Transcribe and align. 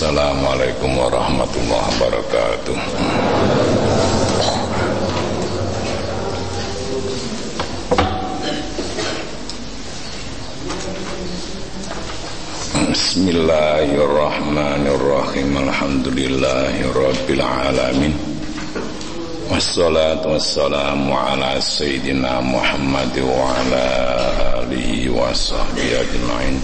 Assalamualaikum 0.00 0.96
warahmatullahi 0.96 1.92
wabarakatuh. 2.00 2.72
Bismillahirrahmanirrahim. 12.88 15.68
Alhamdulillahirabbil 15.68 17.44
alamin 17.44 18.16
Wassalatu 19.52 20.32
wassalamu 20.32 21.12
ala 21.12 21.60
sayyidina 21.60 22.40
Muhammad 22.40 23.12
wa 23.20 23.52
ala 23.52 23.84
alihi 24.64 25.12
wa 25.12 25.28
sahbihi 25.28 25.92
ajma'in 25.92 26.56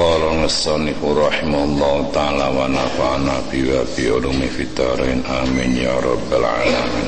Qala 0.00 0.32
musanifu 0.32 1.12
rahimahullah 1.12 2.08
ta'ala 2.08 2.48
wa 2.56 2.64
nafa'ana 2.64 3.44
bi 3.52 3.68
wa 3.68 3.84
bi 3.84 4.08
ulumi 4.08 4.48
fitarin. 4.48 5.20
Amin 5.28 5.76
ya 5.76 5.92
rabbal 6.00 6.40
alamin. 6.40 7.04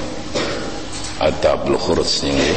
Adabul 1.24 1.80
khurus 1.80 2.20
ini. 2.28 2.52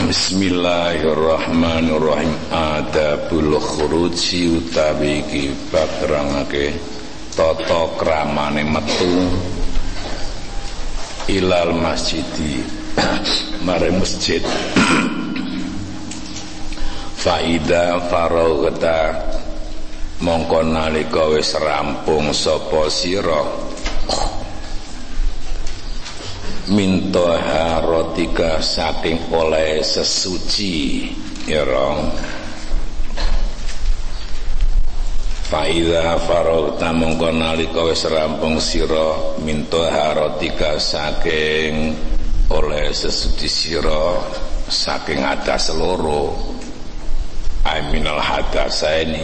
Bismillahirrahmanirrahim. 0.00 2.32
Adabul 2.48 3.60
khuruji 3.60 4.56
utawi 4.56 5.20
iki 5.28 5.52
bab 5.68 5.92
terangake 6.00 6.72
tata 7.36 7.84
kramane 8.00 8.64
metu 8.64 9.28
ilal 11.28 11.76
masjidi 11.76 12.64
mare 13.60 13.92
masjid 13.92 14.40
faida 17.18 17.98
faraghta 18.06 18.98
mongko 20.22 20.62
nalika 20.62 21.26
wis 21.34 21.50
rampung 21.58 22.30
sapa 22.30 22.86
sira? 22.86 23.42
Minta 26.70 27.40
harotika 27.42 28.62
saking 28.62 29.34
oleh 29.34 29.82
sesuci 29.82 31.10
ya 31.48 31.64
rong. 31.66 32.06
Faida 35.48 36.20
farogta 36.22 36.92
mongko 36.94 37.34
nalika 37.34 37.82
wis 37.82 38.06
rampung 38.06 38.62
sira 38.62 39.38
minta 39.42 39.90
harotika 39.90 40.78
saking 40.78 41.98
oleh 42.54 42.94
sesuci 42.94 43.48
sira 43.50 44.22
saking 44.68 45.24
atas 45.24 45.72
loro 45.72 46.57
aminal 47.64 48.20
hadasaini 48.20 49.22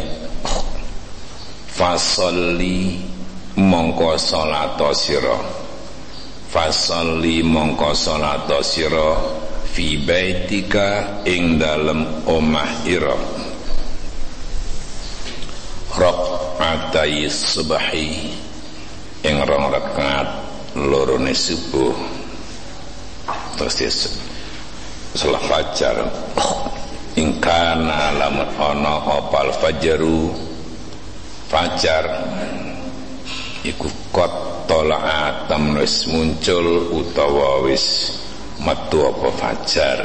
fasalli 1.67 2.99
mongko 3.57 4.19
salata 4.19 4.95
sira. 4.95 5.39
Fasalli 6.53 7.43
mongko 7.43 7.95
salata 7.95 8.63
sira 8.63 9.19
fi 9.75 9.99
baitika 10.07 11.23
ing 11.27 11.59
dalem 11.59 12.07
omah 12.27 12.87
ira. 12.87 13.15
Atai 16.55 17.27
subahi 17.31 18.31
ing 19.27 19.37
rong 19.43 19.67
rakaat 19.75 20.29
lorone 20.79 21.35
subuh. 21.35 21.95
Terus 23.59 23.79
salat 25.15 25.43
fajar 25.47 25.97
ingkana 27.15 28.19
lamun 28.19 28.51
ana 28.59 28.95
opal 29.23 29.55
fajaru 29.63 30.35
fajar 31.47 32.05
iku 33.63 33.87
kot 34.11 34.67
tolak 34.67 35.03
atam 35.03 35.79
wis 35.79 36.11
muncul 36.11 36.91
utawa 36.91 37.63
wis 37.63 38.11
metu 38.59 39.07
apa 39.07 39.29
fajar. 39.39 40.01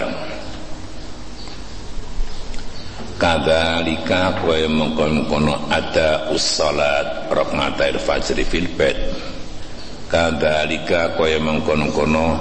Kadzalika 3.20 4.40
kowe 4.40 4.64
mengkon-kono 4.64 5.68
ada 5.68 6.32
ussalat 6.32 7.28
rakaatil 7.28 8.00
fajri 8.00 8.48
fil 8.48 8.68
bait. 8.80 8.96
Kadzalika 10.08 11.20
kowe 11.20 11.28
mengkon-kono 11.28 12.40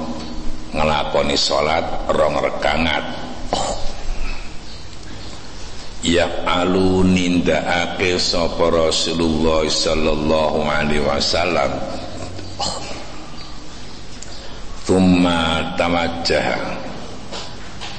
ngelakoni 0.70 1.34
salat 1.34 1.82
rong 2.14 2.38
rekangat 2.38 3.02
yaf'alu 6.02 7.02
nindakake 7.02 8.18
sapa 8.22 8.70
Rasulullah 8.70 9.66
sallallahu 9.66 10.62
alaihi 10.62 11.02
wasallam. 11.02 11.74
Thumma 14.86 15.74
tawajjah 15.76 16.56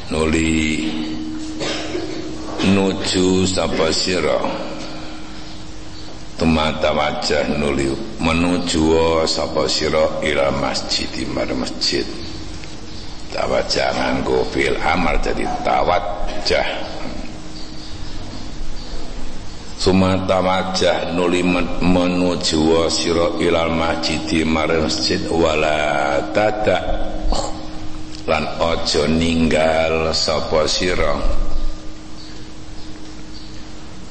nuli 0.09 0.89
nuju 2.71 3.45
sapa 3.45 3.91
sira? 3.93 4.41
Thumma 6.39 6.79
tawajjah 6.81 7.51
nuli 7.59 7.93
menuju 8.17 9.21
sapa 9.27 9.67
sira 9.69 10.23
ila 10.23 10.49
masjid 10.57 11.11
mar 11.29 11.51
masjid. 11.53 12.07
Tawajjah 13.29 13.93
nganggo 13.93 14.41
fil 14.49 14.73
amal 14.81 15.21
jadi 15.21 15.45
tawajjah 15.61 16.88
Sumata 19.79 20.43
wajah 20.43 21.15
nuli 21.15 21.39
menuju 21.79 22.91
sira 22.91 23.31
ilal 23.39 23.71
masjid 23.71 24.43
marang 24.43 24.91
masjid. 24.91 25.23
Wala 25.31 26.19
tada 26.35 26.83
lan 28.27 28.43
ojo 28.59 29.07
ninggal 29.07 30.11
sapa 30.11 30.67
sira. 30.67 31.15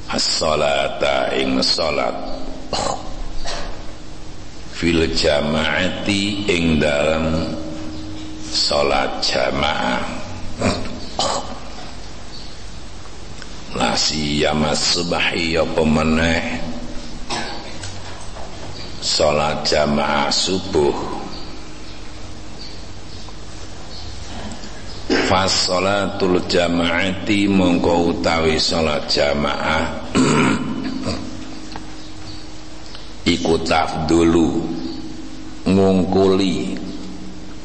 As-salata 0.08 1.36
ing 1.36 1.60
salat. 1.60 2.16
Fil 4.72 5.04
jamaati 5.12 6.48
ing 6.48 6.80
dalam 6.80 7.44
salat 8.48 9.20
jamaah 9.20 10.17
lasiyama 13.98 14.78
subahi 14.78 15.58
apa 15.58 15.82
meneh? 15.82 16.62
Salat 19.02 19.66
jamaah 19.66 20.30
subuh. 20.30 20.94
Fas 25.26 25.66
salatul 25.66 26.38
jamaati 26.46 27.50
mongko 27.50 28.14
utawi 28.14 28.62
salat 28.62 29.10
jamaah. 29.10 30.14
Iku 33.34 33.58
tafdulu 33.66 34.62
ngungkuli 35.66 36.78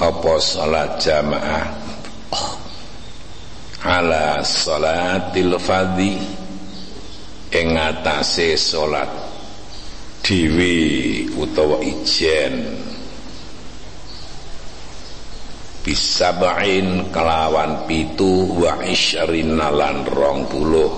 apa 0.02 0.34
salat 0.42 0.98
jamaah 0.98 1.83
ala 3.84 4.40
salatil 4.42 5.60
fadhi. 5.60 6.16
Ing 7.54 7.78
atase 7.78 8.58
salat. 8.58 9.12
Dhewe 10.24 10.76
utawa 11.36 11.84
ijen. 11.84 12.80
Bisabain 15.84 17.12
kelawan 17.12 17.84
pitu 17.86 18.56
wa 18.56 18.80
isyarina 18.88 19.68
lan 19.68 20.08
rong 20.08 20.48
puluh. 20.48 20.92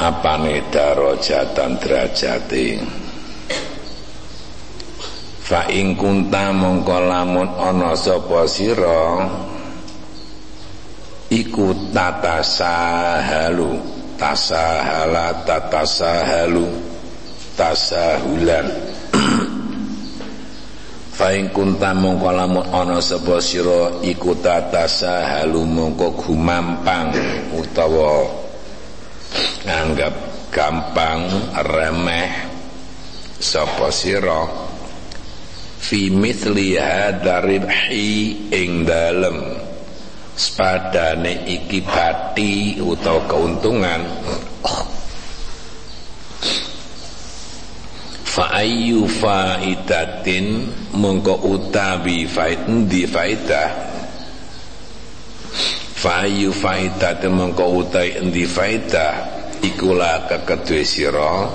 Apane 0.00 0.64
darajatan 0.72 1.76
derajate 1.80 2.80
fa 5.46 5.70
ing 5.70 5.94
kunta 5.94 6.50
mongko 6.50 6.98
lamun 7.06 7.46
ana 7.54 7.94
sapa 7.94 8.50
sira 8.50 9.30
iku 11.30 11.70
tatasahalu 11.94 13.78
tasahala 14.18 15.46
tatasahalu 15.46 16.66
tasahulan. 17.54 18.66
Fa 21.16 21.32
ing 21.32 21.48
kunta 21.54 21.94
mongko 21.96 22.28
lamun 22.34 22.66
ana 22.74 22.98
sapa 23.00 23.38
sira 23.38 24.02
iku 24.02 24.34
tatasahalu 24.42 25.62
mongko 25.62 26.26
gumampang 26.26 27.14
utawa 27.54 28.26
nganggap 29.62 30.14
gampang 30.50 31.22
remeh 31.54 32.34
sapa 33.40 33.88
sira 33.94 34.66
fi 35.86 36.10
mithli 36.10 36.74
hadha 36.74 37.38
ribhi 37.46 38.50
ing 38.50 38.82
dalem. 38.82 39.38
Spadane 40.36 41.46
iki 41.46 41.80
bati 41.80 42.76
utawa 42.82 43.24
keuntungan. 43.30 44.02
Fa 48.26 48.52
ayyu 48.60 49.08
faidatin 49.08 50.68
mongko 50.92 51.40
utawi 51.56 52.28
faid 52.28 52.68
di 52.84 53.08
faidah? 53.08 53.70
Fa 55.96 56.28
ayyu 56.28 56.52
faidatin 56.52 57.32
mongko 57.32 57.64
utawi 57.80 58.20
endi 58.20 58.44
faidah? 58.44 59.14
Ikulah 59.64 60.28
kekedue 60.28 60.84
sira 60.84 61.48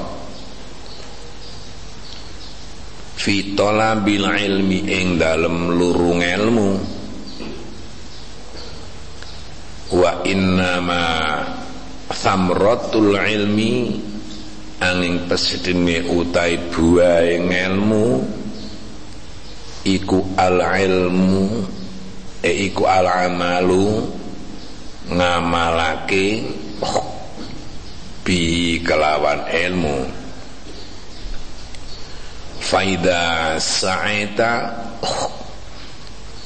fi 3.22 3.54
talabil 3.54 4.26
ilmi 4.26 4.90
ing 4.90 5.22
dalem 5.22 5.78
lurung 5.78 6.26
ilmu. 6.26 6.72
Wa 9.94 10.26
innama 10.26 11.06
thamratul 12.10 13.14
ilmi 13.14 13.94
angin 14.82 15.30
pesedene 15.30 16.02
utai 16.10 16.58
buahe 16.74 17.38
ilmu 17.38 18.06
iku 19.86 20.18
al 20.34 20.58
ilmu 20.82 21.46
e 22.42 22.52
iku 22.66 22.90
al 22.90 23.06
amalu 23.06 24.02
ngamalake 25.14 26.42
bi 28.26 28.40
kelawan 28.82 29.46
ilmu 29.50 30.21
faida 32.72 33.60
sa'ita 33.60 34.72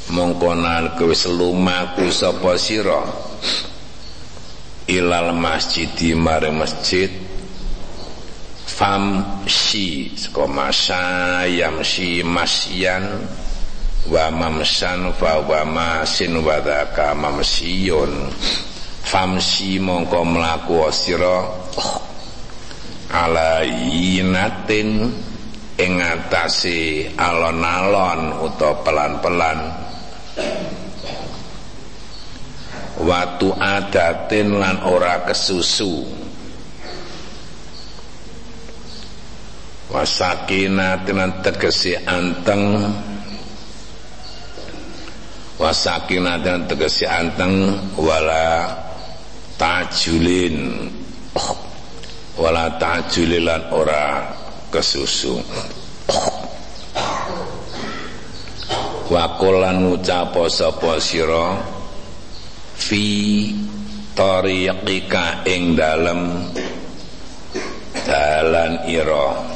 mongkonan 0.09 0.97
kowe 0.97 1.13
lumaku 1.29 2.09
sapa 2.09 2.57
sira? 2.57 3.05
Ilal 4.89 5.37
masjidi 5.37 6.17
mare 6.17 6.49
masjid. 6.49 7.13
Famshi 8.65 10.17
saka 10.17 10.49
masya 10.49 11.01
yamshi 11.45 12.25
masyan 12.25 13.05
wa 14.09 14.25
mamsan 14.33 15.13
fa 15.21 15.45
wa 15.45 15.61
masin 15.61 16.41
wa 16.41 16.57
dzaka 16.57 17.13
mamsiyun. 17.13 18.33
Famshi 19.05 19.77
mongko 19.77 20.25
mlaku 20.25 20.89
sira? 20.89 21.45
Ala 23.13 23.61
yinatin 23.63 25.13
ing 25.75 25.99
atase 25.99 27.11
alon-alon 27.19 28.39
utawa 28.47 28.79
pelan-pelan. 28.83 29.59
Watu 32.95 33.51
adatin 33.59 34.55
lan 34.55 34.79
ora 34.87 35.27
kesusu. 35.27 36.07
Wasakinatin 39.91 41.43
tegesi 41.43 41.91
anteng. 42.07 42.95
Wasakinatin 45.59 46.71
tegesi 46.71 47.03
anteng 47.03 47.75
wala 47.99 48.71
tajulin. 49.59 50.87
Wala 52.39 52.79
tajulilan 52.79 53.71
ora 53.75 54.23
kesusu. 54.75 55.39
Wakolan 59.07 59.87
ngucapo 59.87 60.51
sapa 60.51 60.99
sira? 60.99 61.55
Fi 62.75 63.55
tariqika 64.11 65.47
ing 65.47 65.79
dalem 65.79 66.51
dalan 68.03 68.83
ira. 68.91 69.55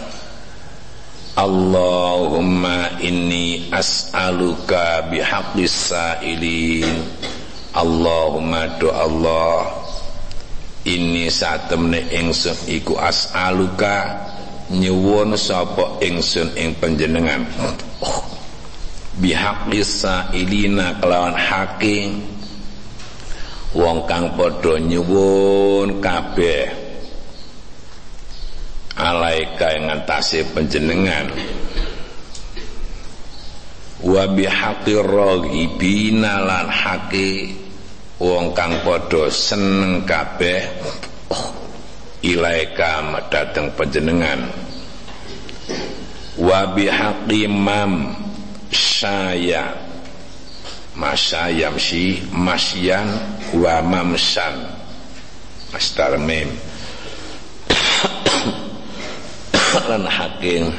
Allahumma 1.36 3.00
inni 3.04 3.68
as'aluka 3.71 5.07
bihaqqis 5.12 5.92
sa'ilin. 5.92 7.04
Allahumma 7.75 8.80
do 8.80 8.92
Allah 8.92 9.71
ini 10.88 11.27
satemne 11.27 12.07
ingsun 12.12 12.56
iku 12.71 12.95
as'aluka 12.98 14.16
nyuwun 14.69 15.33
sapa 15.33 15.98
ingsun 16.06 16.54
ing 16.54 16.77
panjenengan? 16.77 17.42
Bihaqqis 19.19 20.06
sa'ilina 20.06 21.01
kelawan 21.01 21.36
hake 21.36 22.16
wong 23.74 24.06
kang 24.10 24.33
padha 24.38 24.77
nyuwun 24.77 26.01
kabeh. 26.01 26.69
Alaika 29.00 29.80
yang 29.80 29.88
ngatasi 29.88 30.44
penjenengan 30.51 31.31
wa 34.04 34.24
bihaqi 34.27 34.95
raghibina 35.00 36.44
lan 36.44 36.68
haqi. 36.68 37.56
Wong 38.19 38.51
kang 38.51 38.83
padha 38.83 39.31
seneng 39.31 40.04
kabeh 40.04 40.68
ilaika 42.24 43.04
madhateng 43.06 43.71
panjenengan. 43.75 44.48
Wa 46.39 46.71
bihaqi 46.75 47.48
saya. 48.71 49.88
Masyayamsi 51.00 52.27
masyan 52.36 53.07
wa 53.56 53.80
mamsan 53.80 54.68
mastar 55.71 56.19
mim. 56.19 56.51
Lan 59.88 60.04
hakim 60.04 60.75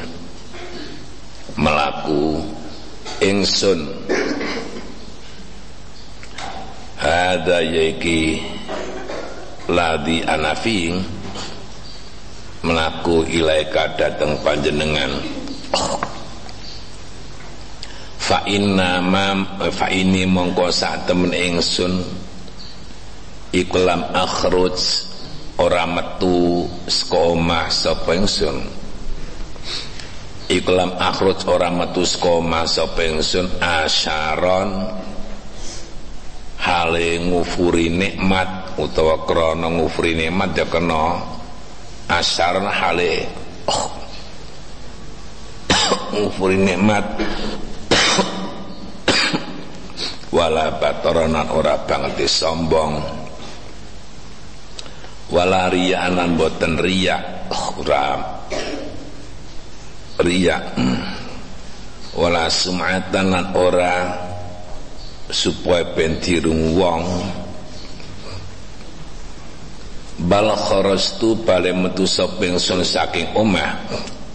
melaku 1.57 2.37
ingsun. 3.17 3.89
Hada 7.01 7.65
yaiki 7.65 8.45
ladi 9.73 10.21
anafi 10.21 11.01
melaku 12.61 13.25
ilaika 13.25 13.97
datang 13.97 14.37
panjenengan. 14.45 15.09
Fa 18.21 18.45
inna 18.45 19.01
ma 19.01 19.33
fa 19.73 19.89
ini 19.89 20.29
mongko 20.29 20.69
sak 20.69 21.09
temen 21.09 21.33
ingsun 21.33 21.99
ikulam 23.51 24.07
akhruj 24.13 24.77
ora 25.59 25.83
metu 25.89 26.69
saka 26.87 27.19
omah 27.33 27.67
sapa 27.67 28.13
ingsun. 28.15 28.57
Iklam 30.51 30.99
akhruj 30.99 31.47
ora 31.47 31.71
metu 31.71 32.03
saka 32.03 32.43
masa 32.43 32.83
pensiun 32.91 33.47
asyaron 33.63 34.83
hale 36.59 37.09
ngufuri 37.23 37.87
nikmat 37.87 38.75
utawa 38.75 39.23
krana 39.23 39.71
ngufuri 39.71 40.13
nikmat 40.13 40.51
ya 40.53 40.67
kena 40.67 41.23
asyaron 42.07 42.69
hale. 42.69 43.27
Oh, 43.67 43.91
ngufuri 46.15 46.57
nikmat. 46.57 47.05
Wala 50.37 50.79
bataranan 50.79 51.51
ora 51.51 51.75
banget 51.83 52.23
sombong 52.25 53.21
wala 55.31 55.71
riyaanan 55.71 56.35
boten 56.35 56.75
riya 56.79 57.47
oh, 57.51 57.83
ora. 57.83 58.19
Riya 60.21 60.57
wala 62.13 62.51
sum'atan 62.51 63.25
lan 63.31 63.45
ora. 63.55 63.95
Supaya 65.31 65.95
pentirung 65.95 66.75
wong 66.75 67.07
bal 70.21 70.53
kharastu 70.53 71.33
bale 71.41 71.73
metu 71.73 72.05
sapa 72.05 72.45
ingsun 72.45 72.85
saking 72.85 73.33
omah. 73.33 73.81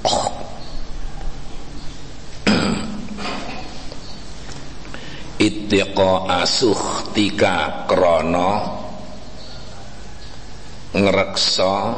Ittiqa 5.46 6.42
asuhtika 6.42 7.86
krana 7.86 8.82
ngreksa 10.96 11.94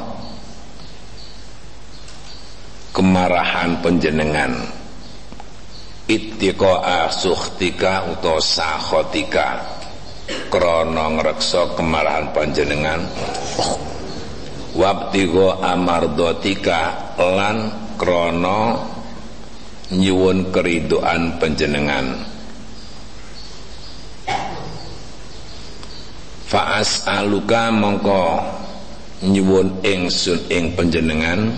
kemarahan 2.92 3.80
penjenengan. 3.80 4.52
Ittiqa 6.09 7.09
suhtika 7.12 8.09
utawa 8.11 8.40
sahotika 8.40 9.77
krana 10.52 11.16
ngreksa 11.16 11.76
kemarahan 11.76 12.32
panjenengan. 12.37 13.00
Wabtigo 14.76 15.58
amardotika 15.64 17.12
lan 17.18 17.73
krana 17.97 18.78
nyuwun 19.90 20.52
keridoan 20.52 21.40
panjenengan. 21.40 22.20
Fa'as 26.49 27.04
aluka 27.08 27.68
mongko 27.73 28.40
nyuwun 29.25 29.80
ingsun 29.85 30.40
ing 30.49 30.76
panjenengan. 30.76 31.56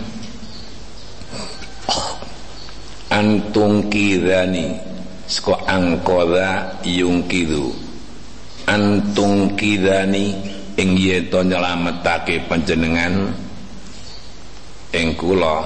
Antung 3.11 3.91
kidani 3.91 4.79
saka 5.27 5.59
angkoda 5.67 6.79
yungkidu 6.87 7.89
antung 8.71 9.59
kidani 9.59 10.31
ing 10.79 10.95
yen 10.95 11.27
nyelametake 11.27 12.47
panjenengan. 12.47 13.35
Ing 14.95 15.15
kula 15.19 15.59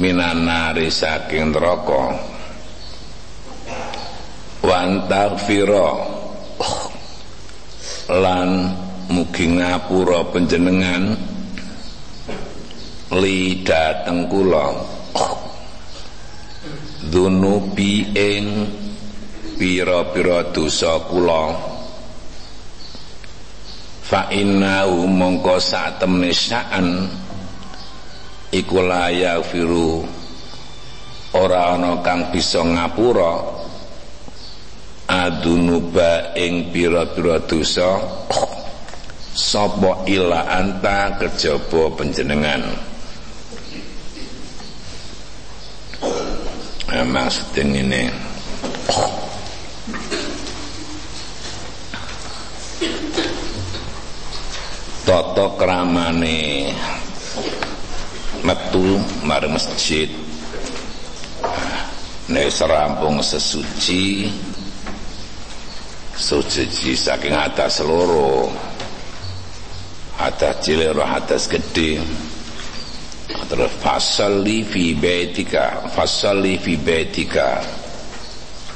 minanari 0.00 0.88
saking 0.88 1.52
neraka. 1.52 2.16
Wan 4.60 5.08
taghfira 5.08 5.88
lan 8.12 8.48
mugi 9.12 9.46
ngapura 9.56 10.24
panjenengan. 10.32 11.16
Li 13.20 13.60
dateng 13.66 14.28
kula. 14.30 14.68
Dunubi 17.10 18.06
ing 18.14 18.46
pira-pira 19.60 20.48
dosa 20.56 20.96
kula. 21.04 21.52
Fa 24.00 24.32
innahu 24.32 25.04
mongko 25.04 25.60
satemene 25.60 26.32
sa'an 26.32 27.04
iku 28.48 28.80
firu 29.44 30.00
ora 31.36 31.76
ana 31.76 32.00
kang 32.00 32.32
bisa 32.32 32.64
ngapura. 32.64 33.60
Adunuba 35.10 36.32
ing 36.38 36.72
pira-pira 36.72 37.42
dosa 37.44 38.00
sapa 39.36 40.08
ila 40.08 40.48
anta 40.48 41.20
kejaba 41.20 41.92
panjenengan? 42.00 42.62
Maksudnya 46.90 48.10
ini 55.10 55.18
toto 55.18 55.58
keramane. 55.58 56.70
Metu 58.46 58.94
mari 59.26 59.50
masjid. 59.50 60.06
Nek 62.30 62.46
serampung 62.46 63.18
sesuci 63.18 64.30
suci 66.14 66.94
saking 66.94 67.34
atas 67.34 67.82
seluruh 67.82 68.46
atas 70.22 70.62
cilik 70.62 70.94
roh 70.94 71.08
atas 71.08 71.48
gede 71.48 71.96
terus 73.48 73.72
fasalli 73.82 74.62
fi 74.62 74.94
baitika 74.94 75.90
fasalli 75.90 76.54
fi 76.62 76.78
baitika. 76.78 77.58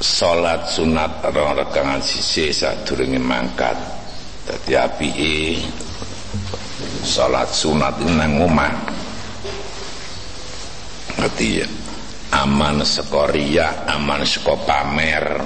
Salat 0.02 0.66
sunat 0.66 1.22
rong 1.30 1.54
rekangan 1.62 2.02
sisi 2.02 2.50
sadurunge 2.50 3.22
mangkat. 3.22 3.78
Dadi 4.44 4.74
apike 4.74 5.62
salat 7.04 7.52
sunat 7.52 8.00
nang 8.00 8.40
omah. 8.40 8.72
Ngerti 11.20 11.48
ya? 11.60 11.68
Aman 12.34 12.82
sekoria 12.82 13.86
aman 13.86 14.26
seko 14.26 14.58
pamer. 14.64 15.38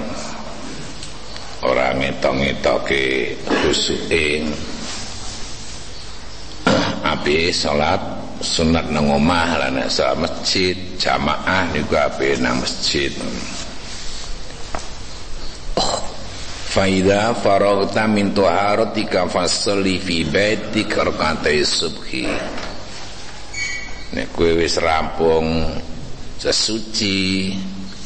Ora 1.59 1.91
ngetok-ngetoke 1.91 3.35
khusuke 3.43 4.47
api 7.03 7.51
salat 7.51 7.99
sunat 8.39 8.87
nang 8.95 9.11
omah 9.11 9.59
lan 9.59 9.83
salat 9.91 10.23
masjid 10.23 10.73
jamaah 10.95 11.67
niku 11.75 11.99
api 11.99 12.39
nang 12.39 12.63
masjid 12.63 13.11
Faida 16.69 17.33
faragta 17.33 18.05
min 18.05 18.29
tuharatika 18.29 19.25
fasalli 19.25 19.97
fi 19.97 20.21
baitika 20.21 21.01
rak'atai 21.01 21.65
subhi. 21.65 22.29
Nek 24.13 24.29
kowe 24.37 24.53
wis 24.53 24.77
rampung 24.77 25.65
sesuci 26.37 27.49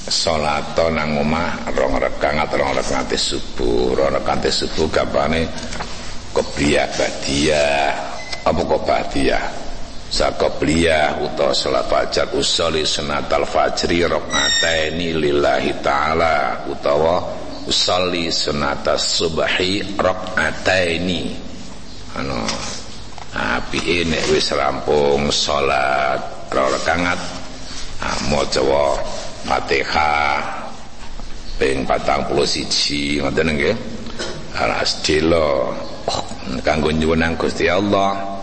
salat 0.07 0.79
nang 0.95 1.19
omah 1.19 1.75
rong 1.75 1.99
rakaat 1.99 2.55
rong 2.55 2.71
rakaat 2.71 3.11
subuh 3.19 3.99
rong 3.99 4.15
rakaat 4.15 4.47
subuh 4.47 4.87
kapane 4.87 5.43
qobliyah 6.31 6.87
badiyah 6.87 7.91
apa 8.47 8.61
kok 8.63 8.83
badiyah 8.87 9.43
sakobliyah 10.07 11.19
utawa 11.19 11.51
salat 11.51 11.83
fajar 11.91 12.31
usoli 12.31 12.87
sunatal 12.87 13.43
fajri 13.43 14.07
rakaataini 14.07 15.19
lillahi 15.19 15.83
taala 15.83 16.67
utawa 16.71 17.42
usolli 17.67 18.31
sunatas 18.31 19.19
subhi 19.19 19.83
rakaataini 19.95 21.21
anu 22.19 22.37
api 23.33 24.05
nek 24.05 24.23
wis 24.29 24.53
rampung 24.53 25.33
salat 25.33 26.21
rakaat. 26.53 27.43
Maca 28.03 28.61
Fatihah 29.47 30.39
ping 31.55 31.87
41 31.87 33.23
ngoten 33.23 33.49
nggih. 33.55 33.75
Alhamdulillah 34.53 35.71
kanggo 36.61 36.91
nyuwun 36.91 37.23
Gusti 37.39 37.71
Allah. 37.71 38.35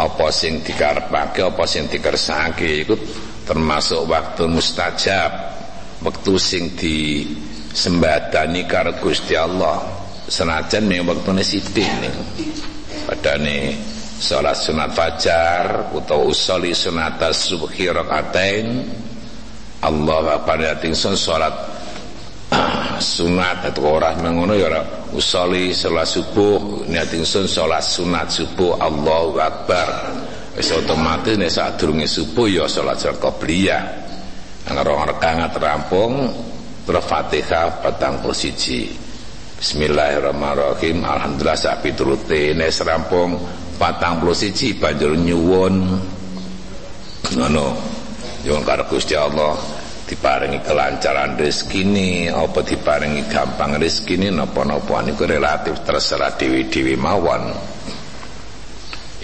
Apa 0.00 0.32
sing 0.32 0.64
dikarepake 0.64 1.44
apa 1.44 1.64
sing 1.68 1.84
dikersake 1.92 2.88
iku 2.88 2.96
termasuk 3.44 4.08
waktu 4.08 4.48
mustajab 4.48 5.28
waktu 6.00 6.32
sing 6.40 6.72
disembadani 7.70 8.66
karo 8.66 8.98
Gusti 8.98 9.38
Allah. 9.38 9.78
Senajan 10.30 10.86
ning 10.86 11.02
wektune 11.06 11.42
sithik 11.42 11.90
ning 11.98 12.14
padane 13.02 13.74
salat 14.20 14.54
sunat 14.54 14.94
fajar 14.94 15.90
utawa 15.90 16.22
usoli 16.30 16.70
sunatas 16.70 17.50
subhi 17.50 17.90
rakaatain 17.90 18.86
Allah 19.82 20.38
Akbar 20.38 20.60
ya 20.62 20.78
tingsun 20.78 21.18
salat 21.18 21.50
sunat. 23.16 23.74
Atau 23.74 23.90
orang 23.90 24.22
mengono 24.22 24.54
ya 24.54 24.70
usoli 25.10 25.74
salat 25.74 26.06
subuh. 26.06 26.86
Niat 26.86 27.10
tingsun 27.10 27.50
salat 27.50 27.82
sunat 27.82 28.30
subuh 28.30 28.78
Allahu 28.78 29.40
Akbar. 29.40 30.14
Wis 30.54 30.70
otomatis 30.74 31.34
nek 31.34 31.50
sadurunge 31.50 32.06
subuh 32.06 32.46
ya 32.46 32.66
salat 32.70 33.02
qabliyah 33.18 33.82
ana 34.68 34.84
rong 34.84 35.08
rakaat 35.08 35.56
rampung 35.56 36.28
terus 36.90 37.06
Fatihah 37.06 37.86
petang 37.86 38.18
posisi 38.18 38.90
Bismillahirrahmanirrahim. 39.60 41.06
Alhamdulillah 41.06 41.54
sak 41.54 41.86
piturute 41.86 42.56
nek 42.56 42.74
rampung 42.82 43.38
patang 43.78 44.18
posisi 44.18 44.74
banjur 44.74 45.14
nyuwun. 45.14 45.74
Ngono. 47.36 47.66
Nyuwun 48.42 48.62
karo 48.66 48.88
Gusti 48.90 49.14
Allah. 49.14 49.54
Diparingi 50.08 50.64
kelancaran 50.66 51.38
rezeki 51.38 51.80
ini 51.86 52.10
apa 52.26 52.58
diparingi 52.66 53.22
gampang 53.30 53.78
rezeki 53.78 54.16
ini 54.16 54.28
napa-napa 54.34 55.06
niku 55.06 55.28
relatif 55.28 55.86
terserah 55.86 56.34
dewi-dewi 56.34 56.98
mawon. 56.98 57.54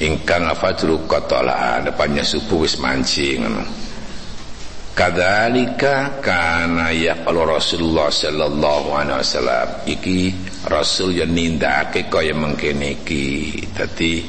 Ingkang 0.05 0.53
fajru 0.55 1.03
qatala 1.11 1.83
depannya 1.83 2.23
subuh 2.23 2.63
wis 2.63 2.79
mancing 2.79 3.43
Kadzalika 4.97 6.25
kana 6.25 6.89
yaqulu 6.89 7.45
Rasulullah 7.45 8.09
sallallahu 8.09 8.97
alaihi 8.97 9.21
wasallam. 9.21 9.69
Iki 9.85 10.21
rasul 10.73 11.21
yang 11.21 11.37
nindakake 11.37 12.09
kaya 12.09 12.33
mengkene 12.33 12.97
iki. 12.97 13.61
Dadi 13.77 14.25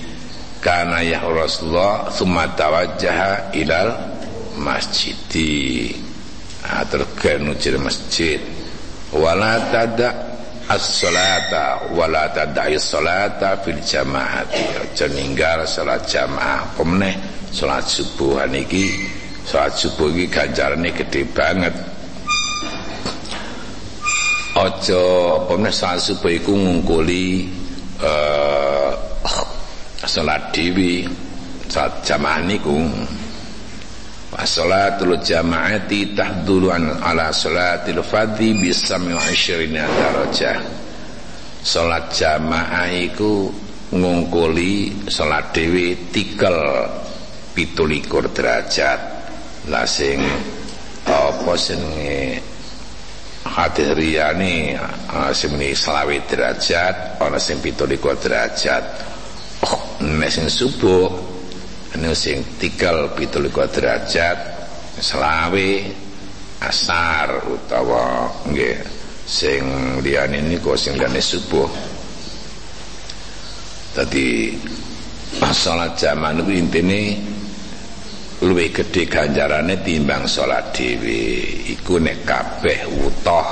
kana 0.59 1.00
ya 1.07 1.24
Rasulullah 1.24 2.12
summa 2.12 2.51
tawajjaha 2.51 3.55
ilal 3.55 3.95
masjidi. 4.59 5.95
Tergen 6.91 7.47
ujir 7.55 7.79
masjid. 7.79 8.43
Wala 9.15 9.71
tada 9.71 10.36
as-salata 10.67 11.95
wala 11.95 12.27
tada 12.36 12.67
as-salata 12.67 13.55
fil 13.63 13.79
jamaati. 13.79 14.83
Aja 14.83 15.07
ninggal 15.15 15.63
salat 15.63 16.03
jamaah. 16.12 16.75
Pemeneh 16.75 17.15
salat 17.55 17.88
subuh 17.88 18.43
niki 18.51 19.15
salat 19.48 19.80
subuh 19.80 20.12
iki 20.12 20.27
ganjarane 20.27 20.92
gede 20.92 21.24
banget. 21.32 21.72
Aja 24.60 25.04
pemeneh 25.48 25.72
salat 25.72 26.04
subuh 26.04 26.27
iku 26.27 26.51
ngungkuli 26.51 27.48
uh, 28.04 28.92
salat 30.04 30.51
dewi 30.51 31.08
salat 31.72 32.04
jamaah 32.04 32.44
niku 32.44 32.75
As-salatul 34.38 35.18
jama'ati 35.18 36.13
tahdulu 36.13 36.70
ala 36.70 37.34
salatil 37.34 38.06
fadhi 38.06 38.54
bisami 38.54 39.10
wa 39.16 39.24
isyirina 39.34 39.82
darajah. 39.88 40.62
Salat 41.66 42.13
jamaah 42.13 42.86
iku 42.92 43.50
ngungkuli 43.96 45.10
salat 45.10 45.56
dhewe 45.58 45.98
tikel 46.13 46.54
17 47.58 48.06
derajat 48.36 49.16
lah 49.67 49.83
sing 49.83 50.24
apa 51.07 51.53
senenge 51.59 52.39
hadis 53.47 53.89
riyane 53.95 54.75
uh, 55.12 55.31
sing 55.31 55.55
selawe 55.55 56.17
derajat 56.27 57.19
ana 57.19 57.39
sing 57.39 57.59
17 57.59 58.00
derajat. 58.00 58.83
Oh 59.67 59.81
nek 60.03 60.29
sing 60.31 60.47
subuh 60.47 61.09
nek 61.97 62.15
sing 62.15 62.43
tikel 62.59 63.12
17 63.15 63.75
derajat 63.75 64.38
selawe 65.00 65.69
asar 66.63 67.47
utawa 67.47 68.31
nggih 68.50 68.77
sing 69.27 69.63
liyane 70.00 70.39
niku 70.43 70.75
sing 70.79 70.95
liyane 70.95 71.19
subuh. 71.19 71.67
Dadi 73.95 74.53
salat 75.51 75.97
jamaah 75.97 76.38
niku 76.38 76.51
intine 76.53 77.17
luwih 78.38 78.70
gedhe 78.70 79.10
ganjarane 79.10 79.82
timbang 79.82 80.29
salat 80.29 80.70
dhewe. 80.70 81.22
Iku 81.74 81.98
nek 81.98 82.22
kabeh 82.22 82.86
utoh 82.86 83.48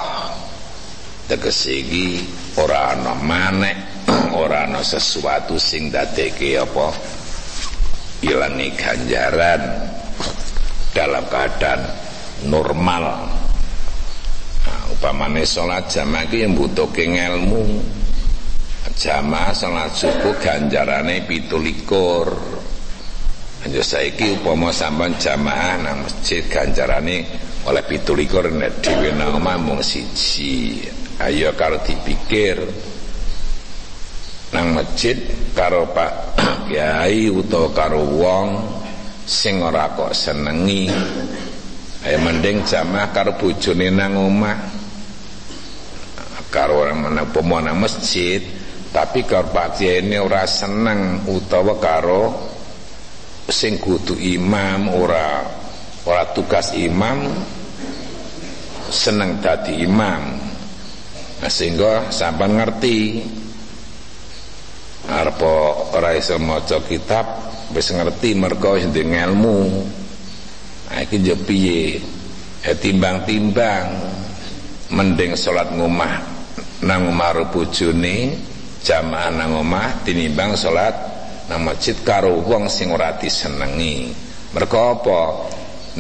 tegese 1.26 1.82
iki 1.82 2.22
ora 2.62 2.94
ana 2.94 3.18
manek 3.18 4.06
ora 4.42 4.70
ana 4.70 4.86
sesuatu 4.86 5.58
sing 5.58 5.90
dadeke 5.90 6.62
apa 6.62 6.94
ilangi 8.22 8.70
ganjaran 8.78 9.62
dalam 10.94 11.26
keadaan 11.34 11.82
normal. 12.46 13.26
Nah, 14.66 14.82
upamane 14.94 15.50
salat 15.50 15.90
jamaah 15.90 16.30
iki 16.30 16.46
mbutuhke 16.46 17.10
ilmu 17.10 17.82
jamaah 18.96 19.50
salat 19.50 19.92
subuh 19.98 20.38
ganjarane 20.38 21.26
17 21.26 22.75
Anjo 23.66 23.82
saiki 23.82 24.38
upama 24.38 24.70
sampean 24.70 25.18
jamaah 25.18 25.82
nang 25.82 26.06
masjid 26.06 26.46
ganjarane 26.46 27.26
oleh 27.66 27.82
17 27.82 28.62
nek 28.62 28.78
dhewe 28.78 29.10
nang 29.18 29.42
omah 29.42 29.58
mung 29.58 29.82
siji. 29.82 30.86
Ayo 31.18 31.50
karo 31.58 31.82
dipikir 31.82 32.62
nang 34.54 34.78
masjid 34.78 35.18
karo 35.58 35.90
Pak 35.90 36.38
Kiai 36.70 37.26
utawa 37.26 37.74
karo 37.74 38.06
wong 38.06 38.48
sing 39.26 39.66
ora 39.66 39.98
kok 39.98 40.14
senengi. 40.14 40.86
Ayo 42.06 42.22
mending 42.22 42.70
jamaah 42.70 43.10
karo 43.10 43.34
bojone 43.34 43.90
nang 43.90 44.14
omah. 44.14 44.58
Karo 46.54 46.86
orang 46.86 47.02
mana 47.02 47.26
nang 47.26 47.78
masjid 47.82 48.46
tapi 48.94 49.26
karo 49.26 49.50
Pak 49.50 49.82
Kiai 49.82 50.06
ini 50.06 50.22
ora 50.22 50.46
seneng 50.46 51.26
utawa 51.26 51.82
karo 51.82 52.54
sing 53.46 53.78
kudu 53.78 54.18
imam 54.18 54.90
ora 54.90 55.46
ora 56.06 56.24
tugas 56.34 56.74
imam 56.74 57.30
seneng 58.90 59.42
dadi 59.42 59.82
imam. 59.86 60.22
Nah, 61.42 61.52
sehingga 61.52 62.10
sampean 62.10 62.58
ngerti. 62.58 63.00
Arep 65.06 65.38
ora 65.94 66.18
iso 66.18 66.42
maca 66.42 66.82
kitab 66.82 67.26
wis 67.70 67.94
ngerti 67.94 68.34
mergo 68.34 68.74
wis 68.74 68.90
ilmu 68.90 69.86
nah 70.90 71.02
iki 71.02 71.22
yo 71.22 71.38
piye? 71.38 72.02
Ya 72.66 72.74
timbang-timbang. 72.74 73.86
Mending 74.90 75.34
salat 75.38 75.74
ngomah 75.74 76.22
nang 76.86 77.10
omah 77.10 77.50
bojone 77.50 78.38
jamaah 78.86 79.34
nang 79.34 79.58
omah 79.58 80.06
tinimbang 80.06 80.54
salat 80.54 80.94
nang 81.46 81.62
masjid 81.62 81.94
karo 82.02 82.42
wong 82.42 82.66
sing 82.66 82.90
ora 82.90 83.14
disenengi. 83.22 84.10
Mergo 84.56 84.80
apa? 84.98 85.22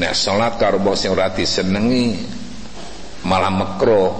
Nek 0.01 0.13
salat 0.17 0.57
karo 0.57 0.81
wong 0.81 0.97
sing 0.97 1.13
ora 1.13 1.29
disenengi 1.29 2.33
malah 3.25 3.49
makruh 3.49 4.13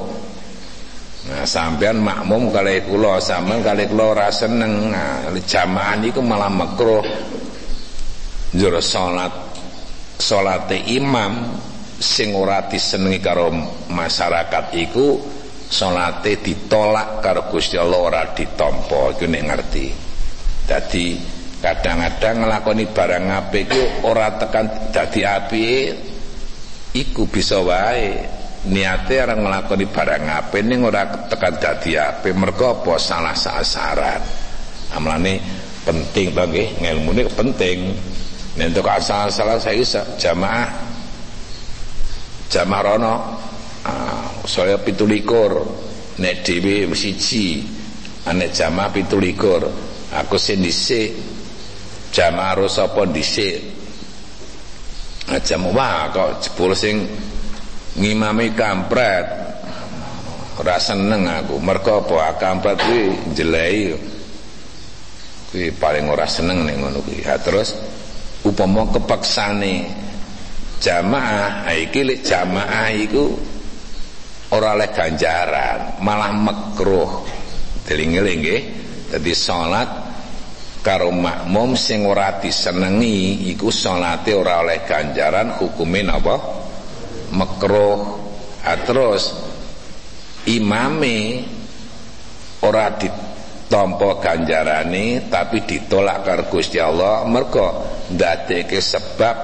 nah 1.26 1.42
sampean 1.42 2.06
makmum 2.06 2.54
kali 2.54 2.86
kula 2.86 3.18
sampean 3.18 3.66
kali 3.66 3.90
kula 3.90 4.14
ora 4.14 4.28
seneng. 4.30 4.94
Nah 4.94 5.34
jamaah 5.34 5.98
niku 5.98 6.22
malah 6.22 6.54
makruh 6.54 7.02
njur 8.54 8.78
salat 8.78 9.34
salate 10.22 10.78
imam 10.94 11.58
sing 11.98 12.38
ora 12.38 12.70
disenengi 12.70 13.18
karo 13.18 13.50
masyarakat 13.90 14.78
iku 14.78 15.18
salate 15.66 16.38
ditolak 16.38 17.26
karo 17.26 17.50
Gusti 17.50 17.82
Allah 17.82 17.98
ora 17.98 18.22
ditampa. 18.30 19.18
Iku 19.18 19.26
nek 19.26 19.44
ngerti 19.50 20.05
Jadi 20.66 21.22
kadang-kadang 21.62 22.46
ngelakoni 22.46 22.86
barang 22.90 23.26
apik 23.30 23.70
iku 23.70 23.84
ora 24.10 24.34
tekan 24.38 24.66
dadi 24.90 25.22
apik 25.22 25.94
iku 26.98 27.30
bisa 27.30 27.62
wae. 27.62 28.34
Niate 28.66 29.22
orang 29.22 29.46
ngelakoni 29.46 29.86
barang 29.86 30.26
apik 30.26 30.62
ning 30.66 30.82
ora 30.82 31.06
tekan 31.30 31.62
dadi 31.62 32.02
apik 32.02 32.34
mergo 32.34 32.82
apa 32.82 32.98
salah 32.98 33.38
sasaran? 33.38 34.22
Amlane 34.98 35.38
penting 35.86 36.34
to 36.34 36.44
nggih 36.50 36.82
ngilmune 36.82 37.30
penting. 37.30 37.94
Nek 38.56 38.72
untuk 38.72 38.88
asal-asalan 38.88 39.60
bisa 39.60 40.02
jamaah 40.16 40.70
jamaah 42.50 42.82
rono 42.82 43.16
ah, 43.86 44.34
saya 44.50 44.82
pitulikur. 44.82 45.62
Nek 46.16 46.48
dhewe 46.48 46.90
siji 46.96 47.60
ane 48.26 48.50
jamaah 48.50 48.90
pitulikur 48.90 49.68
aku 50.16 50.40
sing 50.40 50.64
dhisik. 50.64 51.12
Jamaah 52.16 52.64
sapa 52.72 53.04
dhisik. 53.12 53.60
Jam 55.44 55.74
wah 55.74 56.14
kok 56.14 56.40
jebul 56.46 56.72
sing 56.78 57.04
ngimami 57.98 58.54
kampret. 58.54 59.26
Ora 60.56 60.80
seneng 60.80 61.28
aku. 61.28 61.60
Mergo 61.60 62.06
apa 62.06 62.40
kampret 62.40 62.80
kuwi 62.80 63.36
jelehi. 63.36 63.92
Kuwi 65.52 65.74
paling 65.76 66.08
ora 66.08 66.24
seneng 66.30 66.64
ning 66.64 66.80
ngono 66.80 67.04
kuwi. 67.04 67.26
Ha 67.28 67.36
terus 67.42 67.76
upama 68.46 68.88
kepaksane 68.94 69.90
jamaah 70.80 71.68
iki 71.74 72.06
lek 72.06 72.22
jamaah 72.22 72.94
iku 72.94 73.34
ora 74.54 74.78
oleh 74.78 74.94
ganjaran 74.94 76.00
malah 76.06 76.32
makruh. 76.32 77.26
Deling-eling 77.90 78.40
nggih 78.40 78.62
dadi 79.10 79.34
salat 79.34 80.05
karo 80.86 81.10
makmum 81.10 81.74
sing 81.74 82.06
ora 82.06 82.38
disenengi 82.38 83.50
iku 83.50 83.74
salate 83.74 84.38
ora 84.38 84.62
oleh 84.62 84.86
ganjaran 84.86 85.58
hukume 85.58 86.06
napa? 86.06 86.38
Makruh. 87.34 88.22
Terus 88.86 89.34
imame 90.46 91.42
ora 92.62 92.94
ditampa 92.94 94.22
ganjarane 94.22 95.26
tapi 95.26 95.66
ditolak 95.66 96.22
karo 96.22 96.44
Gusti 96.54 96.78
Allah 96.78 97.26
mergo 97.26 97.82
ndadekake 98.14 98.78
sebab 98.78 99.36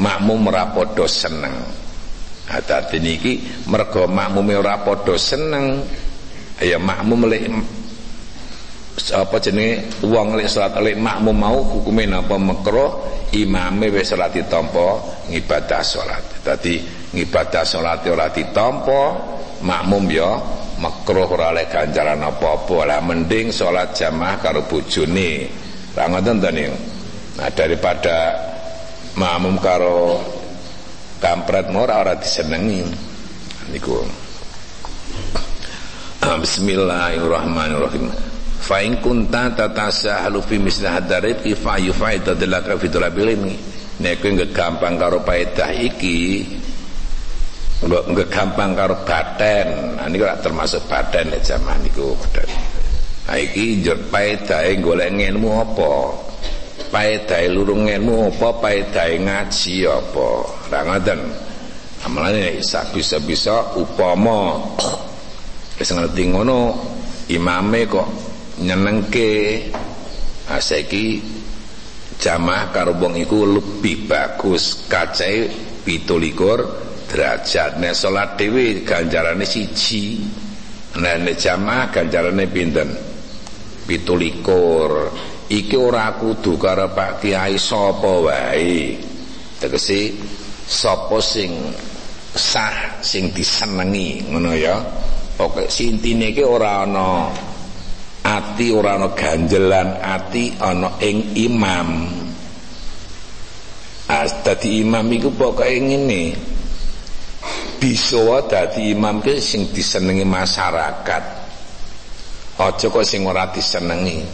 makmum 0.00 0.48
ora 0.48 0.72
padha 0.72 1.04
seneng. 1.04 1.56
Ha 2.44 2.60
dadi 2.60 3.00
niki 3.00 3.32
mergo 3.68 4.04
makmume 4.08 4.56
ora 4.56 4.80
padha 4.80 5.16
seneng 5.16 5.84
ya 6.60 6.76
makmum 6.80 7.28
lek 7.28 7.48
apa 8.94 9.42
jenenge? 9.42 9.90
Wong 10.06 10.38
lek 10.38 10.46
salat 10.46 10.78
lek 10.78 10.94
makmum 10.94 11.34
mau 11.34 11.58
hukume 11.66 12.06
napa 12.06 12.38
makruh 12.38 13.02
imame 13.34 13.90
wis 13.90 14.14
salat 14.14 14.30
ditampa 14.30 15.02
ngibadah 15.30 15.82
salat. 15.82 16.22
Dadi 16.46 16.78
ngibadah 17.10 17.66
salat 17.66 18.06
ora 18.06 18.30
ditampa 18.30 19.02
makmum 19.66 20.06
ya 20.06 20.30
makruh 20.78 21.26
ora 21.26 21.50
oleh 21.50 21.66
ganjaran 21.66 22.22
apa-apa. 22.22 22.86
Lah 22.86 23.00
mending 23.02 23.50
salat 23.50 23.98
jamaah 23.98 24.38
karo 24.38 24.62
bojone. 24.70 25.50
Ra 25.94 26.10
ngoten 26.10 26.42
to 26.42 26.50
nah 27.34 27.50
daripada 27.50 28.30
makmum 29.18 29.58
karo 29.58 30.22
kampret 31.18 31.66
ora 31.74 31.98
ora 31.98 32.14
disenengi. 32.14 32.86
Niku. 33.74 34.22
Bismillahirrahmanirrahim 36.24 38.33
fa 38.64 38.80
in 38.80 38.96
kunta 39.04 39.52
tatasahalu 39.52 40.40
fi 40.40 40.56
misli 40.56 40.88
hadarib 40.88 41.44
fa 41.60 41.76
yufaida 41.76 42.32
dalaka 42.32 42.80
fi 42.80 42.88
talabil 42.88 43.36
ilmi. 43.36 43.56
Nek 44.00 44.24
kowe 44.24 44.46
gampang 44.50 44.98
karo 44.98 45.22
paedah 45.22 45.70
iki 45.70 46.42
nggak 47.84 48.32
gampang 48.32 48.72
karo 48.72 49.04
baten 49.04 49.98
nah, 49.98 50.08
ini 50.08 50.16
kalau 50.16 50.40
termasuk 50.40 50.80
baten 50.88 51.28
nek 51.28 51.44
zaman 51.44 51.76
niku 51.84 52.16
baten 52.16 52.48
nah 53.28 53.36
iki 53.36 53.84
njur 53.84 53.98
paedahe 54.08 54.80
golek 54.80 55.12
ilmu 55.12 55.50
apa? 55.60 55.92
Paedahe 56.92 57.50
lurung 57.50 57.90
ilmu 57.90 58.30
apa? 58.30 58.48
Paedahe 58.60 59.18
ngaji 59.18 59.88
apa? 59.88 60.28
Ra 60.70 60.80
ngoten. 60.86 61.20
Amalane 62.04 62.60
bisa 62.92 63.18
bisa 63.24 63.74
upama. 63.74 64.60
Wis 65.80 65.90
ngerti 65.90 66.30
ngono 66.30 66.76
imame 67.32 67.88
kok 67.88 68.06
nyenengke. 68.60 69.64
Aseki 70.44 71.24
jamaah 72.20 72.68
karo 72.68 72.92
wong 73.00 73.16
iku 73.16 73.48
lebih 73.58 74.04
bagus. 74.06 74.84
Kacae 74.86 75.48
17 75.88 77.08
derajat. 77.10 77.80
Nek 77.80 77.94
salat 77.96 78.36
dhewe 78.36 78.84
ganjarane 78.84 79.48
siji. 79.48 80.20
Nek 81.00 81.34
jamaah 81.40 81.90
ganjarane 81.90 82.44
pinten? 82.46 83.14
17 83.84 84.44
iki 85.52 85.76
ora 85.76 86.16
kudu 86.16 86.56
karo 86.56 86.88
Pak 86.96 87.20
Kiai 87.20 87.60
sapa 87.60 88.12
wae? 88.24 88.96
Tegese 89.60 90.16
sapa 90.64 91.20
sing 91.20 91.52
sah 92.32 93.00
sing 93.04 93.28
disenengi 93.30 94.24
ngono 94.32 94.52
ya? 94.56 94.80
Pokoke 95.34 95.68
sintine 95.68 96.32
iki 96.32 96.46
ora 96.46 96.86
ana 96.86 97.28
ati 98.24 98.72
ora 98.72 98.96
ana 98.96 99.12
ganjelan 99.12 100.00
ati 100.00 100.56
ana 100.56 100.96
ing 101.04 101.36
imam. 101.36 101.88
As 104.08 104.40
dadi 104.40 104.80
imam 104.80 105.04
iku 105.12 105.28
pokoke 105.36 105.68
ngene. 105.68 106.32
Bisa 107.76 108.40
dadi 108.48 108.96
imam 108.96 109.20
ki 109.20 109.36
sing 109.36 109.68
disenengi 109.68 110.24
masyarakat. 110.24 111.24
Aja 112.54 112.86
kok 112.88 113.04
sing 113.04 113.28
ora 113.28 113.52
disenengi. 113.52 114.24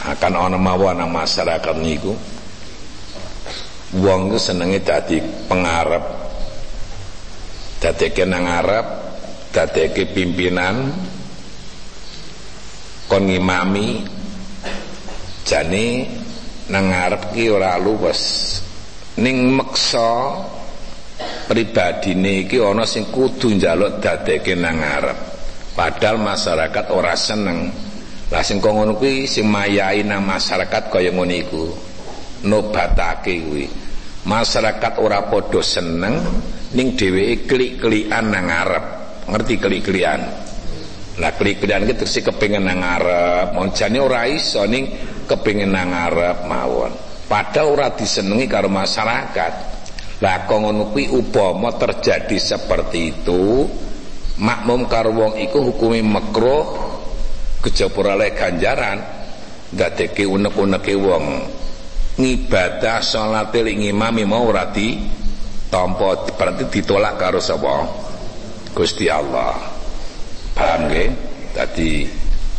Akan 0.00 0.32
ana 0.32 0.56
mawon 0.56 0.96
nang 0.96 1.12
masyarakat 1.12 1.76
niku. 1.76 2.16
Wong 4.00 4.32
ku 4.32 4.38
senenge 4.40 4.80
dadi 4.80 5.20
pengarep. 5.20 6.04
Dadeke 7.80 8.28
nang 8.28 8.44
arep 8.44 8.86
dadeke 9.50 10.12
pimpinan 10.12 10.92
kon 13.10 13.26
ngimami 13.26 14.06
jane 15.42 16.06
nang 16.70 16.94
ngarep 16.94 17.34
ki 17.34 17.50
ora 17.50 17.74
luwes. 17.82 18.22
Ning 19.18 19.50
meksa 19.50 20.38
pribadine 21.50 22.46
iki 22.46 22.62
ana 22.62 22.86
sing 22.86 23.10
kudu 23.10 23.58
njaluk 23.58 23.98
dadekke 23.98 24.54
nang 24.54 24.78
ngarep. 24.78 25.18
Padahal 25.74 26.22
masyarakat 26.22 26.86
ora 26.94 27.18
seneng. 27.18 27.74
Lah 28.30 28.46
sing 28.46 28.62
kok 28.62 28.70
ngono 28.70 28.94
kuwi 28.94 29.26
sing 29.26 29.50
mayahi 29.50 30.06
nang 30.06 30.22
masyarakat 30.22 30.94
kaya 30.94 31.10
ngono 31.10 31.34
iku 31.34 31.66
nobatake 32.46 33.42
kuwi. 33.42 33.66
Masyarakat 34.22 35.02
ora 35.02 35.26
padha 35.26 35.58
seneng 35.58 36.22
ning 36.78 36.94
dheweke 36.94 37.50
klik-klikan 37.50 38.30
nang 38.30 38.46
ngarep. 38.46 38.84
Ngerti 39.26 39.54
klik-klikan 39.58 40.49
lah 41.20 41.36
klik-klikan 41.36 41.84
iki 41.84 42.00
terus 42.00 42.16
kepengin 42.24 42.64
nang 42.64 42.80
ngarep. 42.80 43.52
Moncane 43.52 44.00
ora 44.00 44.24
iso 44.24 44.64
ning 44.64 44.88
kepengin 45.28 45.68
nang 45.68 45.92
ngarep 45.92 46.48
mawon. 46.48 46.92
Padahal 47.28 47.76
ora 47.76 47.86
disenengi 47.92 48.48
karo 48.48 48.72
masyarakat. 48.72 49.52
Lah 50.24 50.36
kok 50.48 50.58
ngono 50.58 50.90
kuwi 50.90 51.12
upama 51.12 51.76
terjadi 51.76 52.36
seperti 52.40 53.12
itu? 53.12 53.68
Makmum 54.40 54.88
karo 54.88 55.12
wong 55.12 55.32
iku 55.36 55.60
hukumi 55.60 56.00
makruh 56.00 56.64
kejaba 57.60 58.16
oleh 58.16 58.32
ganjaran. 58.32 58.98
Dadeke 59.70 60.24
unek-uneke 60.24 60.96
wong. 60.96 61.24
Ngibadah 62.16 63.04
salat 63.04 63.52
ngimami 63.54 64.24
mau 64.26 64.48
ora 64.48 64.66
di 64.72 64.98
tampa 65.70 66.26
berarti 66.34 66.66
ditolak 66.66 67.14
karo 67.20 67.38
sapa? 67.38 67.86
Gusti 68.74 69.06
Allah 69.06 69.79
paham 70.60 70.92
nggih? 70.92 71.08
Dadi 71.56 72.04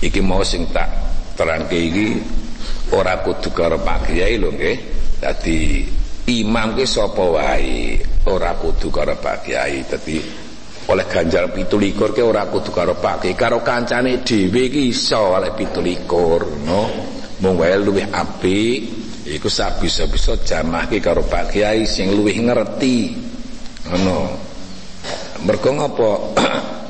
iki 0.01 0.19
mau 0.19 0.41
sing 0.41 0.65
tak 0.73 0.89
terangke 1.37 1.77
iki 1.77 2.07
ora 2.97 3.21
kudu 3.21 3.53
karo 3.53 3.77
Pak 3.77 4.09
Kiai 4.09 4.41
lho 4.41 4.49
nggih. 4.49 4.77
Dadi 5.21 5.85
imam 6.33 6.73
ki 6.73 6.85
sapa 6.89 7.21
wae 7.21 8.01
ora 8.25 8.57
kudu 8.57 8.89
karo 8.89 9.13
Pak 9.21 9.45
Kiai. 9.45 9.85
Dadi 9.85 10.17
oleh 10.89 11.05
ganjar 11.05 11.53
pitulikur 11.53 12.11
ke 12.11 12.25
ora 12.25 12.49
kudu 12.49 12.73
karo 12.73 12.97
Pak 12.97 13.23
Kiai. 13.29 13.37
Karo 13.37 13.61
kancane 13.61 14.25
dhewe 14.25 14.63
ki 14.73 14.89
iso 14.89 15.37
oleh 15.37 15.53
pitulikur 15.53 16.65
no? 16.65 16.81
Mung 17.41 17.57
wae 17.57 17.77
luwih 17.77 18.05
apik 18.09 19.01
iku 19.25 19.47
sak 19.47 19.81
bisa-bisa 19.81 20.41
jamaah 20.41 20.89
ki 20.89 20.97
karo 20.99 21.21
Pak 21.23 21.53
Kiai 21.53 21.85
sing 21.85 22.11
luwih 22.11 22.35
ngerti 22.41 22.97
ngono. 23.87 24.49
Mergo 25.41 25.69
ngopo 25.73 26.09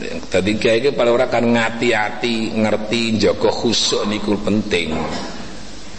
Tadi 0.00 0.56
kiai 0.56 0.80
iki 0.80 0.90
paling 0.96 1.12
ora 1.12 1.28
kan 1.28 1.44
ngati-ati 1.44 2.56
ngerti 2.56 3.20
jaga 3.20 3.52
khusuk 3.52 4.08
niku 4.08 4.38
penting. 4.40 4.96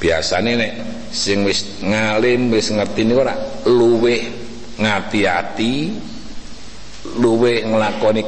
Biasane 0.02 0.52
nek 0.58 0.72
sing 1.14 1.46
wis 1.46 1.84
ngalim 1.86 2.50
wis 2.50 2.74
ngerti 2.74 3.06
niku 3.06 3.22
ora 3.22 3.36
luweh 3.70 4.22
ngati-ati 4.82 5.74
luweh 7.22 7.66
nglakoni 7.66 8.26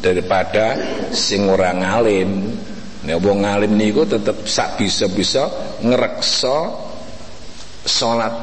daripada 0.00 0.66
sing 1.12 1.48
ora 1.48 1.72
ngalim. 1.72 2.30
Nek 3.00 3.16
wong 3.24 3.48
ngalim 3.48 3.72
niku 3.80 4.04
tetep 4.04 4.44
sak 4.44 4.76
bisa-bisa 4.76 5.48
ngreksa 5.80 6.58
salat 7.88 8.34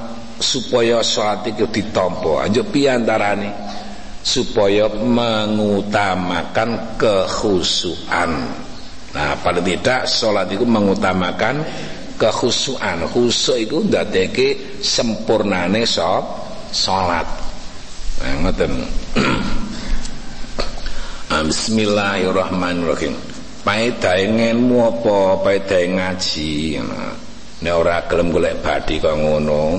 supaya 0.42 1.06
salat 1.06 1.46
iku 1.54 1.70
ditampa. 1.70 2.50
Anjuk 2.50 2.74
piye 2.74 2.90
antarane? 2.90 3.50
Supaya 4.28 4.92
mengutamakan 4.92 7.00
kekhusuan. 7.00 8.32
Nah, 9.16 9.40
pada 9.40 9.64
tidak 9.64 10.04
sholat 10.04 10.52
itu 10.52 10.68
mengutamakan 10.68 11.64
kekhusuan. 12.20 13.08
Khusuk 13.08 13.56
itu 13.56 13.88
ndadeke 13.88 14.84
sempurnane 14.84 15.88
so, 15.88 16.28
sholat. 16.76 17.24
Nah, 18.20 18.36
ngoten. 18.44 18.72
Ah, 21.28 21.44
bismillahirrahmanirrahim. 21.44 23.12
Paedahe 23.68 24.32
ngenmu 24.32 24.80
apa? 24.80 25.44
Paedahe 25.44 25.92
ngaji. 25.92 26.80
Nah, 26.80 27.12
nek 27.68 27.74
ora 27.76 28.00
gelem 28.08 28.32
golek 28.32 28.64
badhe 28.64 28.96
kok 28.96 29.12
ngono 29.12 29.76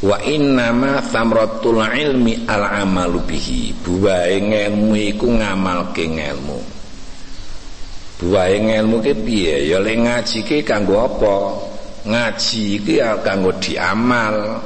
wa 0.00 0.16
innama 0.24 1.04
thamratul 1.04 1.84
ilmi 1.84 2.48
al 2.48 2.64
amalu 2.84 3.20
bihi. 3.24 3.76
Buahe 3.84 4.40
ngelmu 4.40 4.96
iku 4.96 5.28
ngamalke 5.28 6.08
ngelmu. 6.08 6.58
Buahe 8.20 8.56
ngelmu 8.64 8.96
ki 9.04 9.14
piye? 9.20 9.68
Ya 9.68 9.78
le 9.80 9.92
ngaji 9.96 10.38
ki 10.44 10.64
kanggo 10.64 11.04
apa? 11.04 11.36
Ngaji 12.08 12.62
iki 12.80 12.96
kanggo 13.20 13.52
diamal. 13.60 14.64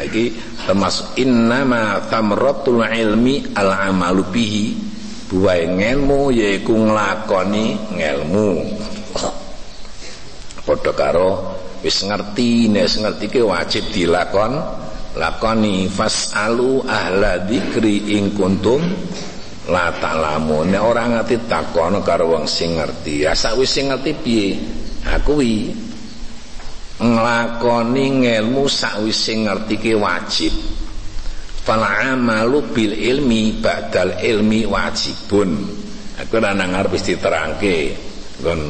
Iki 0.00 0.24
termasuk 0.64 1.16
innama 1.20 2.04
thamratul 2.12 2.84
ilmi 2.84 3.56
al 3.56 3.72
amalu 3.72 4.24
bihi. 4.28 4.66
Buahe 5.32 5.64
ngelmu 5.72 6.36
yaiku 6.36 6.76
nglakoni 6.76 7.96
ngelmu. 7.96 8.48
Padha 10.68 10.92
karo 10.92 11.30
wis 11.80 12.04
ngerti 12.04 12.68
nek 12.68 12.86
ngerti 12.86 13.26
ke 13.32 13.40
wajib 13.40 13.88
dilakon 13.92 14.60
lakoni 15.16 15.88
fasalu 15.90 16.84
ahla 16.86 17.42
dzikri 17.48 18.14
ing 18.14 18.36
kuntum 18.36 18.84
la 19.70 19.94
ta'lamu 19.96 20.66
nek 20.66 20.82
ora 20.82 21.04
ngerti 21.08 21.48
takon 21.48 22.02
karo 22.02 22.36
wong 22.36 22.44
sing 22.44 22.76
ngerti. 22.76 23.24
Ya 23.24 23.32
wis 23.56 23.70
sing 23.70 23.88
ngerti 23.88 24.12
piye? 24.20 24.48
Aku 25.00 25.40
wi 25.40 25.72
nglakoni 27.00 28.04
ngelmu 28.28 28.68
sakwise 28.68 29.32
ngerti 29.48 29.74
ke 29.80 29.92
wajib. 29.96 30.52
Fal 31.64 31.80
amalu 31.80 32.60
bil 32.72 32.92
ilmi 32.92 33.60
badal 33.60 34.20
ilmi 34.20 34.68
wajibun. 34.68 35.50
Aku 36.20 36.36
ora 36.36 36.52
nang 36.52 36.76
arep 36.76 36.92
diterangke. 37.00 37.96
Nggon 38.40 38.60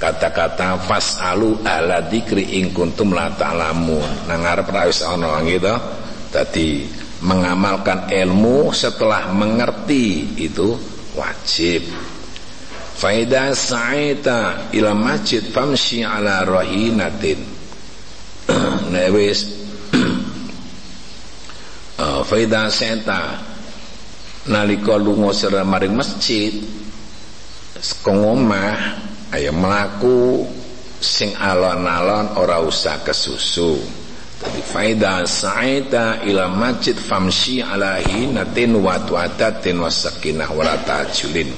kata-kata 0.00 0.80
fasalu 0.88 1.60
ala 1.60 2.00
dzikri 2.08 2.56
in 2.56 2.72
kuntum 2.72 3.12
la 3.12 3.28
ta'lamun. 3.36 4.24
Nang 4.24 4.40
arep 4.48 4.72
ra 4.72 4.88
wis 4.88 5.04
ana 5.04 5.44
gitu 5.44 5.76
dadi 6.32 6.88
mengamalkan 7.20 8.08
ilmu 8.08 8.72
setelah 8.72 9.28
mengerti 9.36 10.40
itu 10.40 10.72
wajib. 11.12 11.84
Faida 12.96 13.52
sa'ita 13.52 14.72
ila 14.72 14.96
masjid 14.96 15.44
famshi 15.44 16.00
ala 16.00 16.48
rahinatin. 16.48 17.40
Nah 18.90 19.06
wis. 19.12 19.44
Uh, 22.00 22.24
faida 22.24 22.72
sa'ita 22.72 23.36
nalika 24.48 24.96
lunga 24.96 25.36
sira 25.36 25.60
maring 25.68 25.92
masjid 25.92 26.48
sekongomah 27.76 29.09
ayo 29.30 29.50
melaku 29.54 30.44
sing 31.00 31.32
alon-alon 31.38 32.36
ora 32.36 32.60
usah 32.60 33.00
kesusu. 33.00 33.80
Tapi 34.40 34.60
faida 34.64 35.28
sa'ita 35.28 36.24
ila 36.24 36.48
masjid 36.48 36.96
famshi 36.96 37.60
ala 37.60 38.00
hinatin 38.00 38.72
wa 38.80 38.96
tuatatin 39.04 39.76
wa 39.84 39.92
sakinah 39.92 40.48
wa 40.48 40.64
tajulin 40.80 41.52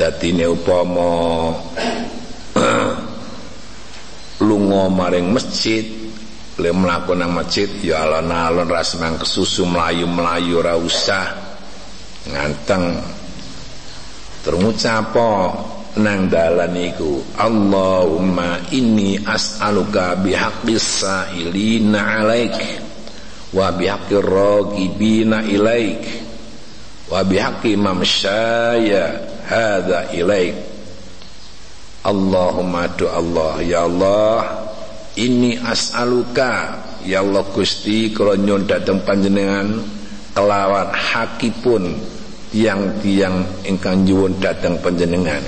dadi 0.00 0.32
upama 0.48 1.52
lunga 4.48 4.82
maring 4.88 5.28
masjid 5.28 5.84
le 6.56 6.72
mlaku 6.72 7.12
nang 7.12 7.36
masjid 7.36 7.68
ya 7.84 8.08
alon-alon 8.08 8.64
nang 8.96 9.20
kesusu 9.20 9.68
melayu-melayu 9.68 10.64
ora 10.64 10.80
usah. 10.80 11.28
Nganteng. 12.28 13.00
Terucap 14.40 15.12
nang 15.98 16.30
dalan 16.30 16.70
iku 16.78 17.18
Allahumma 17.34 18.62
inni 18.70 19.18
as'aluka 19.18 20.14
bihaqqis 20.22 21.02
sa'ilina 21.02 21.98
'alaik 21.98 22.54
wa 23.50 23.74
bihaqqir 23.74 24.22
raqibina 24.22 25.42
ilaik 25.42 26.06
wa 27.10 27.26
bihaqqi 27.26 27.74
mamsyaya 27.74 29.18
hadza 29.50 30.14
ilaik. 30.14 30.54
Allahumma 32.06 32.88
do 32.96 33.10
Allah 33.10 33.60
ya 33.60 33.84
Allah 33.84 34.40
ini 35.18 35.58
as'aluka 35.58 36.80
ya 37.04 37.20
Allah 37.20 37.44
Gusti 37.50 38.08
kula 38.14 38.40
dhateng 38.40 39.04
panjenengan 39.04 39.68
kelawan 40.32 40.88
hakipun 40.94 41.92
yang 42.56 42.96
tiang 43.04 43.44
ingkang 43.68 44.08
nyuwun 44.08 44.32
dhateng 44.40 44.80
panjenengan 44.80 45.44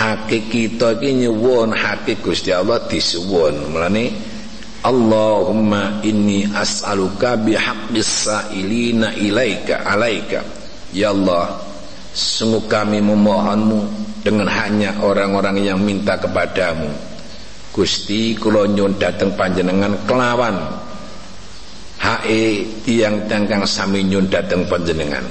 haki 0.00 0.48
kita 0.48 0.96
iki 0.96 1.28
nyuwun 1.28 1.76
haki 1.76 2.16
Gusti 2.24 2.56
Allah 2.56 2.80
disuwun. 2.88 3.76
Mulane 3.76 4.08
Allahumma 4.80 6.00
inni 6.00 6.48
as'aluka 6.48 7.36
bihaqqis 7.36 8.08
sa'ilina 8.24 9.12
ilaika 9.12 9.84
alaika. 9.84 10.40
Ya 10.96 11.12
Allah 11.12 11.60
sungguh 12.16 12.64
kami 12.64 13.04
memohonmu 13.04 13.80
dengan 14.24 14.48
hanya 14.48 14.96
orang-orang 15.04 15.60
yang 15.60 15.76
minta 15.76 16.16
kepadamu. 16.16 16.88
Gusti 17.70 18.32
kula 18.40 18.72
nyuwun 18.72 18.96
panjenengan 19.36 20.00
kelawan. 20.08 20.56
Hae 22.00 22.64
tiang 22.88 23.28
tangkang 23.28 23.68
sami 23.68 24.00
nyuwun 24.08 24.32
panjenengan. 24.64 25.28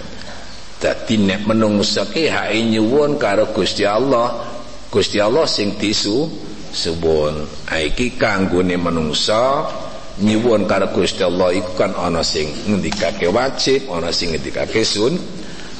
Dadi 0.79 1.19
nek 1.19 1.43
menungso 1.43 2.05
ki 2.08 2.29
hae 2.29 2.69
nyuwun 2.69 3.17
karo 3.17 3.49
Gusti 3.51 3.84
Allah 3.84 4.59
Gusti 4.89 5.21
Allah 5.21 5.45
sing 5.45 5.78
disu 5.78 6.25
suwun. 6.73 7.45
Iki 7.69 8.17
kanggone 8.17 8.73
menungso 8.73 9.69
nyuwun 10.17 10.65
karo 10.65 10.89
Gusti 10.89 11.21
Allah 11.21 11.54
iku 11.54 11.78
kan 11.78 11.93
ana 11.93 12.25
sing 12.25 12.49
ngendikake 12.65 13.30
wajib 13.30 13.86
ana 13.93 14.10
sing 14.10 14.34
ngendikake 14.34 14.82
sun 14.82 15.13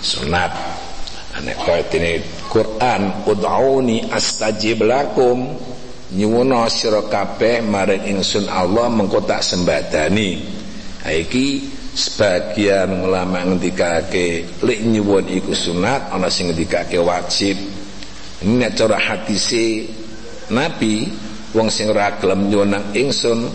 sunat. 0.06 0.54
Nek 1.42 1.58
kaya 1.66 1.84
Quran 2.54 3.24
ud'auni 3.26 4.14
astajib 4.14 4.86
lakum 4.86 5.58
nyuwuna 6.14 6.70
sira 6.70 7.02
kabeh 7.06 7.66
maring 7.66 8.14
ingsun 8.14 8.46
Allah 8.46 8.94
mengko 8.94 9.26
tak 9.26 9.42
sembadani. 9.42 10.38
Iki 11.02 11.48
sebagian 11.98 13.10
ulama 13.10 13.42
ngendikake 13.42 14.46
lek 14.62 14.80
nyuwun 14.86 15.26
iku 15.34 15.58
sunat 15.58 16.14
ana 16.14 16.30
sing 16.30 16.54
ngendikake 16.54 17.02
wajib 17.02 17.58
ini 18.40 18.68
cara 18.72 18.96
hadise 18.96 19.84
Nabi 20.50 21.12
wong 21.52 21.68
sing 21.68 21.92
ora 21.92 22.16
gelem 22.18 22.48
nyuwun 22.48 22.96
ingsun 22.96 23.46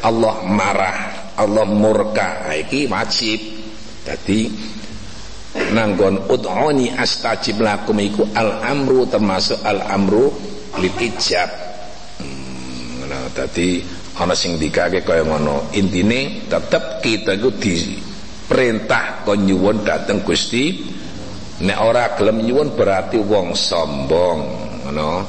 Allah 0.00 0.36
marah 0.48 0.98
Allah 1.40 1.64
murka. 1.64 2.48
Iki 2.52 2.88
wajib. 2.92 3.40
Dadi 4.00 4.48
nanggon 5.72 6.28
ud'uni 6.28 6.92
astajib 6.92 7.60
lakum. 7.60 7.96
Iku 8.00 8.28
al 8.36 8.64
amru 8.64 9.08
termasuk 9.08 9.60
al 9.64 9.80
amru 9.88 10.28
lil 10.80 10.94
ijab. 11.00 11.50
Hmm, 12.20 13.08
nah 13.08 13.28
tadi 13.32 13.80
ana 14.20 14.36
sing 14.36 14.60
dikake 14.60 15.04
kaya 15.04 15.24
ngono. 15.24 15.72
Intine 15.76 16.48
tetep 16.48 17.00
kita 17.04 17.36
iku 17.36 17.50
diperintah 17.56 19.24
kon 19.24 19.44
nyuwun 19.44 19.84
dateng 19.84 20.20
Gusti 20.24 20.80
nek 21.60 21.78
ora 21.80 22.16
gelem 22.16 22.40
nyuwun 22.40 22.72
berarti 22.72 23.20
wong 23.20 23.52
sombong 23.52 24.40
ngono 24.88 25.24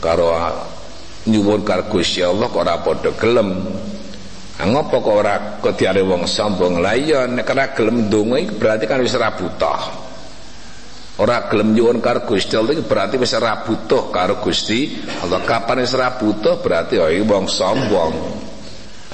karo 0.00 0.32
nyuwun 1.28 1.60
karo 1.62 1.86
Gusti 1.92 2.24
Allah 2.24 2.48
kok 2.48 2.62
ora 2.64 2.80
padha 2.80 3.10
gelem 3.14 3.50
Ngopo 4.62 5.02
kok 5.02 5.16
ora 5.16 5.34
kok 5.58 5.74
diare 5.74 6.06
wong 6.06 6.22
sombong? 6.22 6.78
Lah 6.78 6.94
iya 6.94 7.26
nek 7.26 7.50
ora 7.50 7.74
gelem 7.74 8.06
ndonga 8.06 8.38
berarti 8.54 8.84
kan 8.86 9.02
wis 9.02 9.16
ora 9.18 9.34
butuh. 9.34 9.80
Ora 11.18 11.50
gelem 11.50 11.74
nyuwun 11.74 11.98
karo 11.98 12.22
Gusti 12.22 12.54
Allah 12.54 12.78
iki 12.78 12.86
berarti 12.86 13.18
wis 13.18 13.34
ora 13.34 13.66
butuh 13.66 14.14
karo 14.14 14.38
Gusti 14.38 15.02
Allah. 15.18 15.42
Kapan 15.42 15.82
wis 15.82 15.96
ora 15.98 16.14
butuh 16.14 16.62
berarti 16.62 16.94
iki 16.94 17.26
wong 17.26 17.50
sombong. 17.50 18.14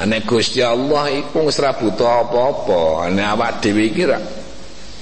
Nek 0.05 0.23
Gusti 0.29 0.61
Allah 0.61 1.09
iku 1.17 1.49
wis 1.49 1.57
ora 1.65 1.73
butuh 1.73 2.29
apa-apa. 2.29 3.09
Nek 3.09 3.27
awak 3.33 3.65
dhewe 3.65 3.89
iki 3.89 4.05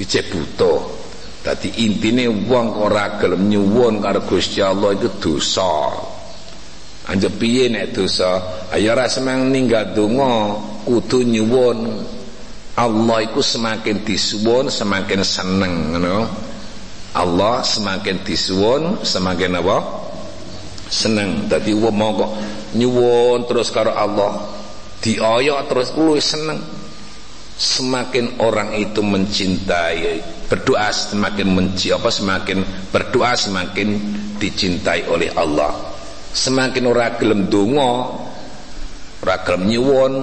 ijek 0.00 0.32
butuh. 0.32 1.06
Dadi 1.46 1.86
intine 1.86 2.26
wong 2.26 2.74
ora 2.82 3.22
gelem 3.22 3.46
nyuwun 3.46 4.02
karo 4.02 4.26
Gusti 4.26 4.58
Allah 4.58 4.98
itu 4.98 5.06
dosa. 5.22 5.94
Anjep 7.06 7.38
piye 7.38 7.70
nek 7.70 7.94
dosa? 7.94 8.42
Ayo 8.74 8.90
ora 8.90 9.06
semang 9.06 9.54
ninggal 9.54 9.94
donga 9.94 10.58
kudu 10.82 11.22
nyuwun. 11.22 12.02
Allah 12.76 13.18
iku 13.24 13.40
semakin 13.40 14.02
disuwun 14.02 14.74
semakin 14.74 15.22
seneng 15.22 15.94
ngono. 15.94 16.26
Allah 17.14 17.62
semakin 17.62 18.26
disuwun 18.26 19.06
semakin 19.06 19.62
apa? 19.62 19.78
Seneng. 20.90 21.46
Dadi 21.46 21.72
wong 21.78 21.94
mongko 21.94 22.26
nyuwun 22.74 23.46
terus 23.46 23.70
karo 23.70 23.94
Allah 23.94 24.50
dioyok 24.98 25.60
terus 25.70 25.94
luwih 25.94 26.18
seneng. 26.18 26.58
Semakin 27.56 28.36
orang 28.44 28.76
itu 28.76 29.00
mencintai 29.00 30.20
berdoa 30.44 30.92
semakin 30.92 31.48
menci 31.56 31.88
apa 31.88 32.12
semakin 32.12 32.60
berdoa 32.92 33.32
semakin 33.32 33.96
dicintai 34.36 35.08
oleh 35.08 35.32
Allah. 35.32 35.72
Semakin 36.36 36.84
ora 36.84 37.16
gelem 37.16 37.48
donga 37.48 38.12
ora 39.24 39.36
gelem 39.40 39.72
nyuwun 39.72 40.14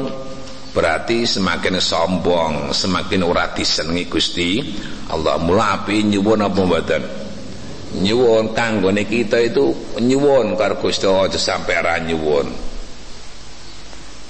berarti 0.77 1.25
semakin 1.25 1.81
sombong 1.81 2.69
semakin 2.69 3.25
ora 3.25 3.49
disenengi 3.49 4.05
Gusti 4.05 4.61
Allah. 5.09 5.41
Mula 5.41 5.81
api 5.81 6.05
nyuwun 6.05 6.37
apa 6.37 6.59
mboten? 6.61 7.03
Nyuwun 7.93 8.53
kanggone 8.53 9.09
kita 9.09 9.41
itu 9.41 9.73
nyuwun 9.97 10.53
karo 10.53 10.77
Gusti 10.77 11.09
aja 11.09 11.41
sampai 11.41 11.81
ora 11.81 11.97
nyuwun. 11.97 12.47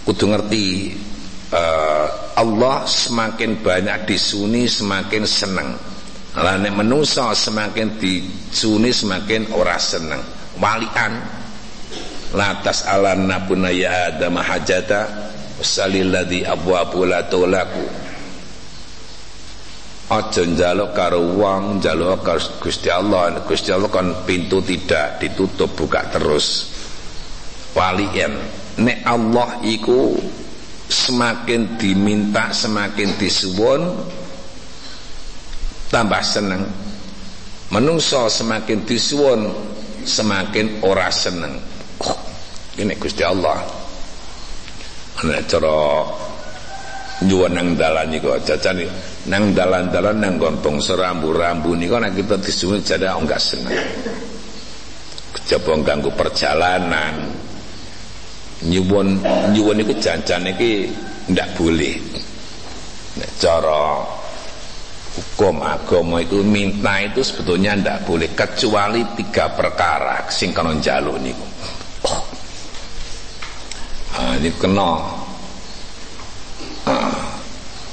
Kudu 0.08 0.24
ngerti 0.24 0.64
uh, 1.54 2.06
Allah 2.34 2.84
semakin 2.90 3.62
banyak 3.62 4.10
disuni 4.10 4.66
semakin 4.66 5.24
seneng. 5.24 5.70
Lah 6.34 6.58
menungso 6.58 7.30
semakin 7.30 8.02
disuni 8.02 8.90
semakin 8.90 9.54
ora 9.54 9.78
seneng. 9.78 10.20
Walian. 10.58 11.14
Lantas 12.34 12.90
alanna 12.90 13.38
ya 13.70 14.10
adam 14.10 14.42
hajata 14.42 15.30
wasalilladzi 15.62 16.42
abwabu 16.50 17.06
la 17.06 17.22
tulaku 17.30 17.86
aja 20.10 20.42
njaluk 20.46 20.92
karo 20.98 21.22
wong 21.38 21.82
njaluk 21.82 22.22
karo 22.26 22.42
Gusti 22.62 22.90
Allah. 22.90 23.46
Gusti 23.46 23.70
Allah 23.70 23.90
kan 23.90 24.26
pintu 24.26 24.62
tidak 24.66 25.22
ditutup 25.22 25.74
buka 25.78 26.10
terus. 26.10 26.74
Walian. 27.78 28.34
Nek 28.82 29.06
Allah 29.06 29.62
iku 29.62 30.18
semakin 30.94 31.82
diminta 31.82 32.54
semakin 32.54 33.18
disuwun 33.18 33.82
tambah 35.90 36.22
seneng. 36.22 36.62
Menungso 37.74 38.30
semakin 38.30 38.86
disuwun 38.86 39.50
semakin 40.06 40.86
ora 40.86 41.10
seneng. 41.10 41.58
Ini 42.78 42.94
Gusti 43.02 43.26
Allah. 43.26 43.58
Ana 45.22 45.42
cara 45.46 46.06
nyuwun 47.26 47.54
nang 47.54 47.68
dalan 47.78 48.10
niku 48.10 48.34
jajane 48.42 48.86
nang 49.30 49.54
dalan-dalan 49.56 50.18
nang 50.20 50.36
gontong 50.42 50.82
serambu-rambu 50.82 51.78
niku 51.78 51.98
nek 51.98 52.14
kita 52.14 52.38
disuwun 52.38 52.86
jane 52.86 53.10
enggak 53.10 53.42
seneng. 53.42 53.74
Kejaba 55.34 55.74
ganggu 55.82 56.14
perjalanan 56.14 57.34
nyuwun 58.68 59.20
nyuwun 59.52 59.76
niku 59.80 59.94
janjan 60.00 60.48
iki 60.48 60.88
ndak 61.32 61.56
boleh. 61.56 62.00
Nek 63.20 63.30
cara 63.38 64.02
hukum 65.14 65.62
agama 65.62 66.18
itu 66.24 66.42
minta 66.42 66.98
itu 67.04 67.22
sebetulnya 67.22 67.78
ndak 67.78 68.10
boleh 68.10 68.32
kecuali 68.34 69.06
tiga 69.14 69.54
perkara 69.54 70.26
sing 70.32 70.56
kana 70.56 70.74
njaluk 70.74 71.18
niku. 71.22 71.48
Nah, 74.14 74.38
ini 74.38 74.50
kena. 74.56 74.92
Ah, 76.84 77.16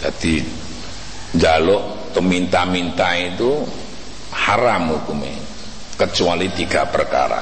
jadi 0.02 0.42
jaluk 1.38 1.82
minta-minta 2.20 3.14
itu 3.16 3.62
haram 4.34 4.98
hukumnya 4.98 5.32
kecuali 5.96 6.50
tiga 6.52 6.84
perkara. 6.90 7.40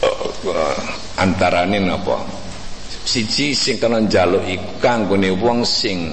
Antara 0.00 0.99
ini 1.20 1.88
apa 1.92 2.16
siji 3.04 3.52
sing 3.56 3.76
kena 3.80 4.00
njaluk 4.00 4.44
iku 4.48 4.70
kanggone 4.80 5.30
wong 5.36 5.64
sing 5.64 6.12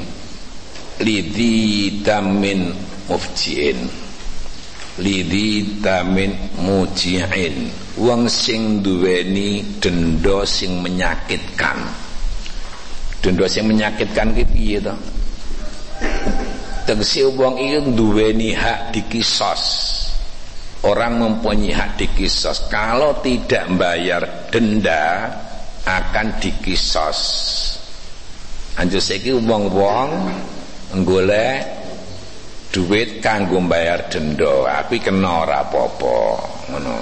lidi 1.01 2.01
damin 2.01 2.73
mufjiin. 3.09 3.79
Lidi 4.97 5.77
damin 5.77 6.33
mujiin. 6.57 7.69
Wong 8.01 8.25
sing 8.29 8.81
duweni 8.81 9.61
denda 9.77 10.41
sing 10.45 10.81
menyakitkan. 10.81 11.77
Denda 13.21 13.45
sing 13.45 13.69
menyakitkan 13.69 14.33
ki 14.33 14.43
piye 14.49 14.77
to? 14.81 14.93
Tegese 16.89 17.29
wong 17.37 17.61
iki 17.61 17.93
duweni 17.93 18.57
hak 18.57 18.89
dikisos 18.95 19.96
orang 20.87 21.19
mempunyai 21.19 21.75
hak 21.75 21.99
dikisos. 21.99 22.71
Kalau 22.71 23.19
tidak 23.19 23.67
membayar 23.67 24.47
denda 24.47 25.27
akan 25.83 26.39
dikisos. 26.39 27.19
Anjur 28.79 29.03
saiki 29.03 29.35
wong-wong 29.35 30.09
golek 31.03 31.59
duit 32.71 33.19
kanggo 33.19 33.59
bayar 33.67 34.07
denda. 34.07 34.79
Aku 34.83 34.95
kena 35.03 35.43
apa-apa 35.43 36.17
ngono. 36.71 36.95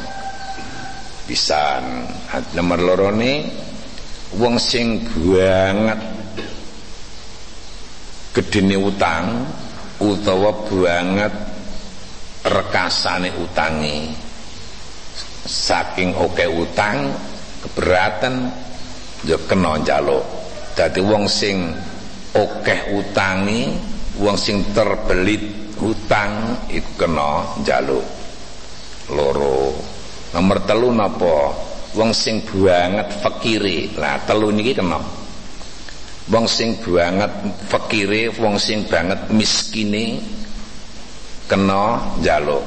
Pisan. 1.25 2.05
Nomor 2.57 2.79
loro 2.81 3.09
ne 3.13 3.33
wong 4.37 4.61
sing 4.61 5.01
banget 5.09 5.97
gedene 8.35 8.75
utang 8.75 9.47
utawa 10.03 10.51
banget 10.67 11.54
rekasane 12.45 13.33
utangi. 13.41 14.13
Saking 15.45 16.13
oke 16.17 16.45
utang 16.49 17.13
keberatan 17.65 18.49
ya 19.25 19.37
kena 19.45 19.81
njaluk. 19.81 20.25
Dadi 20.77 21.01
wong 21.01 21.25
sing 21.29 21.73
oke 22.33 22.75
utangi 22.93 23.73
wong 24.21 24.37
sing 24.37 24.61
terbelit 24.73 25.41
hutang 25.77 26.65
iku 26.69 26.91
kena 27.05 27.45
njaluk. 27.61 28.05
Loro. 29.13 29.73
Nomor 30.33 30.57
telu 30.65 30.89
napa? 30.93 31.53
Wong 31.95 32.11
sing 32.11 32.43
banget 32.43 33.07
fakire 33.23 33.93
lah 33.95 34.19
telu 34.27 34.51
niki 34.51 34.75
kena. 34.75 34.99
Wong 36.27 36.49
sing 36.49 36.81
banget 36.81 37.29
fakire 37.69 38.33
wong 38.41 38.57
sing 38.57 38.83
banget 38.89 39.29
miskine 39.29 40.19
kena 41.45 42.01
jaluk 42.25 42.65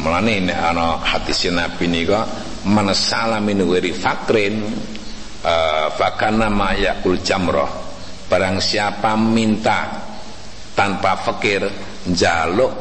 melane 0.00 0.40
nek 0.40 0.58
ana 0.58 0.96
hadis 1.04 1.44
Nabi 1.52 1.84
nika 1.84 2.24
man 2.64 2.88
salamin 2.96 3.60
wiri 3.68 3.92
fakrin 3.92 4.64
uh, 5.42 5.86
fakana 5.94 6.48
ma 6.48 6.72
yakul 6.74 7.18
jamrah. 7.20 7.70
Barang 8.30 8.64
siapa 8.64 9.12
minta 9.18 9.92
tanpa 10.72 11.20
fakir 11.20 11.68
jaluk 12.08 12.72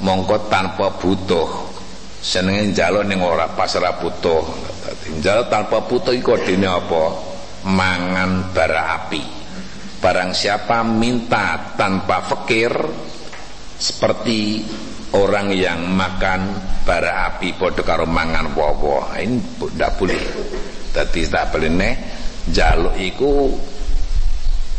mongko 0.00 0.48
tanpa 0.48 0.96
butuh. 0.96 1.68
Senenge 2.16 2.72
jaluk 2.72 3.04
ning 3.04 3.20
ora 3.20 3.44
pasrah 3.52 4.00
butuh. 4.00 4.42
Jaluk 5.20 5.52
tanpa 5.52 5.84
butuh 5.84 6.16
iku 6.16 6.40
dene 6.40 6.64
apa? 6.70 7.04
Mangan 7.68 8.56
bara 8.56 9.04
api. 9.04 9.22
Barang 10.00 10.32
siapa 10.32 10.80
minta 10.80 11.76
tanpa 11.76 12.24
fakir 12.24 12.72
seperti 13.76 14.64
orang 15.12 15.52
yang 15.52 15.92
makan 15.92 16.56
bara 16.84 17.32
api 17.32 17.56
podo 17.56 17.84
karo 17.84 18.08
mangan 18.08 18.52
wowo 18.56 19.04
ini 19.16 19.40
tidak 19.76 19.96
boleh. 20.00 20.22
Jadi 20.96 21.28
tidak 21.28 21.52
boleh 21.52 21.92
jaluk 22.48 22.94
iku 22.96 23.52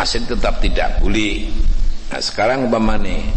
asin 0.01 0.25
tetap 0.25 0.57
tidak 0.61 0.97
boleh. 1.01 1.45
Nah 2.09 2.21
sekarang 2.21 2.65
umpamane 2.69 3.27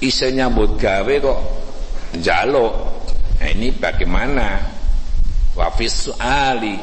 iso 0.00 0.28
nyambut 0.30 0.78
gawe 0.80 1.14
kok 1.20 1.40
jaluk. 2.22 2.74
Nah, 3.38 3.48
ini 3.54 3.70
bagaimana? 3.70 4.58
Wafis 5.58 6.06
suali 6.06 6.78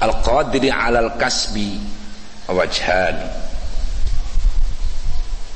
al-qadiri 0.00 0.72
alal 0.72 1.20
kasbi 1.20 1.76
wajhan 2.48 3.47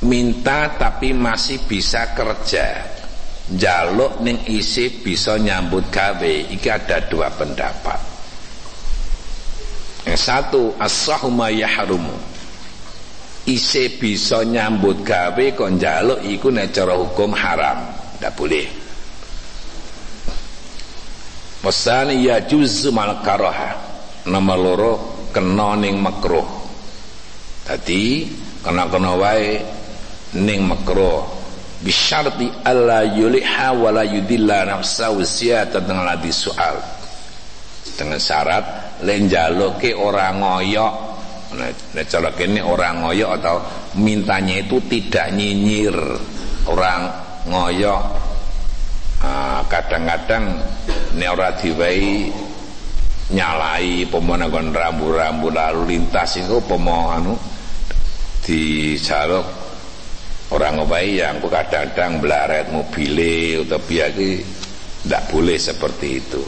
minta 0.03 0.75
tapi 0.75 1.15
masih 1.15 1.63
bisa 1.65 2.11
kerja. 2.13 2.93
Jaluk 3.51 4.23
ning 4.23 4.39
isi 4.47 4.87
bisa 5.03 5.35
nyambut 5.35 5.91
gawe. 5.91 6.35
Iki 6.51 6.67
ada 6.71 7.03
dua 7.07 7.27
pendapat. 7.31 7.99
Yang 10.07 10.19
satu 10.19 10.63
as-sahuma 10.79 11.51
yahrumu. 11.51 12.15
Isi 13.43 13.99
bisa 13.99 14.47
nyambut 14.47 15.03
gawe 15.03 15.45
kon 15.55 15.75
jaluk 15.75 16.23
iku 16.23 16.47
nek 16.51 16.71
cara 16.71 16.95
hukum 16.95 17.35
haram. 17.35 17.83
Ndak 18.19 18.31
boleh. 18.39 18.67
Wasani 21.63 22.23
ya 22.23 22.43
juzu 22.43 22.91
mal 22.91 23.19
karaha. 23.23 23.75
Nomor 24.27 24.59
loro 24.59 24.93
kena 25.35 25.75
ning 25.75 25.99
makruh. 25.99 26.47
Tadi 27.67 28.27
kena-kena 28.63 29.15
wae 29.19 29.59
ning 30.33 30.65
makruh 30.65 31.25
bisyarti 31.83 32.63
alla 32.63 33.03
yuliha 33.03 33.75
wala 33.75 34.01
yudilla 34.07 34.65
nafsa 34.65 35.11
ziyatan 35.21 35.83
dengan 35.83 36.07
ladi 36.07 36.31
soal. 36.31 36.79
Dengan 37.93 38.17
syarat 38.17 38.65
len 39.03 39.27
ke 39.77 39.91
orang 39.93 40.39
ngoyok. 40.39 40.93
Nek 41.93 42.05
cara 42.09 42.33
kene 42.33 42.65
orang 42.65 43.05
ngoyok 43.05 43.29
atau 43.37 43.61
mintanya 43.99 44.63
itu 44.63 44.81
tidak 44.89 45.29
nyinyir. 45.35 45.93
Orang 46.65 47.11
ngoyok. 47.45 48.03
Ah, 49.23 49.61
kadang-kadang 49.67 50.59
nek 51.15 51.29
ora 51.31 51.53
diwai 51.55 52.27
nyalai 53.31 54.03
pemonagon 54.11 54.75
rambu-rambu 54.75 55.47
lalu 55.47 55.95
lintas 55.95 56.43
itu 56.43 56.59
pemohon 56.67 57.23
anu 57.23 57.33
dijaluk 58.43 59.62
orang 60.53 60.77
ngopai 60.77 61.17
yang 61.17 61.41
kadang-kadang 61.41 62.21
belaret 62.21 62.69
mobile 62.69 63.65
atau 63.65 63.81
biaki 63.81 64.45
tidak 65.03 65.23
boleh 65.33 65.57
seperti 65.57 66.07
itu. 66.21 66.43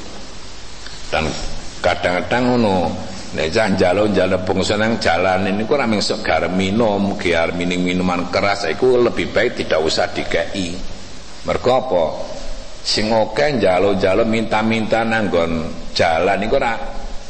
Dan 1.09 1.25
kadang-kadang 1.81 2.53
ngono 2.53 2.75
nek 3.33 3.49
jalo 3.51 4.07
jalo 4.13 4.37
pengsunang 4.45 5.01
jalan 5.01 5.49
ini 5.49 5.67
kok 5.67 5.75
rameng 5.75 5.99
sok 5.99 6.21
gar 6.23 6.45
minum 6.47 7.17
giar 7.19 7.51
mining 7.51 7.83
minuman 7.83 8.29
keras 8.29 8.69
itu 8.69 8.95
lebih 8.95 9.33
baik 9.33 9.59
tidak 9.59 9.83
usah 9.83 10.07
dikei 10.13 10.77
mergo 11.43 11.69
apa? 11.73 12.05
Sing 12.85 13.09
oke 13.09 13.57
jalo-jalo 13.57 14.29
minta-minta 14.29 15.01
nanggon 15.01 15.65
jalan 15.97 16.37
iku 16.45 16.55
ora 16.61 16.73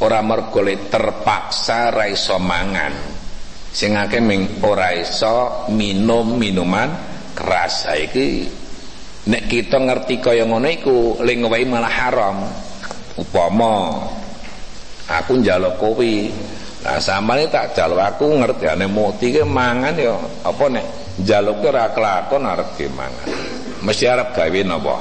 ora 0.04 0.20
mergo 0.20 0.60
terpaksa 0.92 1.96
ra 1.96 2.12
mangan 2.36 3.15
sing 3.76 4.00
akeh 4.00 4.24
ming 4.24 4.64
ora 4.64 4.96
iso 4.96 5.68
minum 5.76 6.40
minuman 6.40 6.88
keras. 7.36 7.92
Iki 7.92 8.28
nek 9.28 9.44
kita 9.52 9.84
ngerti 9.84 10.24
kaya 10.24 10.48
ngono 10.48 10.72
iku 10.72 11.20
ling 11.20 11.44
wae 11.44 11.68
malah 11.68 11.92
haram. 11.92 12.38
Upama 13.20 14.00
aku 15.12 15.40
njaluk 15.40 15.76
kowe 15.80 16.14
nah 16.88 17.00
samane 17.04 17.52
tak 17.52 17.76
jaluk 17.76 18.00
aku 18.00 18.32
ngerti. 18.40 18.72
Ane 18.72 18.88
muti 18.88 19.36
ke 19.36 19.44
mangan 19.44 20.00
ya 20.00 20.16
apa 20.48 20.66
nek 20.72 20.86
njaluk 21.20 21.68
ora 21.68 21.92
kelakon 21.92 22.48
arep 22.48 22.80
ke 22.80 22.88
mangan. 22.88 23.28
Mesti 23.84 24.08
arep 24.08 24.32
gawe 24.32 24.60
napa? 24.64 24.98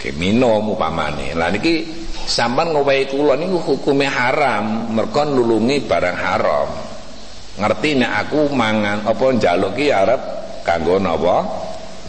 Ke 0.00 0.16
minum 0.16 0.72
upamane. 0.72 1.36
Lah 1.36 1.52
niki 1.52 1.84
sampean 2.24 2.72
ngowahi 2.72 3.12
kula 3.12 3.36
niku 3.36 3.60
hukume 3.60 4.08
haram. 4.08 4.88
Merkon 4.88 5.36
nulungi 5.36 5.84
barang 5.84 6.16
haram 6.16 6.89
ngerti 7.58 7.98
nek 7.98 8.12
aku 8.26 8.52
mangan 8.54 9.02
apa 9.02 9.24
njaluk 9.34 9.74
ki 9.74 9.90
arep 9.90 10.22
kanggo 10.62 11.00
napa? 11.02 11.42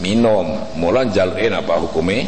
Minum. 0.01 0.77
Mula 0.77 1.05
njaluke 1.07 1.45
napa 1.49 1.81
hukume? 1.81 2.27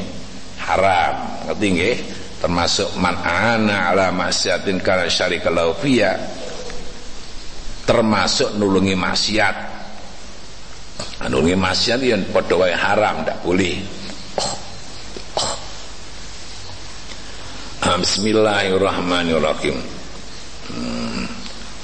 Haram. 0.64 1.45
Ngerti 1.49 1.68
nggih? 1.70 1.97
Termasuk 2.43 2.99
man 2.99 3.16
ana 3.24 3.93
ala 3.95 4.11
maksiatin 4.11 4.82
kana 4.84 5.07
syarika 5.07 5.49
fiya. 5.80 6.18
Termasuk 7.88 8.55
nulungi 8.59 8.95
maksiat. 8.95 9.55
Nulungi 11.28 11.55
maksiat 11.55 11.99
yang 12.03 12.24
padha 12.32 12.55
wae 12.59 12.76
haram 12.76 13.24
ndak 13.24 13.39
boleh. 13.43 13.80
Bismillahirrahmanirrahim. 17.84 19.78
Hmm. 20.72 21.22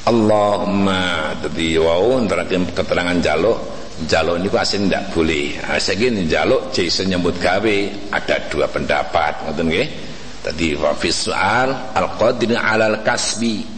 Allahumma 0.09 1.37
dadi 1.37 1.77
wau 1.77 2.17
nterake 2.17 2.57
keterangan 2.73 3.13
jaluk 3.21 3.79
jaluk 4.07 4.39
niku 4.39 4.55
asing 4.55 4.87
ndak 4.87 5.11
boleh. 5.11 5.59
Nah, 5.59 5.75
saiki 5.75 6.07
jaluk 6.25 6.71
iso 6.73 7.03
nyambut 7.03 7.35
gawe 7.37 7.77
ada 8.15 8.35
dua 8.47 8.65
pendapat 8.71 9.45
ngoten 9.45 9.65
nggih. 9.67 9.87
Tadi 10.39 10.71
wa 10.79 10.95
fi 10.95 11.09
su'al 11.11 11.93
al-qadir 11.93 12.55
'alal 12.55 13.03
kasbi. 13.03 13.77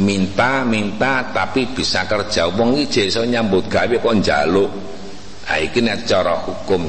Minta 0.00 0.62
minta 0.62 1.34
tapi 1.34 1.66
bisa 1.74 2.06
kerja 2.06 2.46
wong 2.46 2.78
iki 2.86 3.10
iso 3.10 3.26
nyambut 3.26 3.66
gawe 3.66 3.90
kok 3.90 4.14
njaluk. 4.22 4.70
Ha 5.50 5.58
iki 5.58 5.82
nek 5.82 6.06
cara 6.06 6.38
hukum 6.46 6.86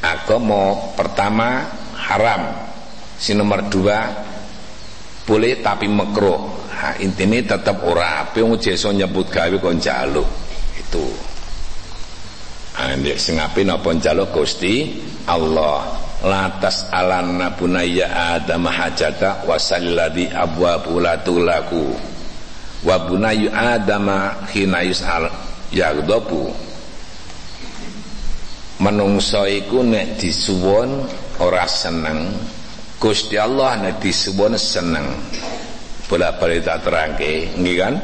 agama 0.00 0.96
pertama 0.96 1.68
haram. 2.00 2.48
Si 3.20 3.36
nomor 3.36 3.68
dua 3.68 4.08
boleh 5.28 5.60
tapi 5.60 5.84
makruh. 5.84 6.69
Ha 6.80 6.96
intine 6.96 7.44
tetap 7.44 7.84
ora 7.84 8.24
ape 8.24 8.40
wong 8.40 8.56
iso 8.56 8.88
nyambut 8.88 9.28
gawe 9.28 9.52
kok 9.52 9.74
njaluk. 9.76 10.24
Itu. 10.80 11.04
Andek 12.80 13.20
sing 13.20 13.36
ape 13.36 13.60
napa 13.68 13.92
njaluk 13.92 14.32
Gusti 14.32 14.88
Allah. 15.28 15.84
Latas 16.20 16.88
alanna 16.92 17.52
bunayya 17.56 18.36
Adam 18.36 18.68
hajata 18.68 19.44
wasalladi 19.44 20.28
abwabu 20.32 21.00
latulaku. 21.00 21.96
Wa 22.84 22.96
bunayyu 23.04 23.52
Adam 23.52 24.08
khina 24.48 24.80
yus'al 24.80 25.28
yaghdabu. 25.72 26.48
Menungso 28.80 29.44
iku 29.44 29.84
nek 29.84 30.16
disuwun 30.16 31.04
ora 31.44 31.68
seneng. 31.68 32.32
Gusti 32.96 33.36
Allah 33.36 33.76
nek 33.84 34.00
disuwun 34.00 34.56
seneng. 34.56 35.08
Bola-bali 36.10 36.58
tak 36.58 36.82
terangke, 36.82 37.54
nggih 37.54 37.76
kan? 37.78 37.94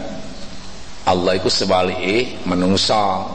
Allah 1.11 1.35
iku 1.35 1.51
sebalike 1.51 2.39
menungso 2.47 3.27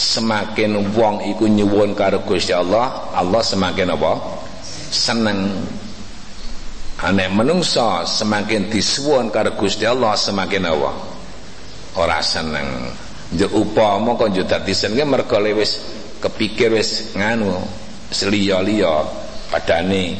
semakin 0.00 0.96
wong 0.96 1.20
iku 1.28 1.44
nyuwun 1.44 1.92
karo 1.92 2.24
Gusti 2.24 2.56
Allah, 2.56 3.12
Allah 3.12 3.44
semakin 3.44 3.92
apa? 3.92 4.12
Seneng. 4.88 5.52
Ane 7.04 7.28
menungso 7.28 8.08
semakin 8.08 8.72
disuwun 8.72 9.28
karo 9.28 9.52
Gusti 9.60 9.84
Allah 9.84 10.16
semakin 10.16 10.64
apa? 10.64 10.90
Ora 12.00 12.24
seneng. 12.24 12.88
Njek 13.36 13.52
upama 13.52 14.16
kok 14.16 14.32
njek 14.32 14.48
dadi 14.48 14.72
seneng 14.72 15.12
mergo 15.12 15.36
wis 15.40 15.76
kepikir 16.24 16.72
wis 16.72 17.12
nganu 17.12 17.60
seliya-liya 18.08 19.04
padane 19.52 20.16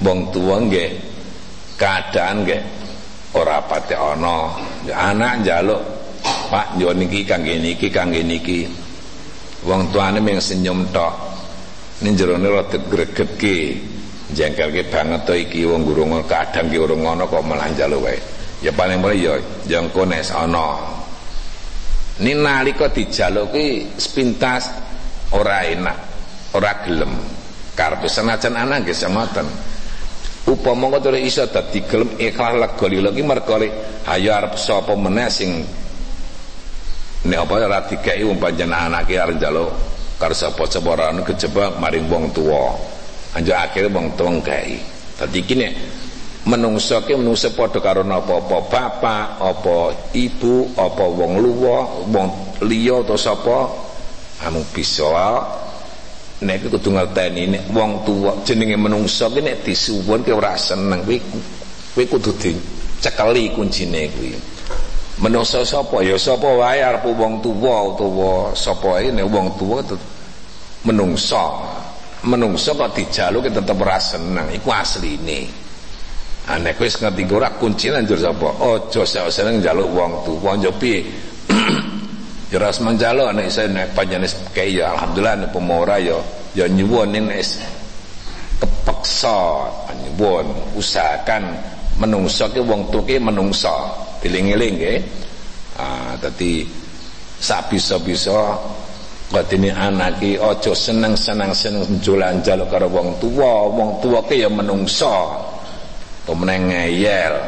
wong 0.00 0.32
tuwa 0.32 0.64
nggih 0.64 1.09
keadaan 1.80 2.44
nggih 2.44 2.60
ora 3.32 3.64
pate 3.64 3.96
ana 3.96 4.52
anak 4.92 5.40
njaluk 5.40 6.00
Pak 6.50 6.82
yo 6.82 6.90
niki 6.90 7.22
kangge 7.22 7.62
niki 7.62 7.88
kangge 7.94 8.26
niki. 8.26 8.66
Wong 9.62 9.94
tuane 9.94 10.18
mung 10.18 10.42
senyum 10.42 10.82
tok. 10.90 11.14
Ning 12.02 12.18
jerone 12.18 12.48
rada 12.50 12.78
gregetke. 12.90 13.78
Jengkelke 14.34 14.86
banget 14.90 15.26
to 15.26 15.34
iki 15.34 15.66
wong 15.66 15.82
guru 15.82 16.06
ngono 16.06 16.22
kadang 16.26 16.70
ki 16.70 16.78
urung 16.78 17.02
ngono 17.02 17.26
kok 17.26 17.42
malah 17.42 17.66
njaluk 17.70 18.02
wae. 18.02 18.18
Ya 18.62 18.70
paling 18.74 19.02
mulai 19.02 19.22
ya 19.22 19.34
jengko 19.66 20.06
nek 20.06 20.26
ana. 20.30 20.78
Ni 22.22 22.34
nalika 22.34 22.90
dijaluk 22.90 23.54
ki 23.54 23.94
sepintas 23.98 24.70
ora 25.34 25.66
enak, 25.66 25.98
ora 26.54 26.82
gelem. 26.86 27.10
Karepe 27.74 28.06
senajan 28.06 28.54
anak 28.54 28.86
nggih 28.86 28.98
ngoten. 29.06 29.46
Upama 30.60 30.92
kok 30.92 31.16
iso 31.16 31.48
dadi 31.48 31.80
gelem 31.88 32.20
ikhlas 32.20 32.52
lega 32.52 32.86
lila 32.92 33.08
ki 33.16 33.22
mergo 33.24 33.56
ayo 34.12 34.30
arep 34.36 34.60
sapa 34.60 34.92
meneh 34.92 35.32
sing 35.32 35.64
Nek 37.20 37.36
apa 37.36 37.54
ora 37.60 37.84
dikeki 37.84 38.24
wong 38.24 38.40
panjenengan 38.40 38.88
anake 38.96 39.20
arep 39.20 39.36
njaluk 39.36 39.68
karo 40.16 40.32
sapa-sapa 40.32 40.88
ora 40.88 41.12
kejebak 41.20 41.76
maring 41.76 42.08
wong 42.08 42.32
tuwa. 42.32 42.72
Anjo 43.36 43.52
akhire 43.52 43.92
wong 43.92 44.16
tuwa 44.16 44.40
ngkei. 44.40 44.80
Dadi 45.20 45.38
iki 45.44 45.52
nek 45.52 45.72
menungso 46.48 46.96
ki 47.04 47.20
menungso 47.20 47.52
padha 47.52 47.76
karo 47.84 48.00
napa-apa 48.00 48.56
bapak, 48.72 49.24
apa 49.36 49.76
ibu, 50.16 50.72
apa 50.80 51.04
wong 51.04 51.44
luwa, 51.44 52.08
wong 52.08 52.28
liya 52.64 53.04
atau 53.04 53.20
sapa 53.20 53.68
anu 54.48 54.64
bisa 54.72 55.04
nek 56.40 56.72
kudu 56.72 56.96
ngerteni 56.96 57.52
nek 57.52 57.62
wong 57.68 58.00
tuwa 58.08 58.32
jenenge 58.48 58.76
menungso 58.80 59.28
ki 59.28 59.44
nek 59.44 59.60
disuwun 59.60 60.24
ki 60.24 60.32
ora 60.32 60.56
seneng 60.56 61.04
kuwi 61.04 61.20
kuwi 61.92 62.04
kudu 62.08 62.32
dicekeli 62.40 63.52
kuncine 63.52 64.08
kuwi. 64.08 64.32
Menungso 65.20 65.60
sapa? 65.68 66.00
Ya 66.00 66.16
sapa 66.16 66.48
wae 66.48 66.80
arep 66.80 67.04
wong 67.04 67.44
tuwa 67.44 67.92
utawa 67.92 68.56
sapa 68.56 69.04
ae 69.04 69.12
nek 69.12 69.28
wong 69.28 69.52
tuwa 69.60 69.84
menungso 70.88 71.60
menungso 72.24 72.72
kok 72.72 72.96
dijaluke 72.96 73.52
tetep 73.52 73.76
ora 73.76 74.00
seneng 74.00 74.48
iku 74.56 74.72
asline. 74.72 75.44
Nek 76.48 76.80
wis 76.80 76.96
ngerti 76.96 77.28
ora 77.28 77.52
kunci 77.52 77.92
njur 77.92 78.16
sapa? 78.16 78.48
Aja 78.64 79.28
seneng 79.28 79.60
njaluk 79.60 79.92
wong 79.92 80.24
tuwa 80.24 80.56
yo 80.56 80.72
piye 80.72 81.04
ras 82.58 82.82
menjaluk 82.82 83.30
nek 83.30 83.46
saya 83.46 83.70
nek 83.70 83.94
panjenengan 83.94 84.50
kaya 84.50 84.70
ya 84.82 84.84
alhamdulillah 84.96 85.34
nek 85.46 85.50
pemora 85.54 85.96
ya 86.02 86.18
ya 86.56 86.66
nyuwun 86.66 87.14
nek 87.14 87.46
kepeksa 88.58 89.70
nyuwun 89.94 90.46
usahakan 90.74 91.54
menungso 92.00 92.50
ki 92.50 92.58
wong 92.64 92.90
tuke 92.90 93.20
menungso 93.22 93.70
diling-iling 94.24 94.74
nggih 94.80 94.98
ah 95.78 96.18
dadi 96.18 96.66
sak 97.38 97.70
bisa-bisa 97.70 98.58
Kadene 99.30 99.70
anake 99.70 100.42
aja 100.42 100.74
seneng-seneng 100.74 101.54
seneng 101.54 101.86
njulan 102.02 102.42
jaluk 102.42 102.66
karo 102.66 102.90
wong 102.90 103.14
tuwa, 103.22 103.70
wong 103.70 104.02
tuwa 104.02 104.26
ke 104.26 104.42
ya 104.42 104.50
menungso. 104.50 105.38
Pemeneng 106.26 106.74
ngeyel, 106.74 107.38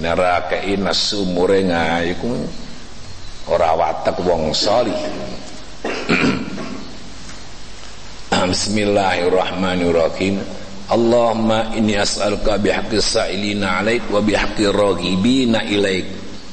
neraka 0.00 0.56
nasu 0.80 1.28
murenga 1.28 2.00
iku 2.08 2.32
ora 3.48 3.72
watek 3.72 4.20
wong 4.28 4.52
salih. 4.52 4.92
Bismillahirrahmanirrahim. 8.48 10.40
Allahumma 10.88 11.76
inni 11.76 12.00
as'aluka 12.00 12.56
bihaqqis 12.60 13.20
sa'ilina 13.20 13.84
alaik 13.84 14.08
wa 14.08 14.20
bihaqqi 14.24 14.64
raghibina 14.72 15.60
ilaik. 15.68 16.06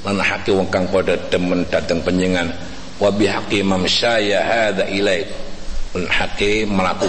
Lan 0.07 0.19
haqqi 0.19 0.51
wong 0.55 0.67
kang 0.71 0.87
padha 0.91 1.15
demen 1.31 1.65
dateng 1.67 2.01
panjenengan 2.03 2.51
wa 2.99 3.11
bihaqqi 3.11 3.63
mamsyaya 3.63 4.43
hadza 4.43 4.85
ilaik. 4.91 5.27
Lan 5.95 6.07
haqqi 6.07 6.65
mlaku 6.67 7.07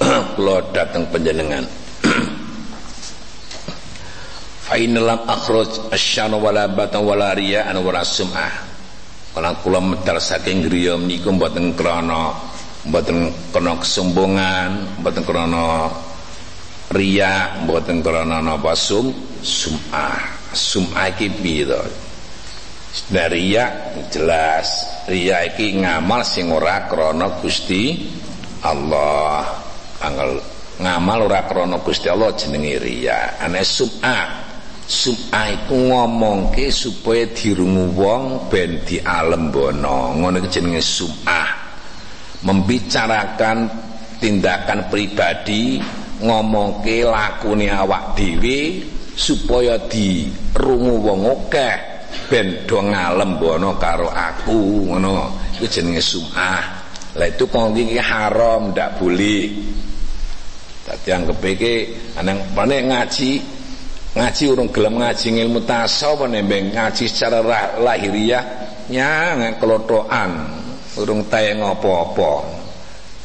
kula 0.36 0.60
dateng 0.76 1.06
panjenengan 1.12 1.64
fa 4.68 4.74
innalam 4.76 5.20
akhruj 5.28 5.68
asyana 5.92 6.36
wala 6.40 6.68
batan 6.68 7.04
wala 7.04 7.34
riya'an 7.36 7.76
wala 7.80 8.04
sum'ah 8.04 8.75
kala 9.36 9.52
kula 9.60 9.84
medal 9.84 10.16
saking 10.16 10.64
griya 10.64 10.96
menika 10.96 11.28
mboten 11.28 11.76
krana 11.76 12.32
mboten 12.88 13.28
krana 13.52 13.76
kesombongan 13.76 15.04
mboten 15.04 15.20
krana 15.28 15.92
Ria 16.86 17.66
mboten 17.66 17.98
krana 17.98 18.38
napa 18.38 18.78
sum 18.78 19.10
sum'ah. 19.42 20.38
Sum'ah 20.54 21.10
iki 21.10 21.34
piye 21.34 21.66
to 21.66 21.82
riya 23.10 23.98
jelas. 24.14 24.86
Riya 25.10 25.50
iki 25.50 25.82
ngamal 25.82 26.22
sing 26.22 26.54
ora 26.54 26.86
krana 26.86 27.42
Gusti 27.42 28.06
Allah. 28.62 29.66
Angel 29.98 30.38
ngamal 30.78 31.26
ora 31.26 31.42
krana 31.50 31.82
Gusti 31.82 32.06
Allah 32.06 32.30
jenenge 32.38 32.78
riya. 32.78 33.42
Ane 33.42 33.66
sum'ah 33.66 34.45
sum'ah 34.86 35.46
iku 35.50 35.74
ngomongke 35.90 36.70
supaya 36.70 37.26
dirungu 37.34 37.92
wong 37.98 38.46
ben 38.46 38.82
dialembono 38.86 40.14
ngono 40.14 40.38
iki 40.40 40.62
jenenge 40.62 40.82
sum'ah 40.82 41.48
membicarakan 42.46 43.66
tindakan 44.22 44.86
pribadi 44.86 45.82
ngomongke 46.22 47.04
lakune 47.04 47.68
awak 47.68 48.16
dhewe 48.16 48.80
supaya 49.16 49.80
dirungu 49.90 50.94
wong 51.02 51.20
akeh 51.24 51.76
ben 52.28 52.64
do 52.68 52.80
ngalembono 52.80 53.76
karo 53.80 54.08
aku. 54.08 54.92
Ngono 54.92 55.34
iku 55.56 55.66
jenenge 55.68 56.02
sum'ah 56.02 56.64
lah 57.16 57.26
itu 57.32 57.48
kok 57.48 57.72
iki 57.72 57.96
haram 57.96 58.76
ndak 58.76 59.00
boleh. 59.00 59.48
Dadi 60.86 61.08
anggap 61.10 61.42
iki 61.42 61.74
pane 62.54 62.76
ngaji 62.86 63.30
ngaji 64.16 64.42
urung 64.48 64.72
gelem 64.72 64.96
ngaji 64.96 65.28
ilmu 65.44 65.60
tasawuf 65.68 66.24
nembeng 66.24 66.72
ngaji 66.72 67.04
secara 67.04 67.44
lahiriah? 67.76 68.44
Nyang 68.88 69.60
kelotokan. 69.60 70.30
Urung 70.96 71.28
tayang 71.28 71.60
apa-apa 71.60 72.64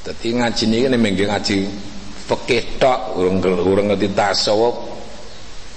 dadi 0.02 0.34
ngaji 0.36 0.64
niki 0.68 0.88
nembeng 0.92 1.16
ngaji 1.16 1.58
fikih 2.28 2.82
tok 2.82 3.16
urung 3.16 3.40
urung 3.40 3.88
ngerti 3.94 4.12
tasawuf 4.12 4.76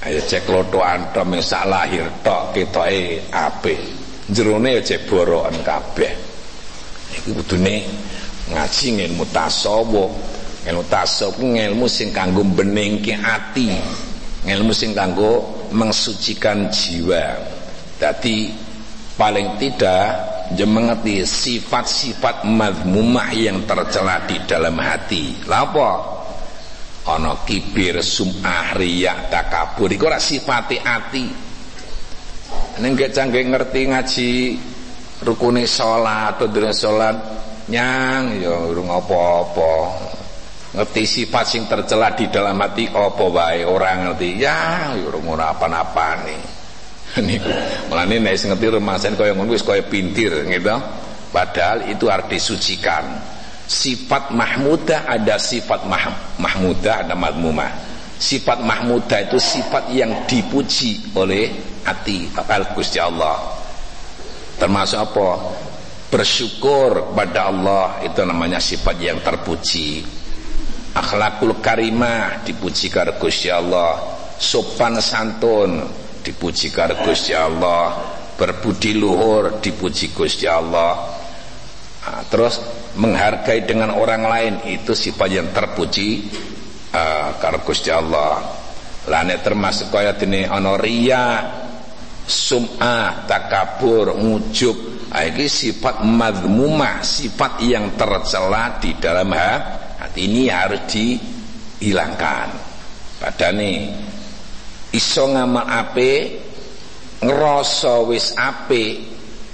ayo 0.03 0.21
cek 0.21 0.49
loto 0.51 0.83
antom 0.83 1.39
sak 1.39 1.65
lahir 1.71 2.11
tok 2.27 2.51
ketoke 2.51 3.31
apik. 3.31 3.79
Jerone 4.27 4.81
ya 4.81 4.83
cek 4.83 5.07
borokan 5.07 5.55
kabeh. 5.63 6.13
Iku 7.15 7.39
kudune 7.39 7.87
ngaji 8.51 8.87
ilmu 9.07 9.25
tasawuf. 9.31 10.11
Ilmu 10.65 10.83
tasawuf 10.91 11.39
ilmu 11.39 11.87
sing 11.87 12.11
kanggo 12.11 12.43
benengke 12.43 13.15
ati 13.15 13.69
ilmu 14.45 14.73
sing 14.77 14.93
kanggo 14.93 15.65
mensucikan 15.73 16.69
jiwa. 16.69 17.41
Dadi 17.97 18.53
paling 19.17 19.57
tidak 19.57 20.05
dia 20.53 20.69
mengerti 20.69 21.25
sifat-sifat 21.25 22.45
mazmumah 22.45 23.33
yang 23.33 23.65
tercela 23.65 24.29
di 24.29 24.37
dalam 24.45 24.77
hati. 24.77 25.49
Lapa 25.49 25.93
ana 27.09 27.41
kibir 27.49 28.05
sum'ah 28.05 28.77
riya 28.77 29.33
takabur. 29.33 29.89
Iku 29.89 30.05
ora 30.05 30.21
sifate 30.21 30.85
ati. 30.85 31.27
Ning 32.85 32.93
gek 32.99 33.17
canggih 33.17 33.49
ngerti 33.49 33.81
ngaji 33.89 34.31
rukune 35.25 35.65
salat 35.65 36.37
atau 36.37 36.71
salat 36.75 37.17
nyang 37.71 38.45
ya 38.45 38.53
urung 38.69 38.93
apa-apa 38.93 39.73
ngerti 40.75 41.03
sifat 41.07 41.45
sing 41.47 41.63
tercela 41.71 42.13
di 42.19 42.27
dalam 42.27 42.59
hati 42.59 42.91
apa 42.91 43.25
wae? 43.31 43.63
Orang 43.63 44.11
ngerti. 44.11 44.43
Ya, 44.43 44.91
ya 44.91 45.07
urung 45.07 45.31
ora 45.31 45.55
apa-apane. 45.55 46.37
Niku. 47.27 47.47
Mulane 47.87 48.19
nek 48.19 48.35
ngerti 48.35 48.67
remasen 48.75 49.15
kaya 49.15 49.39
ngono 49.39 49.55
wis 49.55 49.63
kaya 49.63 49.87
pintir 49.87 50.35
gitu. 50.51 50.77
Padahal 51.31 51.87
itu 51.87 52.11
harus 52.11 52.27
disucikan. 52.31 53.07
Sifat 53.65 54.35
mahmudah 54.35 55.09
ada 55.09 55.41
sifat 55.41 55.89
mah, 55.89 56.37
mahmudah 56.37 57.07
ada 57.07 57.15
madmumah. 57.17 57.71
Sifat 58.21 58.61
mahmudah 58.61 59.31
itu 59.31 59.41
sifat 59.41 59.91
yang 59.91 60.29
dipuji 60.29 61.17
oleh 61.17 61.51
hati 61.83 62.31
al 62.35 62.71
Gusti 62.77 63.03
Allah. 63.03 63.41
Termasuk 64.61 64.99
apa? 65.01 65.29
Bersyukur 66.13 67.11
kepada 67.11 67.51
Allah 67.51 67.99
itu 68.07 68.23
namanya 68.23 68.63
sifat 68.63 68.95
yang 69.03 69.19
terpuji 69.19 70.07
akhlakul 70.95 71.59
karimah 71.59 72.47
dipuji 72.47 72.89
karena 72.89 73.19
Gusti 73.19 73.51
Allah. 73.51 73.99
Sopan 74.39 74.99
santun 75.03 75.83
dipuji 76.23 76.71
karena 76.71 77.03
Gusti 77.03 77.35
Allah. 77.35 78.15
Berbudi 78.35 78.95
luhur 78.99 79.59
dipuji 79.59 80.15
Gusti 80.15 80.47
Allah. 80.47 81.23
Nah, 82.05 82.23
terus 82.31 82.63
menghargai 82.95 83.67
dengan 83.67 83.95
orang 83.95 84.23
lain 84.27 84.55
itu 84.71 84.95
sifat 84.95 85.29
yang 85.31 85.49
terpuji 85.51 86.31
uh, 86.95 87.39
karo 87.43 87.63
Gusti 87.67 87.91
Allah. 87.91 88.43
Lane 89.05 89.37
termasuk 89.45 89.93
kaya 89.93 90.17
dene 90.17 90.49
ana 90.49 90.81
riya 90.81 91.45
sum'ah 92.25 93.29
takabur 93.29 94.17
ngujub 94.17 95.13
ah, 95.13 95.29
ini 95.29 95.45
sifat 95.45 96.01
madmumah 96.01 97.05
sifat 97.05 97.61
yang 97.69 97.93
tercela 98.01 98.81
di 98.81 98.97
dalam 98.97 99.29
hati 99.29 99.84
ini 100.19 100.51
harus 100.51 100.83
dihilangkan. 100.91 102.49
Padane 103.19 103.91
iso 104.95 105.31
ngamal 105.31 105.67
ape 105.67 106.13
ngerasa 107.23 107.95
wis 108.07 108.35
ape. 108.39 108.85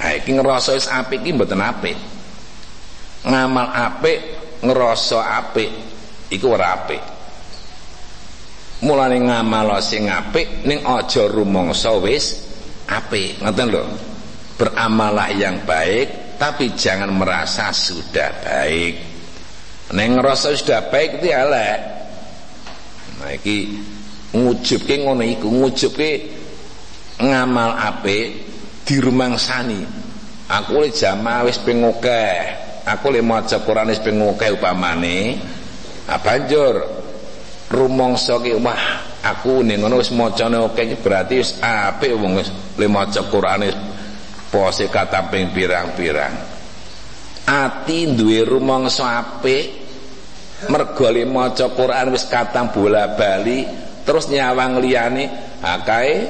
Ha 0.01 0.17
iki 0.17 0.33
ngerasa 0.33 0.77
wis 0.77 0.89
ape 0.89 1.21
iki 1.21 1.37
mboten 1.37 1.61
apik 1.61 1.97
ngamal 3.21 3.69
apik 3.69 4.19
ngerasa 4.65 5.45
apik 5.45 5.69
iku 6.33 6.57
ora 6.57 6.73
apik 6.73 7.03
mulane 8.81 9.21
ngamal 9.21 9.77
sing 9.85 10.09
apik 10.09 10.65
ning 10.65 10.81
aja 10.89 11.29
rumangsa 11.29 11.93
wis 12.01 12.49
apik 12.89 13.45
ngoten 13.45 13.69
lho. 13.69 13.85
Beramalah 14.57 15.33
yang 15.33 15.65
baik 15.65 16.37
tapi 16.37 16.77
jangan 16.77 17.13
merasa 17.13 17.73
sudah 17.73 18.29
baik 18.45 19.10
ning 19.91 20.19
ngerasa 20.19 20.55
sudah 20.55 20.91
baik 20.91 21.19
itu 21.23 21.29
elek. 21.35 21.79
Nah 23.21 23.31
iki 23.35 23.57
ngujubke 24.33 24.95
ngono 25.03 25.27
iku 25.27 25.49
ngujubke 25.51 26.11
ngamal 27.21 27.75
apik 27.77 28.49
dirumangsani 28.87 29.83
aku 30.51 30.83
le 30.83 30.89
jamaah 30.91 31.47
wis 31.47 31.59
pengokeh 31.63 32.35
aku 32.87 33.07
le 33.15 33.21
maca 33.23 33.63
Quran 33.63 33.91
wis 33.91 34.03
ping 34.03 34.19
akeh 34.19 34.51
upamane. 34.55 35.39
Ah 36.11 36.19
banjur 36.19 36.75
rumangsa 37.71 38.43
ki 38.43 38.59
wah 38.59 38.83
aku 39.23 39.63
ning 39.63 39.85
ngono 39.85 40.03
wis 40.03 40.11
macane 40.11 40.59
akeh 40.59 40.99
berarti 40.99 41.39
wis 41.39 41.59
apik 41.63 42.15
wong 42.19 42.41
wis 42.41 42.51
le 42.79 42.87
maca 42.91 43.23
Quran 43.31 43.71
pose 44.51 44.91
kata 44.91 45.31
ping 45.31 45.55
pirang-pirang. 45.55 46.35
Ati 47.47 48.15
duwe 48.15 48.43
rumangsa 48.43 49.23
apik 49.23 49.80
mergo 50.69 51.09
le 51.09 51.25
maca 51.25 51.73
Quran 51.73 52.13
wis 52.13 52.29
katang 52.29 52.75
bola-bali 52.75 53.65
terus 54.05 54.29
nyawang 54.29 54.83
liyane 54.83 55.57
akae 55.65 56.29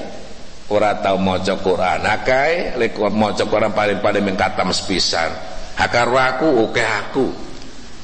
ora 0.71 1.03
tau 1.03 1.19
maca 1.19 1.59
Quran 1.59 2.07
akae 2.07 2.79
lek 2.79 2.95
maca 3.11 3.43
Quran 3.49 3.75
paling-paling 3.75 4.23
ming 4.23 4.39
katam 4.39 4.71
sepisan 4.71 5.51
karo 5.89 6.19
aku? 6.21 6.69
Oke 6.69 6.83
aku. 6.85 7.27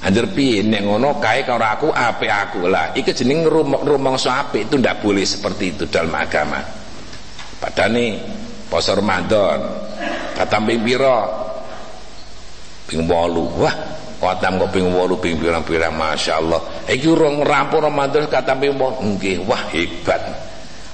Anjir 0.06 0.30
piye? 0.32 0.62
Nek 0.64 0.86
ngono 0.86 1.18
kae 1.20 1.44
karo 1.44 1.66
aku 1.66 1.88
apik 1.92 2.30
aku. 2.30 2.70
Lah 2.70 2.94
iki 2.96 3.12
jeneng 3.12 3.44
rumangsa 3.84 4.46
apik 4.46 4.70
itu 4.70 4.80
ndak 4.80 5.02
boleh 5.04 5.26
seperti 5.26 5.76
itu 5.76 5.84
dalam 5.90 6.14
agama. 6.14 6.62
Padane 7.60 8.20
poso 8.70 8.96
Ramadan 8.96 9.58
katam 10.38 10.64
ping 10.64 10.80
pira? 10.80 11.44
Ping 12.86 13.02
8 13.02 13.58
wah 13.58 13.74
katam 14.16 14.56
kok 14.56 14.70
ping 14.72 14.88
8 14.88 15.22
ping 15.22 15.36
pirang-pirang 15.36 15.92
masyaallah. 15.92 16.88
Iki 16.88 17.06
urung 17.08 17.44
rampung 17.44 17.84
Ramadan 17.84 18.28
katam 18.28 18.60
ping 18.60 18.74
8 18.74 19.16
nggih 19.16 19.36
wah 19.44 19.64
hebat. 19.72 20.22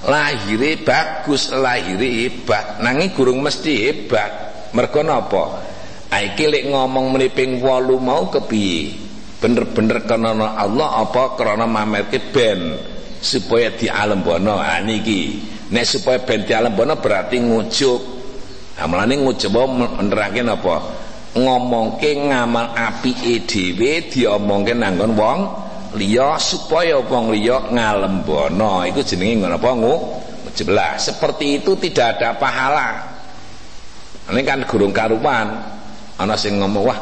Lahire 0.03 0.83
bagus 0.83 1.51
lahire 1.55 2.09
hebat. 2.27 2.83
Nanging 2.83 3.15
gurung 3.15 3.39
mesti 3.39 3.73
hebat. 3.87 4.31
Mergo 4.75 4.99
napa? 5.05 5.63
Iki 6.11 6.45
lek 6.51 6.63
ngomong 6.69 7.15
meniping 7.15 7.63
walu 7.63 7.97
mau 7.97 8.27
kepiye? 8.27 8.99
Bener-bener 9.39 10.03
karena 10.07 10.55
Allah 10.55 11.03
apa 11.03 11.35
karena 11.39 11.67
mamerke 11.67 12.19
ben? 12.31 12.75
Supaya 13.23 13.71
di 13.71 13.87
alam 13.87 14.19
bono 14.19 14.59
ah 14.59 14.83
niki. 14.83 15.39
Nek 15.71 15.85
supaya 15.87 16.19
ben 16.19 16.43
bono 16.75 16.99
berarti 16.99 17.39
ngujuk. 17.39 18.01
Nah 18.73 18.85
mulane 18.89 19.15
ngujuk 19.21 19.53
apa 19.53 21.02
ngomongke 21.33 22.29
ngamal 22.29 22.77
apike 22.77 23.45
dhewe 23.49 24.05
diomongke 24.09 24.77
nanggon 24.77 25.17
wong 25.17 25.39
liya 25.97 26.37
supaya 26.37 27.01
wong 27.01 27.33
liya 27.33 27.73
ngalembono 27.73 28.85
iku 28.89 29.01
jenenge 29.01 29.41
ngono 29.41 29.57
apa 29.57 29.71
lah 30.69 31.01
seperti 31.01 31.57
itu 31.61 31.73
tidak 31.81 32.21
ada 32.21 32.37
pahala. 32.37 32.89
Ini 34.29 34.41
kan 34.45 34.61
gurung 34.69 34.93
karuan. 34.93 35.49
Ana 36.13 36.37
sing 36.37 36.61
ngomong 36.61 36.83
wah 36.85 36.99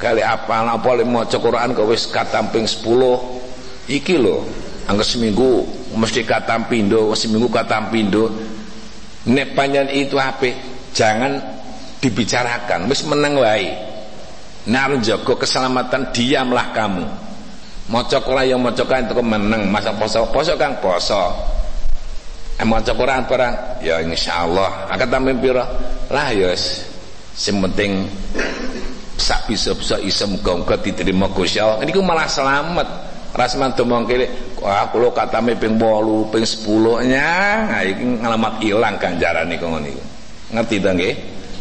kali 0.00 0.24
apa 0.24 0.64
apa 0.64 0.88
le 0.96 1.04
maca 1.04 1.36
Quran 1.36 1.76
kok 1.76 1.88
wis 1.88 2.08
katamping 2.08 2.64
10 2.64 3.92
iki 3.92 4.16
lho 4.16 4.44
angka 4.88 5.04
seminggu 5.04 5.64
mesti 5.92 6.24
katam 6.24 6.68
pindo 6.68 7.12
seminggu 7.16 7.48
katam 7.52 7.88
pindo 7.92 8.32
nek 9.28 9.56
itu 9.92 10.16
HP 10.16 10.56
jangan 10.92 11.55
dibicarakan 12.00 12.90
wis 12.90 13.04
meneng 13.08 13.40
wae. 13.40 13.70
Nek 14.66 14.98
jaga 15.06 15.32
keselamatan 15.38 16.10
diamlah 16.10 16.74
kamu. 16.74 17.06
Maca 17.86 18.18
Quran 18.18 18.50
yang 18.50 18.58
maca 18.58 18.82
Quran 18.82 19.06
itu 19.06 19.14
meneng 19.22 19.70
masa 19.70 19.94
poso. 19.94 20.26
Poso 20.34 20.58
kang 20.58 20.82
poso. 20.82 21.30
Eh 22.58 22.66
maca 22.66 22.90
Quran 22.90 23.22
barang 23.30 23.54
ya 23.86 24.02
insyaallah. 24.02 24.90
Akan 24.90 25.06
tampil 25.06 25.38
pira 25.38 25.62
lah 26.10 26.34
ya 26.34 26.50
sing 27.36 27.62
penting 27.62 28.10
sak 29.16 29.46
bisa-bisa 29.46 30.02
isa 30.02 30.26
muga-muga 30.26 30.74
diterima 30.82 31.30
Gusti 31.30 31.62
Allah. 31.62 31.86
Niku 31.86 32.02
malah 32.02 32.26
selamat. 32.26 32.88
Rasman 33.36 33.76
domongke 33.76 34.26
wah 34.64 34.88
kula 34.88 35.12
katame 35.12 35.52
ping 35.60 35.76
8 35.76 36.32
ping 36.32 36.42
10 36.42 37.12
nya 37.12 37.28
nah 37.68 37.84
iki 37.84 38.02
ngalamat 38.24 38.52
ilang 38.64 38.96
ganjaran 38.96 39.44
niku 39.44 39.68
ngono 39.68 39.84
niku 39.84 40.02
ngerti 40.56 40.76
ta 40.80 40.90
nggih 40.96 41.14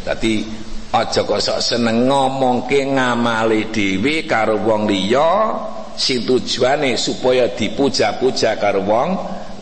dadi 0.06 0.46
aja 0.94 1.26
kok 1.26 1.42
sok 1.42 1.60
seneng 1.60 2.06
ngomongke 2.06 2.86
ngamali 2.94 3.74
dhewe 3.74 4.30
karo 4.30 4.62
wong 4.62 4.86
liya 4.86 5.58
sing 5.98 6.24
tujuane 6.24 6.94
supaya 6.96 7.50
dipuja-puja 7.50 8.62
karo 8.62 8.86
wong 8.86 9.10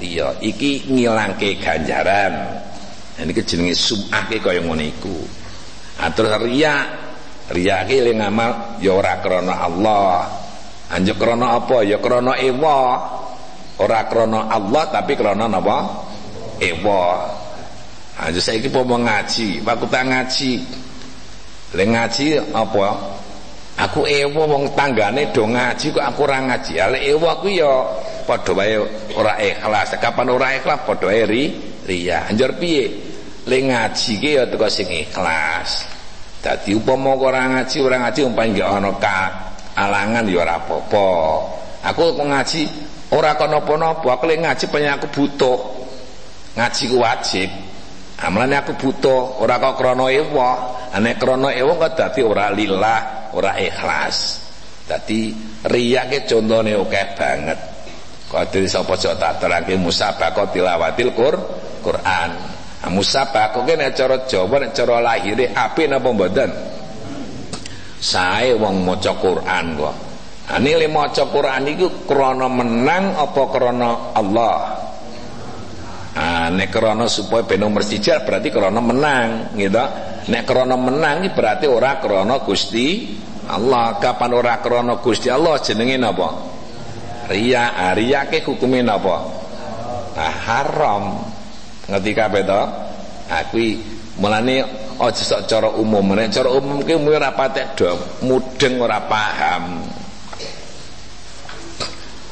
liya 0.03 0.35
iki 0.43 0.91
ngilangke 0.91 1.57
ganjaran 1.57 2.59
ini 3.17 3.31
jenenge 3.31 3.73
sum'ah 3.73 4.27
kaya 4.27 4.59
ngono 4.59 4.83
iku 4.83 5.17
Nah, 5.99 6.09
terus 6.11 6.33
riya 6.41 6.73
riya 7.53 7.85
ki 7.85 7.97
le 8.01 8.11
ngamal 8.17 8.81
ya 8.81 8.91
ora 8.97 9.21
krana 9.21 9.55
Allah. 9.61 10.25
Anjuk 10.93 11.15
krana 11.15 11.57
apa? 11.57 11.85
Ya 11.85 11.97
krana 12.01 12.37
ewa. 12.37 12.77
Ora 13.81 14.05
krana 14.09 14.49
Allah 14.49 14.83
tapi 14.89 15.13
krana 15.17 15.49
napa? 15.49 16.05
Ewa. 16.61 17.29
Anjuk 18.13 18.45
saiki 18.45 18.69
pomo 18.69 19.01
ngaji, 19.01 19.65
waktu 19.65 19.85
tak 19.89 20.03
ngaji. 20.05 20.51
Le 21.73 21.83
ngaji 21.89 22.27
apa? 22.53 22.87
Aku 23.73 24.05
ewo 24.05 24.45
wong 24.45 24.77
tanggane 24.77 25.33
do 25.33 25.49
ngaji 25.49 25.97
kok 25.97 26.05
aku 26.05 26.29
ora 26.29 26.45
ngaji. 26.45 26.77
Ale 26.77 27.01
ewo 27.09 27.25
aku 27.25 27.49
ya 27.49 27.89
padha 28.29 28.53
wae 28.53 28.77
ora 29.17 29.33
ikhlas. 29.41 29.97
Kapan 29.97 30.29
ora 30.29 30.53
ikhlas 30.53 30.85
padha 30.85 31.09
wae 31.09 31.25
ri 31.25 31.43
riya. 31.89 32.29
Anjur 32.29 32.53
piye? 32.61 32.85
Le 33.49 33.57
ngaji 33.65 34.11
ki 34.21 34.29
ya 34.37 34.45
teko 34.45 34.69
sing 34.69 34.93
ikhlas. 34.93 35.89
Dadi 36.45 36.77
upama 36.77 37.17
ora 37.17 37.49
ngaji 37.49 37.77
ora 37.81 37.97
ngaji 38.05 38.21
umpama 38.21 38.45
nggih 38.53 38.61
ana 38.61 38.91
alangan 39.73 40.29
ya 40.29 40.37
ora 40.45 40.61
apa-apa. 40.61 41.09
Aku 41.89 42.13
ngaji 42.13 42.61
ora 43.09 43.33
kok 43.33 43.49
napa-napa. 43.49 44.05
Aku 44.05 44.29
le 44.29 44.37
ngaji 44.37 44.69
pengen 44.69 45.01
aku 45.01 45.09
butuh. 45.09 45.57
Ngaji 46.53 46.83
ku 46.93 47.01
wajib. 47.01 47.49
Amlane 48.21 48.53
aku 48.61 48.77
butuh, 48.77 49.41
ora 49.41 49.57
kok 49.57 49.81
krana 49.81 50.05
ewa. 50.13 50.51
Nek 50.93 51.17
krana 51.17 51.49
ewa 51.49 51.73
kok 51.81 51.93
dadi 51.97 52.21
ora 52.21 52.53
lillah, 52.53 53.33
ora 53.33 53.57
ikhlas. 53.57 54.45
Dadi 54.85 55.33
riya 55.65 56.05
ke 56.11 56.29
contone 56.29 56.77
akeh 56.77 57.07
banget. 57.17 57.59
Dadi 58.29 58.69
sapa 58.69 58.93
cok 58.93 59.15
tak 59.17 59.33
terangke 59.41 59.73
musabaqah 59.77 60.49
tilawatil 60.53 61.11
Qur 61.13 61.35
Quran. 61.81 62.29
Nah, 62.83 62.91
musabaqah 62.91 63.63
ke 63.63 63.73
nek 63.79 63.95
cara 63.95 64.27
Jawa 64.27 64.55
nek 64.59 64.71
cara 64.75 64.99
lahire 64.99 65.55
apik 65.55 65.87
napa 65.87 66.09
mboten? 66.11 66.51
Sae 68.03 68.51
wong 68.59 68.83
maca 68.83 69.15
Quran 69.15 69.65
kok. 69.79 69.95
Ani 70.51 70.75
le 70.75 70.91
maca 70.91 71.23
Quran 71.31 71.63
iku 71.71 72.03
krana 72.03 72.51
menang 72.51 73.15
apa 73.15 73.43
krana 73.47 74.11
Allah? 74.11 74.55
Ah 76.13 76.45
nek 76.53 76.69
krana 76.69 77.09
supaya 77.09 77.41
ben 77.41 77.57
nomor 77.57 77.81
berarti 77.81 78.49
krana 78.53 78.77
menang, 78.77 79.49
gitu. 79.57 79.81
Nek 80.29 80.45
krana 80.45 80.77
menang 80.77 81.25
berarti 81.33 81.65
ora 81.65 81.97
krana 81.97 82.37
Gusti 82.45 83.17
Allah. 83.49 83.97
Kapan 83.97 84.31
ora 84.37 84.61
krana 84.61 85.01
Gusti 85.01 85.33
Allah 85.33 85.57
jenenge 85.57 85.97
napa? 85.97 86.29
Riya. 87.33 87.73
Ah, 87.73 87.97
riya 87.97 88.29
ke 88.29 88.45
hukume 88.45 88.85
napa? 88.85 89.25
Ah, 90.13 90.33
haram. 90.53 91.17
Ngerti 91.89 92.11
kabeh 92.13 92.45
to? 92.45 92.61
Ah 93.33 93.43
kuwi 93.49 93.81
mulane 94.21 94.61
aja 95.01 95.23
sok 95.25 95.49
cara 95.49 95.73
umum. 95.73 96.13
Nek 96.13 96.29
cara 96.29 96.53
umum 96.53 96.85
ki 96.85 96.93
ora 96.93 97.33
patek 97.33 97.73
do 97.73 97.89
mudeng 98.21 98.77
ora 98.77 99.01
paham. 99.09 99.81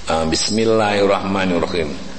Ah, 0.05 0.21
bismillahirrahmanirrahim 0.29 2.11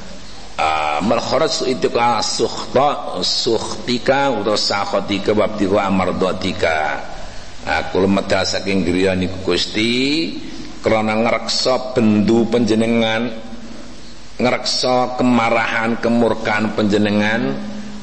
mal 1.02 1.20
kharaj 1.20 1.66
itu 1.66 1.90
ka 1.90 2.22
sukhta 2.22 3.18
sukhtika 3.20 4.32
utawa 4.32 4.56
sakhatika 4.56 5.34
wabtiwa 5.34 5.84
amardatika 5.84 7.02
aku 7.66 8.02
lemah 8.06 8.42
saking 8.46 8.86
griya 8.86 9.18
niku 9.18 9.52
Gusti 9.52 10.38
krana 10.82 11.18
ngreksa 11.18 11.94
bendu 11.94 12.46
panjenengan 12.48 13.30
ngreksa 14.40 15.18
kemarahan 15.20 16.00
kemurkaan 16.02 16.74
panjenengan 16.74 17.54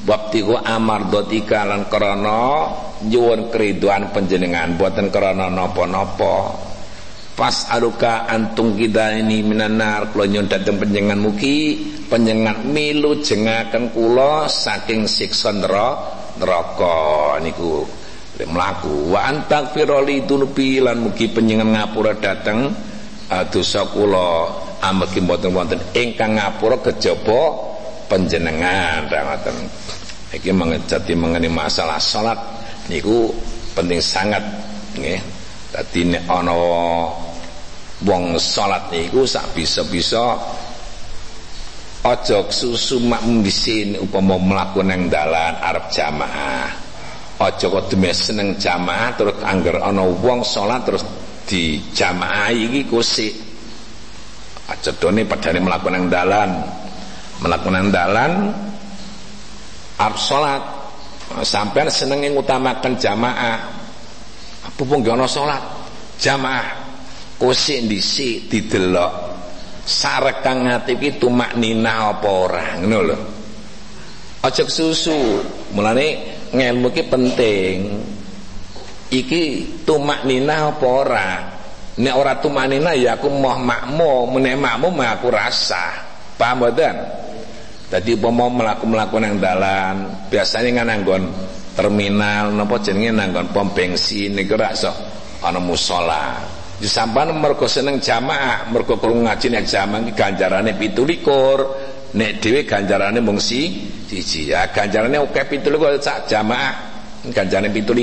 wabtiwa 0.07 0.63
amardatika 0.63 1.67
lan 1.67 1.91
krana 1.91 2.71
nyuwun 3.03 3.51
keriduan 3.51 4.11
panjenengan. 4.11 4.75
Boten 4.75 5.11
krana 5.11 5.47
napa-napa 5.51 6.68
pas 7.39 7.71
aluka 7.71 8.27
antung 8.27 8.75
kita 8.75 9.15
ini 9.15 9.39
minanar 9.39 10.11
kula 10.11 10.27
nyun 10.27 10.51
dhateng 10.51 10.75
panjenengan 10.75 11.23
mugi 11.23 11.79
milu 12.67 13.23
jengaken 13.23 13.95
kula 13.95 14.51
saking 14.51 15.07
siksa 15.07 15.55
neraka 15.55 17.39
niku. 17.39 17.87
Mlaku 18.39 19.11
wa 19.11 19.27
antak 19.27 19.75
firoli 19.75 20.23
tunubi 20.27 20.83
lan 20.83 20.99
mugi 20.99 21.31
panjenengan 21.31 21.75
ngapura 21.75 22.19
dhateng 22.19 22.75
uh, 23.31 23.43
dosa 23.47 23.87
kula. 23.87 24.67
Amargi 24.79 25.19
mboten 25.23 25.51
wonten 25.51 25.79
ingkang 25.95 26.39
ngapura 26.39 26.79
kejaba 26.83 27.55
panjenengan 28.11 29.07
ngoten. 29.07 29.55
Iki 30.35 30.51
mengejati 30.55 31.15
mengenai 31.15 31.51
masalah 31.51 31.99
salat 32.03 32.39
niku 32.91 33.31
penting 33.75 34.03
sangat 34.03 34.43
nggih. 34.99 35.19
Dadi 35.69 36.01
nek 36.01 36.25
ana 36.25 36.55
wong 38.07 38.39
salat 38.39 38.87
niku 38.91 39.27
sak 39.27 39.51
bisa-bisa 39.51 40.39
aja 41.99 42.47
susu 42.47 43.03
makmum 43.03 43.43
disin 43.43 43.99
upama 43.99 44.39
mlaku 44.39 44.79
nang 44.79 45.11
dalan 45.11 45.53
arep 45.59 45.91
jamaah. 45.91 46.67
Aja 47.39 47.71
kok 47.71 47.87
demes 47.87 48.19
seneng 48.19 48.59
jamaah 48.59 49.15
terus 49.15 49.35
angger 49.43 49.79
ana 49.79 50.03
wong 50.03 50.43
salat 50.43 50.83
terus 50.87 51.03
di 51.43 51.79
jamaah 51.91 52.51
iki 52.51 52.87
kusik. 52.87 53.35
Aja 54.71 54.95
done 54.95 55.27
padane 55.27 55.59
mlaku 55.59 55.87
nang 55.91 56.07
dalan. 56.07 56.51
Mlaku 57.43 57.67
nang 57.67 57.91
dalan 57.91 58.31
arep 59.99 60.19
salat. 60.19 60.63
Sampean 61.43 61.91
senenge 61.91 62.31
ngutamakan 62.31 62.95
jamaah. 62.95 63.57
Apa 64.71 64.81
pun 64.83 65.03
ana 65.03 65.27
salat? 65.27 65.61
Jamaah 66.19 66.88
kusik 67.39 67.87
dhisik 67.87 68.51
didelok. 68.51 69.31
Sarekang 69.89 70.69
ati 70.69 70.93
iki 70.99 71.17
tumaknina 71.17 72.13
apa 72.13 72.29
ora? 72.29 72.77
Ngono 72.77 72.99
lho. 73.01 73.17
Aja 74.45 74.61
susu 74.69 75.41
mulane 75.73 76.37
ngelmu 76.53 76.93
iki 76.93 77.03
penting. 77.09 77.75
Iki 79.09 79.43
tumaknina 79.89 80.69
apa 80.75 80.85
ora? 80.85 81.29
Nek 81.97 82.13
ora 82.13 82.37
tumaknina 82.37 82.93
ya 82.93 83.17
aku 83.17 83.33
moh 83.33 83.57
makmum 83.57 84.37
nek 84.37 84.55
makmum 84.61 84.93
aku 85.01 85.33
rasa. 85.33 86.05
Paham 86.37 86.61
mboten? 86.61 86.95
Dadi 87.89 88.13
umpama 88.13 88.53
mlaku-mlaku 88.53 89.17
nang 89.17 89.41
dalan 89.41 90.29
biasanya 90.29 90.85
nanggon 90.85 91.25
terminal 91.73 92.53
napa 92.53 92.77
jenenge 92.85 93.09
nanggon 93.09 93.49
pom 93.49 93.73
bensin 93.73 94.37
niku 94.37 94.53
ra 94.53 94.69
sok 94.77 94.93
ana 95.41 95.57
musala 95.57 96.58
Disampan 96.79 97.35
mergo 97.35 97.67
seneng 97.67 97.99
jamaah, 97.99 98.71
mergo 98.71 98.95
krungu 98.95 99.27
ngaji 99.27 99.51
nek 99.51 99.67
jamaah 99.67 99.99
iki 100.07 100.13
ganjarane 100.15 100.71
17. 100.79 102.15
Nek 102.15 102.31
dhewe 102.39 102.63
ganjarane 102.63 103.19
mung 103.19 103.35
si 103.43 103.91
siji. 104.07 104.55
Ya 104.55 104.71
ganjarane 104.71 105.19
oke 105.19 105.43
17 105.43 105.99
sak 105.99 106.31
jamaah. 106.31 106.73
Ganjarane 107.35 107.67
17. 107.75 107.99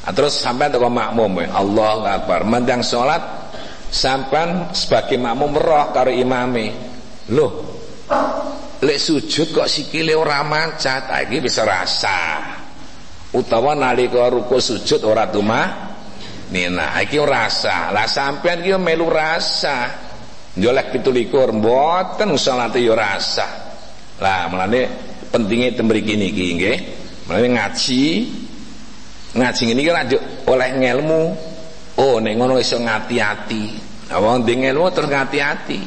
Nah, 0.00 0.12
terus 0.14 0.38
sampai 0.38 0.70
teko 0.70 0.86
makmum 0.88 1.42
Allah 1.50 2.22
Akbar 2.22 2.46
mendang 2.46 2.86
salat 2.86 3.50
sampan 3.90 4.70
sebagai 4.70 5.18
makmum 5.18 5.58
roh 5.58 5.90
karo 5.90 6.14
imame. 6.14 6.70
Loh. 7.34 7.66
Lek 8.80 8.96
sujud 8.96 9.52
kok 9.52 9.68
sikile 9.68 10.14
ora 10.16 10.40
mancat, 10.46 11.10
iki 11.26 11.42
bisa 11.42 11.66
rasa. 11.66 12.46
Utawa 13.34 13.74
nalika 13.74 14.30
ruku 14.30 14.56
sujud 14.56 15.02
ora 15.02 15.28
tumah 15.28 15.89
Nina 16.50 16.98
iki 16.98 17.18
rasa. 17.22 17.94
Lah 17.94 18.10
sampean 18.10 18.66
iki 18.66 18.74
melu 18.74 19.06
rasa. 19.06 19.90
Njolek 20.58 20.98
17 20.98 21.30
mboten 21.54 22.34
salate 22.34 22.82
yo 22.82 22.98
rasa. 22.98 23.46
Lah 24.18 24.50
mulane 24.50 24.90
pentinge 25.30 25.78
tembriki 25.78 26.18
niki 26.18 26.44
nggih. 26.58 26.78
Mulane 27.30 27.48
ngaji 27.54 28.02
ngaji 29.38 29.60
ngene 29.62 29.80
iki 29.86 30.18
oleh 30.50 30.70
ngelmu. 30.74 31.22
Oh 32.02 32.18
nek 32.18 32.34
ngono 32.34 32.58
iso 32.58 32.82
ngati-ati. 32.82 33.64
Lah 34.10 34.18
wong 34.18 34.42
ndek 34.42 34.74
ilmu 34.74 34.90
terus 34.90 35.06
ngati-ati. 35.06 35.80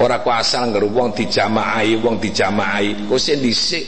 Ora 0.00 0.24
ku 0.24 0.32
asal 0.32 0.72
ngger 0.72 0.88
wong 0.88 1.12
dijamaai, 1.12 2.00
wong 2.00 2.16
dijamaai. 2.18 3.06
Kok 3.06 3.20
sing 3.20 3.38
dhisik. 3.38 3.84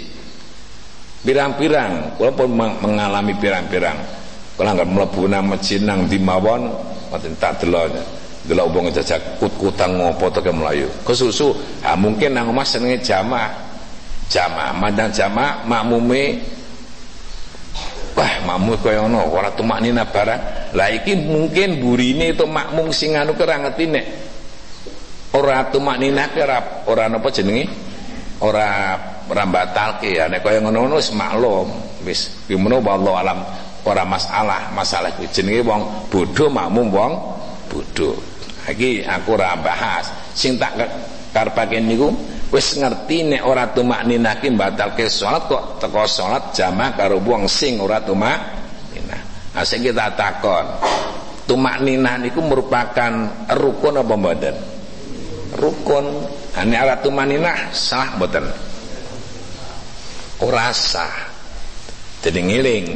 Pirang-pirang, 1.24 2.20
kula 2.20 2.36
pun 2.36 2.52
mengalami 2.52 3.32
pirang-pirang 3.40 4.23
kalau 4.54 4.70
nggak 4.70 4.86
mlebu 4.86 5.22
nang 5.26 5.50
masjid 5.50 5.82
nang 5.82 6.06
di 6.06 6.18
mawon 6.22 6.70
ngoten 7.10 7.34
tak 7.42 7.62
delok. 7.62 7.90
Delok 8.44 8.76
wong 8.76 8.92
jajak 8.92 9.40
kut-kutang 9.40 9.96
ngopo 9.96 10.28
to 10.28 10.44
melayu. 10.52 10.84
Kesusu, 11.00 11.56
ha 11.80 11.96
mungkin 11.96 12.36
nang 12.36 12.52
omah 12.52 12.62
senenge 12.62 13.00
jamaah. 13.00 13.48
Jamaah, 14.28 14.72
mandang 14.76 15.08
jamaah 15.12 15.64
makmume 15.64 16.40
Wah, 18.14 18.30
makmum 18.46 18.78
kaya 18.78 19.02
ngono, 19.02 19.26
ora 19.26 19.50
tumaknina 19.50 20.06
barang. 20.06 20.70
Lah 20.78 20.86
iki 20.86 21.18
mungkin 21.18 21.82
burine 21.82 22.30
itu 22.30 22.46
makmum 22.46 22.94
sing 22.94 23.18
anu 23.18 23.34
ora 23.34 23.58
ngerti 23.58 23.90
nek 23.90 24.06
ora 25.34 25.66
tumaknina 25.66 26.30
ora 26.38 26.58
ora 26.86 27.10
napa 27.10 27.34
jenenge? 27.34 27.66
Ora 28.38 28.94
ora 29.26 29.42
batalke 29.50 30.14
ya 30.14 30.30
nek 30.30 30.46
kaya 30.46 30.62
ngono-ngono 30.62 31.02
wis 31.02 31.10
maklum. 31.10 31.74
Wis 32.06 32.46
gimana 32.46 32.78
wallahu 32.78 33.18
alam 33.18 33.42
ora 33.84 34.02
masalah 34.08 34.72
masalah 34.72 35.12
kuwi. 35.14 35.28
Jenenge 35.30 35.62
wong 35.64 36.08
bodho 36.08 36.48
makmum 36.48 36.88
wong 36.88 37.12
bodho. 37.68 38.16
Iki 38.64 39.04
aku 39.04 39.36
ora 39.36 39.56
bahas. 39.60 40.08
Sing 40.32 40.56
tak 40.56 40.80
karepake 41.36 41.78
niku 41.84 42.08
wis 42.48 42.80
ngerti 42.80 43.28
nek 43.28 43.42
ora 43.44 43.68
tumakninake 43.68 44.48
batalke 44.56 45.10
salat 45.12 45.44
kok 45.50 45.82
teko 45.84 46.08
salat 46.08 46.56
jamaah 46.56 46.96
karo 46.96 47.20
wong 47.20 47.44
sing 47.44 47.76
ora 47.78 48.00
tumakninah. 48.00 49.20
Asik 49.54 49.92
kita 49.92 50.16
takon. 50.16 50.64
Tumak 51.44 51.84
ninah 51.84 52.16
niku 52.16 52.40
merupakan 52.40 53.12
rukun 53.52 54.00
apa 54.00 54.14
mboten? 54.16 54.56
Rukun. 55.60 56.04
Ane 56.56 56.74
arah 56.78 57.04
tumak 57.04 57.28
ninah 57.28 57.68
salah 57.68 58.16
mboten? 58.16 58.48
Ora 60.40 60.72
sah. 60.72 61.12
Jadi 62.24 62.40
ngiling 62.40 62.86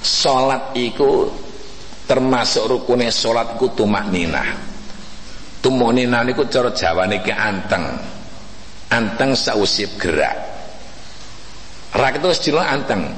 salat 0.00 0.74
iku 0.78 1.30
termasuk 2.08 2.66
rukunnya 2.66 3.12
salat 3.12 3.58
iku 3.58 3.72
tumak 3.74 4.08
ninah 4.08 4.68
tumak 5.60 5.90
ninah 5.94 6.22
niku 6.24 6.46
cara 6.46 6.70
jawane 6.72 7.20
ki 7.22 7.32
anteng. 7.34 7.84
Anteng 8.88 9.36
sausip 9.36 10.00
gerak. 10.00 10.32
Rak 11.92 12.24
itu 12.24 12.28
istilah 12.32 12.72
anteng. 12.72 13.12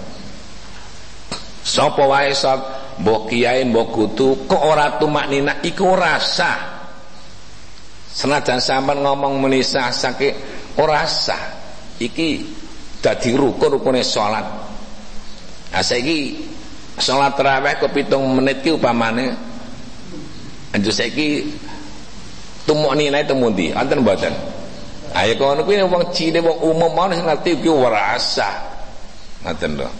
Sapa 1.63 2.03
wae 2.11 2.35
sok 2.35 2.59
mbok 2.99 3.31
kiai 3.31 3.63
mbok 3.69 3.89
kutu 3.95 4.51
kok 4.51 4.59
ora 4.59 4.99
tumaknina 4.99 5.63
iku 5.63 5.95
ora 5.95 6.19
sah. 6.19 6.83
Senajan 8.11 8.59
sampean 8.59 9.07
ngomong 9.07 9.39
menisa 9.39 9.95
sakit 9.95 10.35
ora 10.83 11.07
sah. 11.07 11.55
Iki 12.03 12.29
dadi 12.99 13.31
rukun 13.39 13.79
rukune 13.79 14.03
salat. 14.03 14.47
Nah 15.71 15.83
saiki 15.87 16.50
salat 16.99 17.37
tarawih 17.39 17.79
kok 17.79 17.93
pitung 17.95 18.25
menit 18.35 18.65
ki 18.65 18.75
upamane 18.75 19.37
anjur 20.75 20.91
saiki 20.91 21.47
tumaknina 22.67 23.23
itu 23.23 23.35
mundi 23.37 23.71
anten 23.71 24.03
mboten 24.03 24.35
ayo 25.15 25.35
kono 25.39 25.63
kuwi 25.63 25.83
wong 25.87 26.11
cilik 26.15 26.43
wong 26.43 26.59
umum 26.65 26.91
mau 26.91 27.07
ngerti 27.07 27.61
ki 27.63 27.71
ora 27.71 28.19
sah 28.19 28.57
ngoten 29.47 29.79
lho 29.79 29.91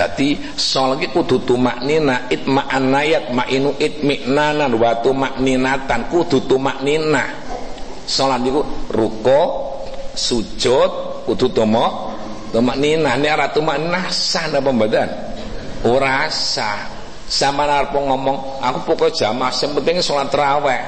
Dadi 0.00 0.32
sholat 0.56 0.96
iki 1.04 1.12
kudu 1.12 1.44
tumaknina 1.44 2.32
itma'anna 2.32 3.04
yatma'inu 3.04 3.76
itmi'nanan 3.76 4.72
wa 4.80 4.96
tumakninatan 5.04 6.08
kudu 6.08 6.48
tumaknina. 6.48 7.28
Sholat 8.08 8.40
iku 8.40 8.64
ruko, 8.88 9.40
sujud 10.16 11.24
kudu 11.28 11.52
tomo 11.52 12.16
tumaknina. 12.48 13.20
Nek 13.20 13.28
ora 13.28 13.46
tumaknina 13.52 14.08
sah 14.08 14.48
napa? 14.48 14.72
Ora 15.86 16.28
sah. 16.28 16.98
Arep 17.30 17.94
ngomong, 17.94 18.58
aku 18.58 18.90
pokok 18.90 19.14
jamaah 19.14 19.54
sing 19.54 19.70
penting 19.70 20.02
salat 20.02 20.34
tarawih. 20.34 20.82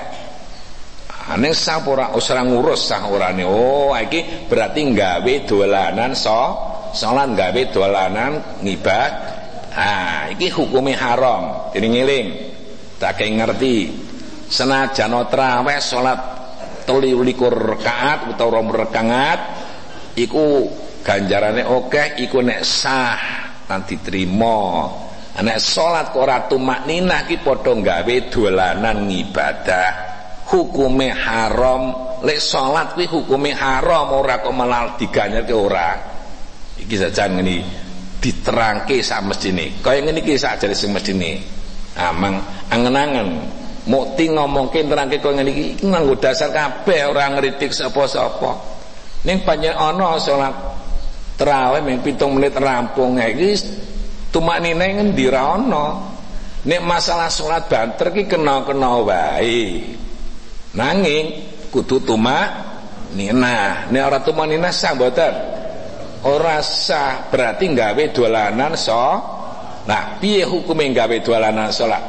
Ning 1.39 1.55
sah 1.55 1.79
ora 1.87 2.11
usah 2.19 2.43
ngurus 2.43 2.91
sah 2.91 3.07
orane. 3.07 3.47
Oh, 3.47 3.95
iki 3.95 4.51
berarti 4.51 4.83
nggawe 4.91 5.35
dolanan 5.47 6.19
so 6.19 6.73
salat 6.93 7.33
gawe 7.33 7.63
dolanan 7.73 8.61
ngibad 8.61 9.13
ah 9.73 10.29
iki 10.29 10.53
hukumnya 10.53 11.01
haram 11.01 11.73
jadi 11.73 11.87
ngiling 11.89 12.29
tak 13.01 13.25
ngerti 13.25 13.89
senajan 14.53 15.17
traweh 15.33 15.81
salat 15.81 16.21
teli 16.85 17.17
likur 17.17 17.57
rakaat 17.57 18.37
utawa 18.37 18.61
rom 18.61 18.69
rakaat 18.69 19.41
iku 20.21 20.69
ganjarane 21.01 21.65
oke 21.65 22.21
iku 22.21 22.45
nek 22.45 22.61
sah 22.61 23.42
nanti 23.73 23.97
terima 24.05 24.85
nek 25.41 25.57
salat 25.57 26.13
kok 26.13 26.21
ora 26.21 26.45
tumakninah 26.45 27.25
ki 27.25 27.41
padha 27.41 27.73
gawe 27.73 28.17
dolanan 28.29 29.09
ngibadah. 29.09 29.91
Hukume 30.53 31.09
haram. 31.09 32.13
Lek 32.21 32.37
salat 32.37 32.93
kuwi 32.93 33.09
hukume 33.09 33.57
haram 33.57 34.13
ora 34.13 34.45
kok 34.45 34.53
malah 34.53 35.01
diganyarke 35.01 35.57
ora. 35.57 35.97
Iki 36.77 36.95
sajan 37.01 37.41
ngene 37.41 37.65
diterangke 38.21 39.01
sak 39.01 39.25
mestine 39.27 39.81
kaya 39.83 40.05
ngene 40.05 40.23
iki 40.23 40.39
sak 40.39 40.63
jare 40.63 40.77
sing 40.77 40.93
mestine 40.93 41.41
amang 41.97 42.37
angen-angen. 42.69 43.41
Mukti 43.89 44.29
ngomongke 44.29 44.85
terangke 44.85 45.17
kaya 45.25 45.41
ngene 45.41 45.51
iki 45.57 45.65
nganggo 45.89 46.21
dasar 46.21 46.53
kabeh 46.53 47.09
ora 47.09 47.33
ngritik 47.33 47.73
sapa-sapa. 47.73 48.53
Ning 49.25 49.41
panjen 49.49 49.73
ana 49.73 50.21
salat 50.21 50.72
tarawih 51.37 51.83
ming 51.85 51.99
7 52.05 52.29
menit 52.29 52.55
rampung. 52.57 53.17
Iki 53.19 53.51
tumaknine 54.33 54.87
ngendi 54.99 55.27
ra 55.29 55.57
ana 55.57 55.87
nek 56.63 56.81
masalah 56.83 57.29
salat 57.29 57.67
banter 57.69 58.09
ki 58.15 58.25
kena-kena 58.31 58.91
wae. 59.03 59.97
Nanging 60.73 61.25
kudu 61.69 62.01
tumak 62.01 62.49
nina 63.13 63.89
nek 63.93 64.03
ora 64.09 64.19
tumak 64.25 64.47
nina 64.49 64.73
sah 64.73 64.97
mboten? 64.97 65.35
Ora 66.23 66.63
sah. 66.63 67.29
Berarti 67.29 67.65
nggawe 67.69 68.05
dolanan 68.15 68.73
so? 68.79 69.05
Nah 69.83 70.23
piye 70.23 70.47
hukume 70.47 70.87
nggawe 70.95 71.17
dolanan 71.21 71.75
salat 71.75 72.05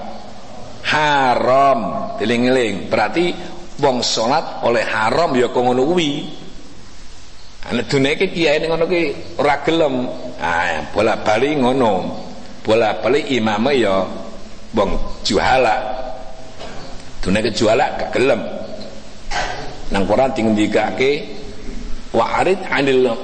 haram. 0.85 2.13
Diling-eling. 2.21 2.87
Berarti 2.87 3.33
wong 3.81 4.05
salat 4.05 4.61
oleh 4.63 4.85
haram 4.85 5.33
ya 5.33 5.49
kok 5.49 5.65
ana 7.63 7.81
dunia 7.87 8.15
iki 8.15 8.27
kiai 8.31 8.59
ning 8.59 8.69
ngono 8.71 8.85
ki 8.87 9.01
ora 9.39 9.63
gelem. 9.63 10.07
Ah 10.39 10.83
bola-bali 10.91 11.55
ngono. 11.59 11.91
Bola-bali 12.63 13.35
imam 13.35 13.67
ya 13.75 14.03
wong 14.73 15.21
juhala 15.23 16.03
dunia 17.23 17.39
ke 17.39 17.51
juhala 17.55 17.95
gak 17.95 18.11
gelem. 18.11 18.41
Nang 19.95 20.03
Quran 20.03 20.31
tingdikake 20.35 21.11
wa'arid 22.11 22.59
anil 22.67 23.15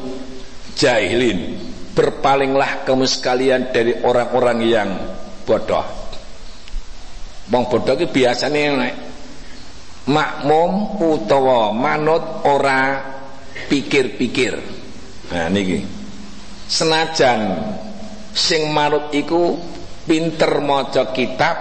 jahilin. 0.80 1.60
Berpalinglah 1.92 2.88
kamu 2.88 3.04
sekalian 3.04 3.76
dari 3.76 3.92
orang-orang 4.00 4.60
yang 4.64 4.90
bodoh. 5.44 5.84
Wong 7.52 7.64
bodoh 7.68 7.98
itu 8.00 8.08
biasanya 8.08 8.88
makmum 10.08 10.96
utawa 11.04 11.76
manut 11.76 12.24
ora 12.48 13.04
pikir-pikir 13.70 14.58
nah 15.30 15.48
niki 15.48 15.86
senajan 16.66 17.70
sing 18.34 18.74
manut 18.74 19.14
iku 19.14 19.56
pinter 20.10 20.58
maca 20.60 21.14
kitab 21.14 21.56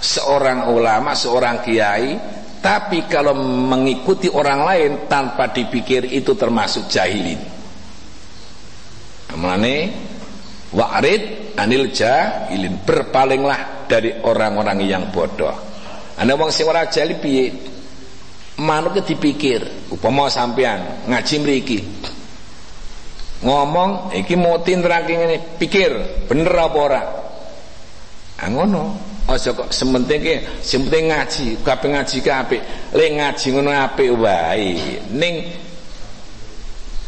seorang 0.00 0.72
ulama 0.72 1.12
seorang 1.12 1.60
kiai 1.60 2.16
tapi 2.64 3.04
kalau 3.04 3.36
mengikuti 3.44 4.32
orang 4.32 4.64
lain 4.64 4.92
tanpa 5.04 5.52
dipikir 5.52 6.08
itu 6.08 6.32
termasuk 6.32 6.88
jahilin 6.88 7.54
Mulane 9.34 9.90
wa'rid 10.70 11.54
anil 11.58 11.90
jahilin 11.90 12.78
berpalinglah 12.86 13.86
dari 13.90 14.14
orang-orang 14.22 14.78
yang 14.86 15.10
bodoh. 15.10 15.52
Ana 16.14 16.38
wong 16.38 16.54
sing 16.54 16.70
ora 16.70 16.86
jahil 16.86 17.18
piye? 17.18 17.73
Manuk 18.54 19.02
dipikir, 19.02 19.66
upama 19.90 20.30
sampean 20.30 21.10
ngaji 21.10 21.34
mriki. 21.42 21.78
Ngomong 23.42 24.14
iki 24.14 24.38
mutin 24.38 24.78
ranking 24.80 25.26
ini 25.26 25.36
pikir 25.58 25.90
bener 26.30 26.54
apa 26.54 26.78
ora? 26.78 27.02
Ah 28.38 28.48
ngono. 28.48 29.14
Aja 29.24 29.56
kok 29.56 29.72
sementing 29.72 30.20
ki 30.20 30.34
sementing 30.60 31.10
ngaji, 31.10 31.46
kabeh 31.64 31.88
ngaji 31.98 32.16
ki 32.22 32.30
apik. 32.30 32.62
Le 32.94 33.06
ngaji 33.18 33.46
ngono 33.56 33.70
apik 33.74 34.10
wae. 34.14 35.02
Ning 35.10 35.34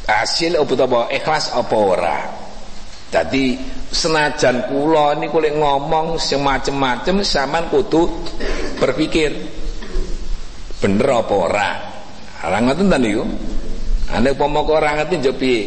hasil 0.07 0.59
apa 0.59 1.11
ikhlas 1.11 1.51
apa 1.51 1.77
ora 1.77 2.19
jadi 3.11 3.59
senajan 3.91 4.67
kula 4.71 5.19
ini 5.19 5.31
kulit 5.31 5.55
ngomong 5.55 6.19
semacam-macam 6.19 7.23
sampean 7.23 7.71
kudu 7.71 8.11
berpikir 8.83 9.31
bener 10.87 11.11
apa 11.11 11.35
ora 11.35 11.69
ora 12.47 12.59
ngoten 12.63 12.87
ta 12.87 12.99
niku 13.03 13.27
ane 14.15 14.31
upama 14.31 14.63
ora 14.63 14.95
ngerti 15.03 15.15
njuk 15.19 15.35
piye 15.35 15.61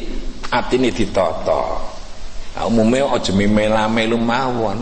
atine 0.48 0.96
ditata 0.96 1.60
umume 2.64 3.04
aja 3.04 3.36
mela-melu 3.36 4.16
mawon 4.16 4.80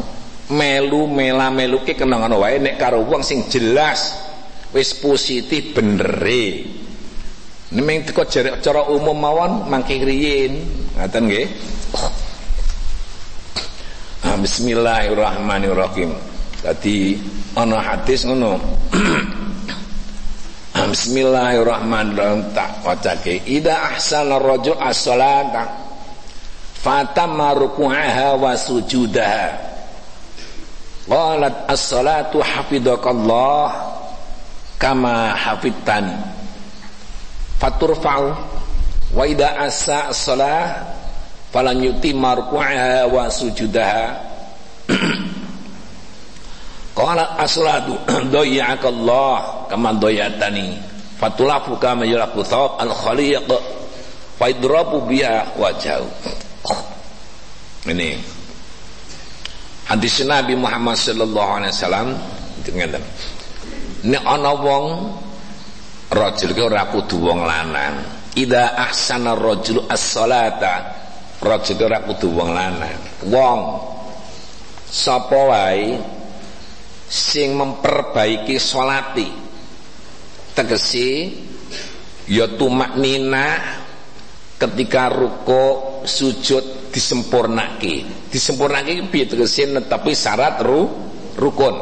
melu 0.54 1.10
mela-melu 1.10 1.82
ki 1.82 1.98
kenangan 1.98 2.38
wae 2.38 2.62
nek 2.62 2.78
karo 2.78 3.02
wong 3.02 3.26
sing 3.26 3.50
jelas 3.50 4.14
wis 4.78 4.94
positif 4.94 5.74
benere 5.74 6.78
Nemeng 7.68 8.08
teko 8.08 8.24
cara 8.64 8.88
umum 8.88 9.12
mawon 9.12 9.68
mangke 9.68 10.00
riyin. 10.00 10.64
Ngaten 10.96 11.28
nggih. 11.28 11.48
Ah, 14.24 14.40
bismillahirrahmanirrahim. 14.40 16.16
Tadi 16.64 17.20
ana 17.60 17.84
hadis 17.84 18.24
ngono. 18.24 18.56
Ah, 20.88 20.96
bismillahirrahmanirrahim 20.96 22.56
tak 22.56 22.80
wacake. 22.80 23.44
Ida 23.44 23.92
ahsana 23.92 24.40
rajul 24.40 24.80
as-salata 24.80 25.68
fatamma 26.80 27.52
ruku'aha 27.60 28.40
wa 28.40 28.56
sujudaha. 28.56 29.52
Qalat 31.12 31.68
as-salatu 31.68 32.40
hafidakallah 32.40 33.68
kama 34.80 35.36
hafidtani 35.36 36.16
faturfa'u 37.60 38.32
wa 39.12 39.24
idza 39.28 39.60
asa 39.60 40.16
shalah 40.16 40.88
falan 41.52 41.84
yutimma 41.84 42.32
ruk'aha 42.32 43.12
wa 43.12 43.28
sujudaha 43.28 44.27
qala 46.98 47.38
aslatu 47.38 47.94
doya'akallah 48.34 49.70
kama 49.70 49.94
doyatani. 50.02 50.74
Fatulafu 51.22 51.78
kama 51.78 52.06
yulafu 52.10 52.42
thawab 52.42 52.82
al 52.82 52.94
khaliq 52.94 53.50
fa 54.38 54.46
idrabu 54.50 55.06
biha 55.06 55.54
wajau 55.58 56.06
ini. 57.94 58.18
Hadis 59.88 60.20
Nabi 60.26 60.58
Muhammad 60.58 60.98
sallallahu 60.98 61.50
alaihi 61.62 61.74
wasallam 61.74 62.08
ngeten. 62.66 63.04
Nek 64.10 64.24
ana 64.26 64.52
wong 64.58 64.86
rajul 66.12 66.52
ki 66.54 66.62
ora 66.66 66.90
kudu 66.90 67.18
wong 67.22 67.46
lanang. 67.46 68.04
Ida 68.38 68.78
ahsana 68.78 69.34
rajulu 69.34 69.90
as-salata 69.90 70.74
rajul 71.42 71.78
ora 71.88 72.04
kudu 72.04 72.28
wong 72.30 72.52
lanang. 72.54 73.00
Wong 73.32 73.60
sapa 74.92 75.40
wae 75.50 76.17
sing 77.08 77.56
memperbaiki 77.56 78.60
salati 78.60 79.28
tegese 80.52 81.32
ya 82.28 82.52
tumak 82.60 83.00
nina 83.00 83.56
ketika 84.60 85.08
ruko 85.08 85.64
sujud 86.04 86.92
disempurnake 86.92 88.28
disempurnake 88.28 89.00
piye 89.08 89.26
tegese 89.30 89.70
netepi 89.72 90.12
syarat 90.12 90.60
ru, 90.60 90.90
rukun. 91.40 91.76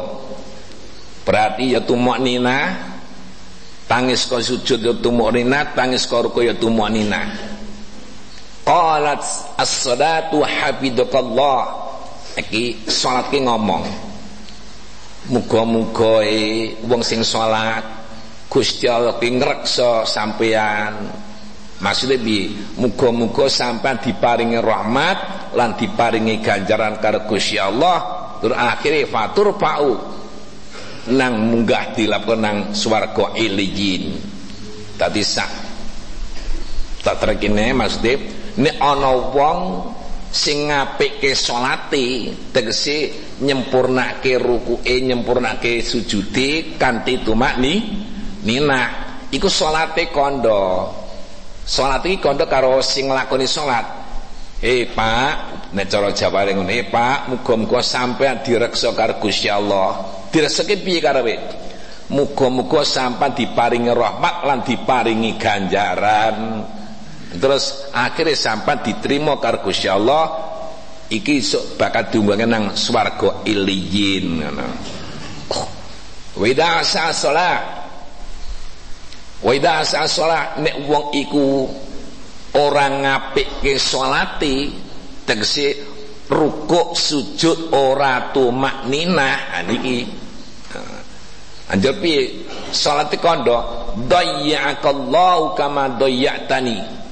Berarti 1.26 1.74
ya 1.74 1.82
tumak 1.82 2.22
nina 2.22 2.78
tangis 3.90 4.30
kau 4.30 4.38
sujud 4.38 4.78
ya 4.78 4.94
nina 5.34 5.74
tangis 5.74 6.06
kau 6.06 6.22
ruku 6.22 6.46
ya 6.46 6.54
nina. 6.54 7.22
Qalat 8.66 9.22
as-salatu 9.62 10.42
hafidakallah 10.42 11.86
iki 12.38 12.86
salat 12.90 13.30
ki 13.30 13.46
ngomong 13.46 13.86
muga-muga 15.30 16.22
wong 16.86 17.02
sing 17.02 17.26
salat 17.26 17.82
Gusti 18.46 18.88
Allah 18.88 19.18
ki 19.20 19.36
sampean 20.06 20.94
maksudnya 21.82 22.16
bi 22.22 22.56
muga-muga 22.80 23.52
sampean 23.52 24.00
diparingi 24.00 24.62
rahmat 24.62 25.18
lan 25.56 25.80
diparingi 25.80 26.44
ganjaran 26.44 27.00
karo 27.00 27.26
Gusti 27.26 27.58
Allah. 27.58 28.28
Tur 28.44 28.52
akhire 28.54 29.08
fatur 29.08 29.56
pau. 29.56 30.14
Nang 31.06 31.38
munggah 31.38 31.94
dilapkan 31.94 32.42
nang 32.42 32.58
swarga 32.74 33.38
iliyin 33.38 34.18
tadi 34.98 35.22
sak. 35.22 35.52
Tak 37.06 37.22
terkini 37.22 37.70
maksudnya 37.78 38.18
ini 38.58 38.72
ana 38.82 39.14
wong 39.14 39.60
sing 40.36 40.68
ngapikke 40.68 41.32
salate 41.32 42.36
tegese 42.52 43.16
nyempurnake 43.40 44.36
rukuke 44.36 44.92
nyempurnake 45.00 45.80
sujude 45.80 46.76
kanthi 46.76 47.24
tumakni 47.24 48.04
nina. 48.44 48.92
Iku 49.32 49.48
salate 49.48 50.12
kondo. 50.12 50.92
Salat 51.66 52.04
iki 52.06 52.20
kondo 52.20 52.46
karo 52.52 52.84
sing 52.84 53.10
nglakoni 53.10 53.48
salat 53.50 54.06
eh 54.62 54.86
Pak 54.92 55.72
nek 55.74 55.86
cara 55.90 56.14
Jawa 56.14 56.46
ngono 56.48 56.70
eh 56.72 56.86
Pak 56.88 57.32
muga-muga 57.32 57.82
sampean 57.82 58.44
direksa 58.46 58.92
karo 58.94 59.18
Gusti 59.18 59.48
Allah. 59.50 60.04
Direseki 60.30 60.84
piye 60.84 61.00
karepe 61.02 61.36
muga-muga 62.12 62.86
sampean 62.86 63.34
diparingi 63.34 63.90
rahmat 63.90 64.36
lan 64.46 64.60
diparingi 64.62 65.42
ganjaran 65.42 66.36
terus 67.38 67.90
akhirnya 67.92 68.36
sampean 68.36 68.82
diterima 68.82 69.38
karo 69.40 69.62
Gusti 69.64 69.88
Allah 69.90 70.32
iki 71.12 71.40
sok 71.40 71.78
bakal 71.78 72.10
diumbange 72.10 72.46
nang 72.50 72.74
swarga 72.74 73.46
iliyin 73.46 74.26
ngono 74.42 74.68
Wida 76.36 76.84
sa 76.84 77.16
salat 77.16 77.64
Wida 79.46 79.86
sa 79.88 80.04
salat 80.10 80.60
nek 80.60 80.76
wong 80.90 81.16
iku 81.16 81.70
ora 82.60 82.88
ngapikke 82.92 83.80
salate 83.80 84.74
tegese 85.24 85.80
rukuk 86.28 86.98
sujud 86.98 87.72
ora 87.72 88.34
tumak 88.34 88.90
ninah 88.90 89.62
niki 89.70 90.26
piye? 91.74 92.46
Salate 92.70 93.18
kondo 93.18 93.58
dayya'akallahu 94.06 95.58
kama 95.58 95.98
dayya'tani. 95.98 97.05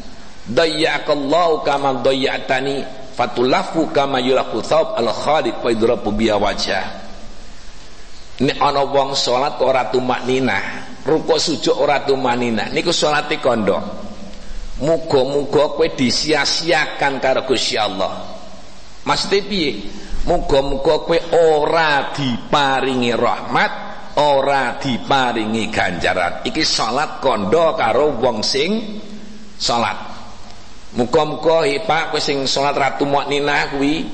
Dayya'akallahu 0.43 1.63
kama 1.63 2.03
dayya'tani 2.03 2.83
fatulafu 3.15 3.87
kama 3.95 4.19
yulafu 4.19 4.59
thawb 4.59 4.99
al 4.99 5.07
khalid 5.07 5.55
wa 5.63 5.69
idrabu 5.71 6.11
biya 6.11 6.35
wajah. 6.35 6.83
Nek 8.43 8.57
ana 8.59 8.83
wong 8.83 9.15
salat 9.15 9.61
ora 9.63 9.87
tumakninah, 9.87 10.99
rukuk 11.07 11.39
sujud 11.39 11.77
ora 11.79 12.03
tumakninah, 12.03 12.73
niku 12.75 12.91
salate 12.91 13.37
kondo. 13.39 13.77
Muga-muga 14.83 15.69
kowe 15.77 15.85
disia-siakan 15.85 17.21
karo 17.21 17.45
Gusti 17.45 17.77
Allah. 17.77 18.25
Maksudnya 19.05 19.45
piye? 19.47 19.71
Muga-muga 20.27 21.05
kowe 21.07 21.19
ora 21.39 22.09
diparingi 22.11 23.13
rahmat 23.15 23.71
ora 24.19 24.77
diparingi 24.77 25.73
ganjaran 25.73 26.45
iki 26.45 26.61
salat 26.61 27.17
kondo 27.17 27.73
karo 27.73 28.13
wong 28.21 28.45
sing 28.45 29.01
salat 29.57 30.12
muga-muga 30.93 31.65
Pak 31.85 32.13
kowe 32.13 32.21
sing 32.21 32.45
salat 32.45 32.77
ratu 32.77 33.05
mukminah 33.05 33.73
kuwi 33.73 34.05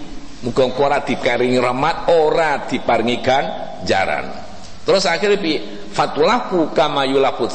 muga-muga 0.48 0.82
ora 0.96 0.98
diparingi 1.04 1.60
rahmat 1.60 2.08
ora 2.12 2.64
diparingi 2.68 3.20
ganjaran. 3.20 4.26
Terus 4.88 5.04
akhirnya 5.06 5.38
piye? 5.38 5.60
Fatulaku 5.92 6.72
kama 6.72 7.04
yulafu 7.06 7.50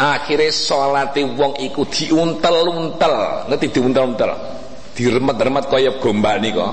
akhirnya 0.00 0.48
salate 0.48 1.20
wong 1.24 1.60
iku 1.60 1.84
diuntel-untel. 1.84 3.46
Ngerti 3.52 3.66
diuntel-untel? 3.68 4.32
Diremet-remet 4.96 5.64
kaya 5.70 5.96
gombane 6.00 6.48
kok 6.52 6.72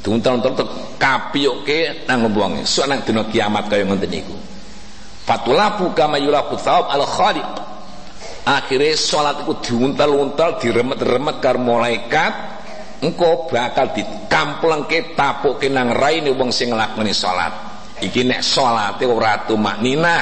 diuntel-untel 0.00 0.64
kapiyuke 0.96 2.08
nang 2.08 2.32
wong 2.32 2.64
sok 2.64 2.88
nang 2.88 3.04
dina 3.04 3.24
kiamat 3.28 3.68
kaya 3.68 3.84
ngoten 3.84 4.08
niku. 4.08 4.36
Fatulafu 5.28 5.92
kama 5.92 6.16
yulafu 6.16 6.56
thawab 6.56 6.88
al 6.88 7.04
khaliq 7.04 7.69
akhirnya 8.44 8.96
sholat 8.96 9.44
itu 9.44 9.54
diuntal-untal 9.72 10.56
diremet-remet 10.60 11.36
karo 11.44 11.60
malaikat 11.60 12.32
engko 13.00 13.48
bakal 13.48 13.92
dikamplengke 13.96 15.16
tapuke 15.16 15.68
nang 15.72 15.92
raine 15.96 16.32
wong 16.36 16.52
sing 16.52 16.72
nglakoni 16.72 17.12
salat 17.16 17.52
iki 18.00 18.24
nek 18.24 18.40
salate 18.40 19.04
ora 19.04 19.44
tumaknina 19.44 20.16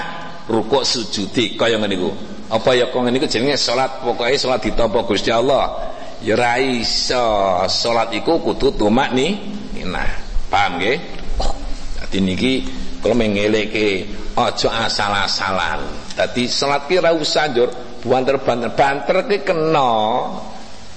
rukuk 0.50 0.82
sujudi 0.82 1.54
kaya 1.54 1.78
ngene 1.78 1.94
niku 1.94 2.10
apa 2.48 2.70
ya 2.74 2.88
kok 2.88 3.04
ngene 3.04 3.20
iku 3.20 3.28
jenenge 3.28 3.60
salat 3.60 4.00
pokoke 4.00 4.34
salat 4.40 4.64
ditampa 4.64 5.04
Gusti 5.04 5.28
Allah. 5.28 5.92
Ya 6.18 6.34
ra 6.34 6.58
iso 6.58 7.22
salat 7.70 8.10
iku 8.10 8.42
kudu 8.42 8.74
tumaknina 8.74 10.02
paham 10.50 10.82
nggih? 10.82 10.96
Dadi 12.02 12.18
niki 12.24 12.52
kula 12.98 13.14
mengeleke 13.14 14.08
aja 14.34 14.88
asal-asalan. 14.88 15.86
Dadi 16.18 16.50
salat 16.50 16.90
ki 16.90 16.98
ra 16.98 17.14
usah 17.14 17.52
njur 17.52 17.70
banter-banter 18.02 18.70
banter 18.74 19.16
ki 19.26 19.38
kena. 19.42 19.94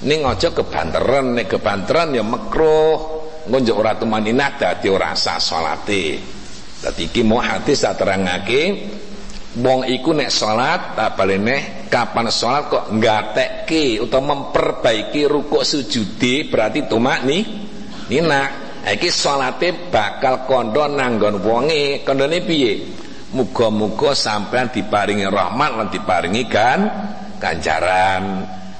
Ning 0.01 0.25
aja 0.25 0.49
kebanteran 0.49 1.37
nek 1.37 1.45
kebanteran 1.45 2.17
ya 2.17 2.25
makruh 2.25 3.21
engko 3.45 3.57
njur 3.61 3.85
ora 3.85 3.93
tumaninah 3.97 4.57
dadi 4.57 4.89
ora 4.89 5.13
sah 5.13 5.37
salate. 5.37 6.17
Dadi 6.81 7.05
iki 7.05 7.21
mau 7.21 7.37
hadis 7.37 7.85
tak 7.85 8.01
terangake 8.01 8.89
wong 9.61 9.85
iku 9.85 10.17
nek 10.17 10.33
salat 10.33 10.97
balene 11.13 11.85
kapan 11.85 12.33
salat 12.33 12.73
kok 12.73 12.85
ngatekke 12.89 14.01
utawa 14.01 14.33
memperbaiki 14.33 15.29
rukuk 15.29 15.61
sujudi 15.61 16.49
berarti 16.49 16.89
tumak 16.89 17.21
nih 17.21 17.43
nina 18.09 18.41
iki 18.81 19.13
salate 19.13 19.93
bakal 19.93 20.49
kondo 20.49 20.89
nanggon 20.89 21.45
wonge. 21.45 22.01
Kondone 22.01 22.41
piye 22.41 22.73
muga-muga 23.31 24.11
sampean 24.11 24.71
diparingi 24.71 25.27
rahmat 25.27 25.71
lan 25.79 25.87
diparingi 25.87 26.43
kan 26.51 26.79
ganjaran. 27.39 28.23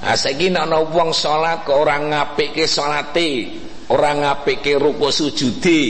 Nah 0.02 0.16
saiki 0.18 0.50
nek 0.50 0.66
ana 0.66 0.82
wong 0.82 1.14
salat 1.14 1.62
kok 1.62 1.78
ora 1.78 1.96
ngapikke 1.98 2.66
salate 2.66 3.54
ora 3.88 4.12
ngapikke 4.12 4.76
ruku 4.76 5.08
sujude. 5.08 5.82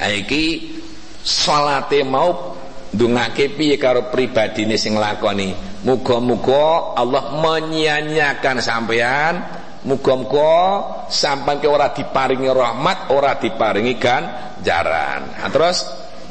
Ha 0.00 0.08
iki 0.08 0.74
salate 1.20 2.02
mau 2.06 2.56
ndongake 2.92 3.54
piye 3.54 3.76
karo 3.76 4.08
pribadine 4.12 4.76
sing 4.76 4.96
lakoni 4.96 5.72
muga-muga 5.82 6.96
Allah 6.96 7.34
menyanyiakan 7.38 8.56
sampean. 8.62 9.34
Muga-muga 9.82 10.78
sampai 11.10 11.58
ke 11.58 11.66
ora 11.66 11.90
diparingi 11.90 12.46
rahmat, 12.46 13.10
ora 13.10 13.34
diparingi 13.34 13.98
ganjaran. 13.98 15.42
Nah, 15.42 15.50
terus 15.50 15.82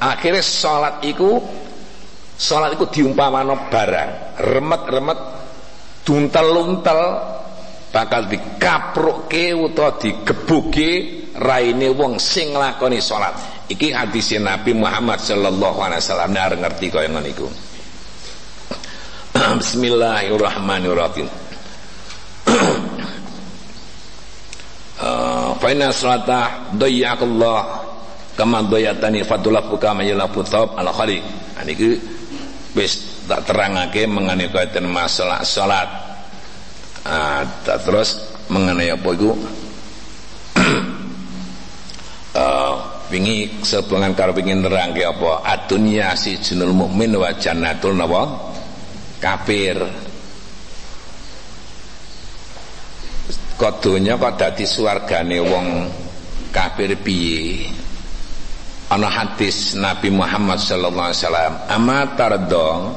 akhirnya 0.01 0.41
sholat 0.41 1.05
iku 1.05 1.37
sholat 2.41 2.73
iku 2.73 2.89
diumpamano 2.89 3.69
barang, 3.69 4.41
remet-remet 4.41 5.19
duntel-untel 6.01 7.01
bakal 7.93 8.25
dikaprukke 8.25 9.53
utawa 9.53 10.01
digebuke 10.01 10.89
raine 11.37 11.93
wong 11.93 12.17
sing 12.17 12.57
nglakoni 12.57 12.97
salat. 12.97 13.37
iki 13.71 13.95
hadis 13.95 14.35
Nabi 14.35 14.75
Muhammad 14.75 15.23
sallallahu 15.23 15.79
alaihi 15.79 16.03
wasallam. 16.03 16.35
Nek 16.35 16.59
ngerti 16.59 16.91
kaya 16.91 17.07
Bismillahirrahmanirrahim. 19.63 21.27
Uh, 24.99 25.55
Fa 25.61 25.67
inna 25.71 25.95
salata 25.95 26.73
dayyakallah 26.75 27.80
kama 28.41 28.65
dayyatani 28.65 29.21
fadulafu 29.21 29.77
kama 29.77 30.01
thawab 30.49 30.73
ala 30.73 30.89
khali 30.89 31.21
niki 31.61 32.01
wis 32.73 33.21
tak 33.29 33.45
terangake 33.45 34.09
mengenai 34.09 34.49
kaitan 34.49 34.89
masalah 34.89 35.45
salat. 35.45 35.85
Uh, 37.05 37.41
terus 37.65 38.33
mengenai 38.49 38.93
apa 38.93 39.09
itu 39.13 39.33
uh, 42.33 42.75
wingi 43.13 43.61
sepengan 43.61 44.17
karo 44.17 44.33
pengin 44.33 44.65
nerangke 44.65 45.05
apa? 45.05 45.45
Adunya 45.45 46.17
si 46.17 46.41
junul 46.41 46.73
mukmin 46.73 47.13
wa 47.13 47.29
jannatul 47.37 47.93
napa? 47.93 48.53
Kafir. 49.21 49.77
Kok 53.57 53.73
donya 53.85 54.17
kok 54.17 54.33
dadi 54.41 54.65
swargane 54.65 55.37
wong 55.37 55.65
kafir 56.49 56.97
piye 56.97 57.80
ana 58.91 59.07
hadis 59.07 59.71
Nabi 59.79 60.11
Muhammad 60.11 60.59
sallallahu 60.59 61.07
alaihi 61.15 61.21
wasallam 61.23 61.53
ama 61.71 61.99
tardo 62.19 62.91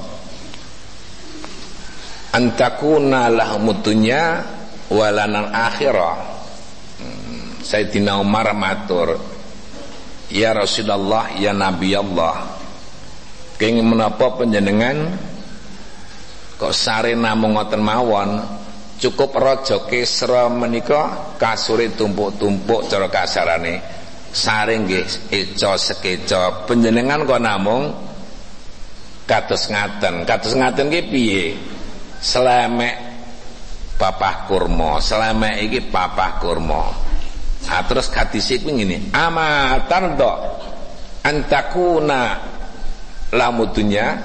antakuna 2.35 3.31
lahumud 3.31 3.79
dunya 3.79 4.43
walanal 4.91 5.55
akhirah 5.55 6.19
hmm, 6.99 7.63
Sayyidina 7.63 8.19
Umar 8.19 8.51
matur 8.59 9.23
Ya 10.35 10.51
Rasulullah 10.51 11.31
Ya 11.39 11.55
Nabi 11.55 11.95
Allah 11.95 12.43
Kenging 13.55 13.87
menapa 13.87 14.35
penjenengan 14.35 15.15
Kok 16.59 16.75
sare 16.75 17.15
namung 17.15 17.55
ngoten 17.55 17.79
mawon? 17.79 18.41
Cukup 18.99 19.37
raja 19.37 19.85
Kisra 19.87 20.51
menika 20.51 21.35
kasure 21.39 21.93
tumpuk-tumpuk 21.95 22.89
cara 22.91 23.07
kasarane 23.07 23.94
sare 24.35 24.75
nggih 24.75 25.31
eca 25.31 25.79
sekeca 25.79 26.67
panjenengan 26.67 27.23
kok 27.23 27.39
namung 27.39 27.95
kados 29.31 29.71
ngaten. 29.71 30.27
Kados 30.27 30.59
ngaten 30.59 30.91
nggih 30.91 31.07
piye? 31.07 31.45
Selemek 32.19 32.97
papah 33.95 34.51
kurma. 34.51 34.99
Selemek 34.99 35.71
iki 35.71 35.81
papah 35.87 36.43
kurma. 36.43 36.91
Nah, 37.65 37.81
terus 37.89 38.13
hadis 38.13 38.45
itu 38.53 38.69
ini 38.69 39.09
ama 39.17 39.81
tardo 39.89 40.37
antakuna 41.25 42.37
lamutunya 43.33 44.21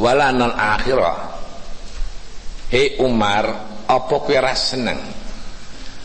walanal 0.00 0.56
akhirah. 0.56 1.30
Hei 2.74 2.98
Umar 2.98 3.44
apa 3.86 4.14
kowe 4.18 4.34
ra 4.34 4.56
seneng? 4.56 4.98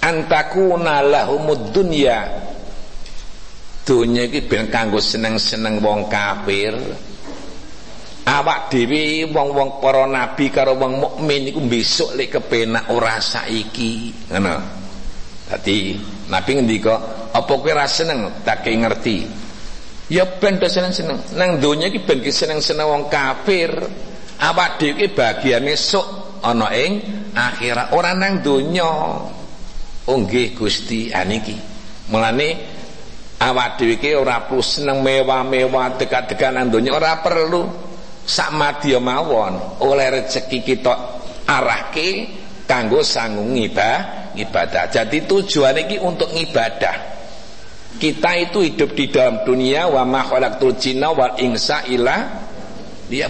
Antakuna 0.05 1.01
lahumud 1.01 1.73
dunya 1.73 2.29
dunya 3.89 4.29
iki 4.29 4.45
ben 4.45 4.69
kanggo 4.69 5.01
seneng-seneng 5.01 5.81
wong 5.81 6.05
kafir 6.05 6.77
awak 8.29 8.69
dhewe 8.69 9.25
wong-wong 9.33 9.81
para 9.81 10.05
nabi 10.05 10.53
karo 10.53 10.77
wong 10.77 11.01
mukmin 11.01 11.49
iku 11.49 11.57
besok 11.65 12.13
lek 12.13 12.37
kepenak 12.37 12.93
ora 12.93 13.17
saiki 13.17 14.13
ngono 14.29 14.79
Dadi 15.49 15.97
Nabi 16.29 16.61
ngendika, 16.61 16.93
apa 17.33 17.49
kowe 17.57 17.73
ra 17.73 17.89
seneng 17.89 18.45
tak 18.45 18.69
ngerti? 18.69 19.25
Ya 20.13 20.29
ben 20.37 20.61
seneng-seneng. 20.61 21.33
Nang 21.33 21.57
donya 21.57 21.89
iki 21.89 22.05
ben 22.05 22.21
seneng-seneng 22.21 22.85
wong 22.85 23.03
kafir. 23.09 23.73
Awak 24.37 24.77
dhewe 24.77 24.93
iki 24.93 25.07
bagiane 25.09 25.73
sok 25.73 26.37
ana 26.45 26.69
ing 26.77 27.01
akhirat, 27.33 27.97
ora 27.97 28.13
nang 28.13 28.45
donya. 28.45 28.93
Oh 30.05 30.17
nggih 30.21 30.53
Gusti, 30.53 31.09
aniki. 31.09 31.57
Mulane 32.13 32.77
awak 33.39 33.79
dhewe 33.79 33.95
iki 33.95 34.13
ora 34.15 34.43
perlu 34.43 34.61
seneng 34.61 34.99
mewah-mewah 34.99 35.95
dekat-dekat 35.95 36.51
nang 36.51 36.67
donya, 36.69 36.95
ora 36.95 37.23
perlu. 37.23 37.87
Sak 38.29 38.53
madya 38.53 39.01
mawon 39.01 39.81
oleh 39.81 40.21
rezeki 40.21 40.61
kita 40.61 40.93
arahke 41.49 42.29
kanggo 42.69 43.01
sanggung 43.01 43.57
ibadah 43.57 44.19
ibadah. 44.37 44.85
Jadi 44.87 45.25
tujuan 45.25 45.75
ini 45.81 45.97
untuk 45.97 46.29
ibadah. 46.29 47.17
Kita 47.99 48.31
itu 48.37 48.61
hidup 48.61 48.93
di 48.93 49.09
dalam 49.09 49.43
dunia 49.43 49.89
wa 49.89 50.05
ma 50.05 50.21
khalaqtul 50.21 50.77
jinna 50.77 51.09
wal 51.09 51.35
insa 51.41 51.83
illa 51.89 52.47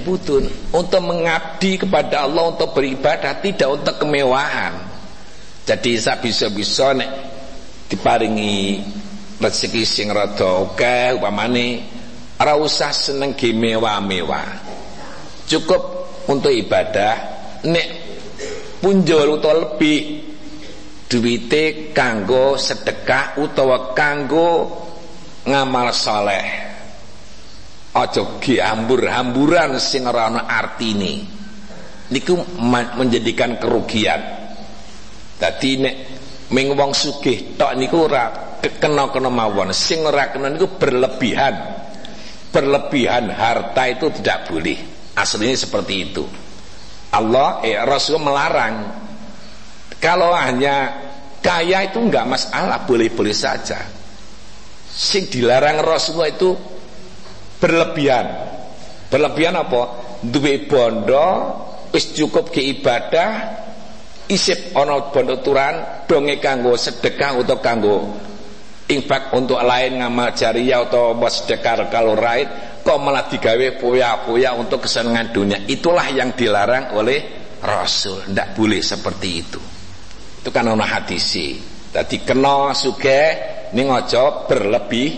butun 0.04 0.44
untuk 0.76 1.00
mengabdi 1.00 1.80
kepada 1.80 2.28
Allah 2.28 2.52
untuk 2.52 2.76
beribadah 2.76 3.40
tidak 3.40 3.70
untuk 3.72 3.96
kemewahan. 3.96 4.76
Jadi 5.64 5.96
saya 5.96 6.20
bisa-bisa 6.20 6.92
nek 6.92 7.10
diparingi 7.88 8.84
rezeki 9.40 9.84
sing 9.88 10.08
rada 10.12 10.68
oke 10.68 11.16
upamane 11.16 11.88
ora 12.40 12.60
usah 12.60 12.92
seneng 12.92 13.36
ge 13.40 13.56
mewah-mewah. 13.56 14.48
Cukup 15.48 15.82
untuk 16.28 16.52
ibadah 16.52 17.16
nek 17.66 17.88
punjul 18.84 19.40
utawa 19.40 19.76
lebih 19.76 20.30
duwite 21.10 21.96
kanggo 21.96 22.60
sedekah 22.60 23.40
utawa 23.40 23.96
kanggo 23.96 24.52
ngamal 25.48 25.90
saleh. 25.96 26.48
Aja 27.90 28.22
hambur-hamburan 28.46 29.82
sing 29.82 30.06
ora 30.06 30.30
ana 30.30 30.46
artine. 30.46 31.26
Niku 32.14 32.38
menjadikan 32.96 33.58
kerugian. 33.58 34.22
Dadi 35.40 35.72
nek 35.82 35.96
ming 36.54 36.76
wong 36.78 36.94
sugih 36.94 37.58
tok 37.58 37.74
niku 37.74 38.06
ora 38.06 38.49
kena-kena 38.60 39.32
mawon 39.32 39.72
sing 39.72 40.04
ora 40.04 40.32
kena 40.32 40.52
niku 40.52 40.68
berlebihan 40.80 41.56
berlebihan 42.50 43.32
harta 43.32 43.84
itu 43.88 44.12
tidak 44.20 44.50
boleh 44.52 44.78
aslinya 45.16 45.56
seperti 45.56 45.94
itu 46.12 46.24
Allah 47.10 47.64
eh 47.66 47.80
Rasul 47.82 48.22
melarang 48.22 49.00
kalau 50.00 50.32
hanya 50.32 50.96
kaya 51.44 51.92
itu 51.92 52.00
enggak 52.00 52.24
masalah, 52.24 52.88
boleh-boleh 52.88 53.36
saja. 53.36 53.84
Sing 54.88 55.28
dilarang 55.28 55.84
Rasulullah 55.84 56.32
itu 56.32 56.56
berlebihan. 57.60 58.28
Berlebihan 59.12 59.60
apa? 59.60 59.82
Duwe 60.24 60.68
bondo 60.68 61.28
wis 61.92 62.12
cukup 62.16 62.52
ke 62.52 62.64
ibadah 62.80 63.60
isip 64.30 64.76
ana 64.76 65.10
bondo 65.10 65.40
turan 65.42 66.06
donge 66.06 66.38
kanggo 66.38 66.76
sedekah 66.78 67.40
atau 67.40 67.58
kanggo 67.64 67.98
infak 68.90 69.32
untuk 69.38 69.62
lain 69.62 70.02
ngamal 70.02 70.34
jariah 70.34 70.82
atau 70.82 71.14
sedekah 71.30 71.88
kalau 71.94 72.18
raid 72.18 72.82
kok 72.82 72.98
malah 72.98 73.30
digawe 73.30 73.78
poya-poya 73.78 74.58
untuk 74.58 74.90
kesenangan 74.90 75.30
dunia. 75.30 75.58
Itulah 75.70 76.10
yang 76.10 76.34
dilarang 76.34 76.98
oleh 76.98 77.20
Rasul. 77.62 78.26
Tidak 78.26 78.58
boleh 78.58 78.82
seperti 78.82 79.30
itu. 79.30 79.62
Itu 80.42 80.50
kan 80.50 80.66
ana 80.66 80.86
hadisi. 80.88 81.60
Dadi 81.90 82.26
kena 82.26 82.74
suge 82.74 83.22
ning 83.78 83.94
aja 83.94 84.50
berlebih 84.50 85.10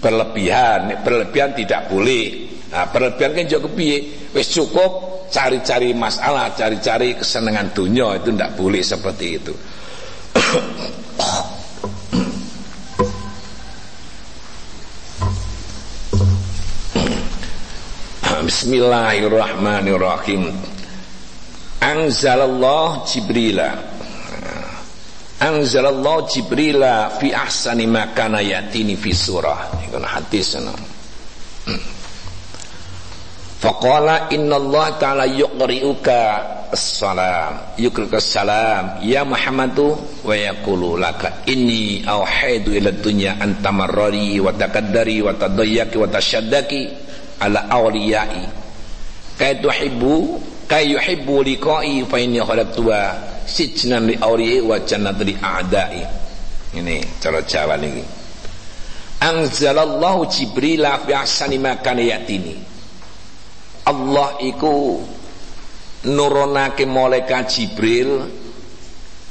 berlebihan. 0.00 1.04
Berlebihan 1.04 1.52
tidak 1.52 1.92
boleh. 1.92 2.48
Nah, 2.70 2.86
berlebihan 2.88 3.34
kan 3.34 3.44
juga 3.50 3.68
piye 3.74 4.30
wis 4.30 4.46
cukup 4.54 5.26
cari-cari 5.26 5.90
masalah 5.90 6.54
cari-cari 6.54 7.18
kesenangan 7.18 7.74
dunia 7.74 8.18
itu 8.18 8.30
tidak 8.30 8.54
boleh 8.54 8.82
seperti 8.82 9.26
itu 9.42 9.54
Bismillahirrahmanirrahim. 18.40 20.48
Anzalallah 21.80 23.04
Jibrila. 23.04 24.00
Anzalallahu 25.40 26.28
jibrila 26.28 27.16
fi 27.16 27.32
ahsani 27.32 27.88
ma 27.88 28.12
kana 28.12 28.44
yatini 28.44 28.92
fi 28.92 29.16
surah. 29.16 29.72
Iku 29.88 29.96
hadis 30.04 30.52
ana 30.60 30.68
hmm. 30.68 31.80
faqala 33.64 34.28
Allah 34.28 34.86
ta'ala 35.00 35.24
yuqri'uka 35.24 36.20
assalam. 36.76 37.72
Yuqri'uka 37.80 38.20
salam 38.20 39.00
ya 39.00 39.24
muhammadu 39.24 39.96
wa 40.28 40.36
yaqulu 40.36 41.00
laka 41.00 41.40
inni 41.48 42.04
auhaidu 42.04 42.76
ila 42.76 42.92
dunya 43.00 43.40
anta 43.40 43.72
marrari 43.72 44.36
wa 44.44 44.52
takaddari 44.52 45.24
wa 45.24 45.32
tadayyaki 45.40 45.96
wa 45.96 46.04
tashaddaki 46.04 46.82
ala 47.40 47.66
awliyai 47.72 48.44
kay 49.40 49.58
tuhibbu 49.64 50.40
kay 50.68 50.92
yuhibbu 50.92 51.42
liqa'i 51.42 52.04
fa 52.06 52.16
inni 52.20 52.40
khalaqtuha 52.44 53.00
sijnan 53.48 54.06
li 54.06 54.14
awliya 54.20 54.62
wa 54.64 54.76
jannat 54.86 55.18
li 55.24 55.34
a'dai 55.34 56.04
ini 56.78 57.02
cara 57.18 57.42
Jawa 57.42 57.74
niki 57.80 58.20
anzalallahu 59.20 60.24
jibril 60.32 60.86
fi 61.04 61.12
ahsani 61.12 61.58
ma 61.60 61.76
yatini. 61.82 62.56
Allah 63.84 64.38
iku 64.40 65.02
nurunake 66.08 66.86
malaikat 66.88 67.44
jibril 67.52 68.24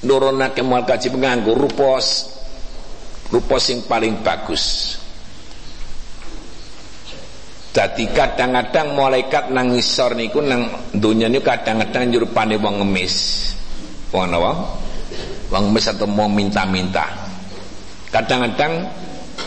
nurunake 0.06 0.62
malaikat 0.62 1.10
jibril 1.10 1.22
nganggo 1.26 1.54
rupa 1.58 1.98
rupa 3.34 3.56
sing 3.58 3.82
paling 3.90 4.22
bagus 4.22 4.98
Dadi 7.70 8.10
kadang-kadang 8.10 8.98
malaikat 8.98 9.54
nang 9.54 9.70
ngisor 9.78 10.18
niku 10.18 10.42
nang 10.42 10.90
donya 10.90 11.30
niku 11.30 11.54
kadang-kadang 11.54 12.10
nyurupane 12.10 12.58
wong 12.58 12.82
ngemis. 12.82 13.16
Wong 14.10 14.26
apa? 14.34 14.52
Wong 15.54 15.64
ngemis 15.70 15.86
atau 15.94 16.10
mau 16.10 16.26
minta-minta. 16.26 17.06
Kadang-kadang 18.10 18.90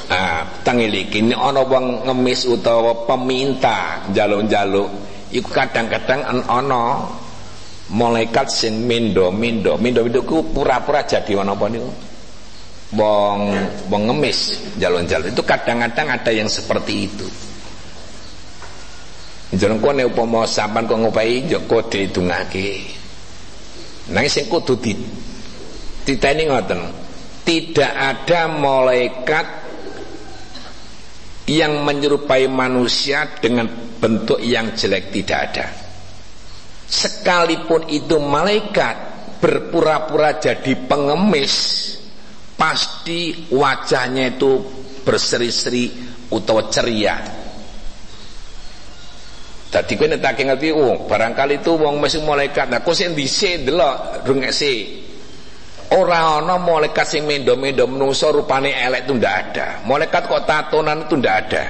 ah 0.06 0.46
tangiliki 0.62 1.18
nek 1.18 1.34
ana 1.34 1.66
wong 1.66 2.06
ngemis 2.06 2.46
utawa 2.46 3.04
peminta 3.10 4.06
njaluk-njaluk 4.14 4.88
iku 5.34 5.48
kadang-kadang 5.50 6.22
ana 6.46 7.02
malaikat 7.90 8.46
sing 8.54 8.86
mendo-mendo. 8.86 9.74
Mendo-mendo 9.82 10.22
ku 10.22 10.46
pura-pura 10.46 11.02
jadi 11.02 11.42
ana 11.42 11.58
apa 11.58 11.66
niku? 11.66 11.90
Wong 12.94 13.38
wong 13.90 14.02
ngemis 14.14 14.62
njaluk-njaluk. 14.78 15.34
Itu 15.34 15.42
kadang-kadang 15.42 16.06
ada 16.06 16.30
yang 16.30 16.46
seperti 16.46 17.10
itu. 17.10 17.26
Kowe 19.52 19.92
nek 19.92 20.08
upama 20.16 20.48
sampean 20.48 20.88
kok 20.88 20.96
ngopahi 20.96 21.44
yo 21.44 21.60
kode 21.68 22.08
dungake. 22.08 22.88
Nang 24.08 24.24
sing 24.24 24.48
kudu 24.48 24.80
di 24.80 24.96
titeni 26.08 26.48
ngoten. 26.48 26.80
Tidak 27.42 27.92
ada 27.92 28.48
malaikat 28.48 29.46
yang 31.50 31.84
menyerupai 31.84 32.46
manusia 32.48 33.28
dengan 33.42 33.66
bentuk 34.00 34.38
yang 34.40 34.72
jelek 34.72 35.10
tidak 35.10 35.38
ada. 35.50 35.66
Sekalipun 36.86 37.90
itu 37.90 38.16
malaikat 38.22 38.94
berpura-pura 39.42 40.38
jadi 40.38 40.86
pengemis, 40.86 41.54
pasti 42.54 43.50
wajahnya 43.50 44.38
itu 44.38 44.62
berseri-seri 45.02 45.90
atau 46.30 46.70
ceria 46.70 47.41
Tadi 49.72 49.96
kowe 49.96 50.04
nek 50.04 50.20
ngerti 50.20 50.68
oh 50.68 51.08
barangkali 51.08 51.64
itu 51.64 51.72
wong 51.80 51.96
mesti 51.96 52.20
malaikat. 52.20 52.68
Nah 52.68 52.84
kok 52.84 52.92
sing 52.92 53.16
dhisik 53.16 53.64
delok 53.64 54.20
rungekse. 54.28 55.00
Ora 55.96 56.36
ana 56.36 56.60
malaikat 56.60 57.08
sing 57.08 57.24
mendo-mendo 57.24 57.88
menungso 57.88 58.28
rupane 58.28 58.68
elek 58.68 59.08
itu 59.08 59.16
ndak 59.16 59.34
ada. 59.48 59.66
Malaikat 59.88 60.28
kok 60.28 60.44
tatonan 60.44 61.08
itu 61.08 61.16
ndak 61.16 61.36
ada. 61.48 61.62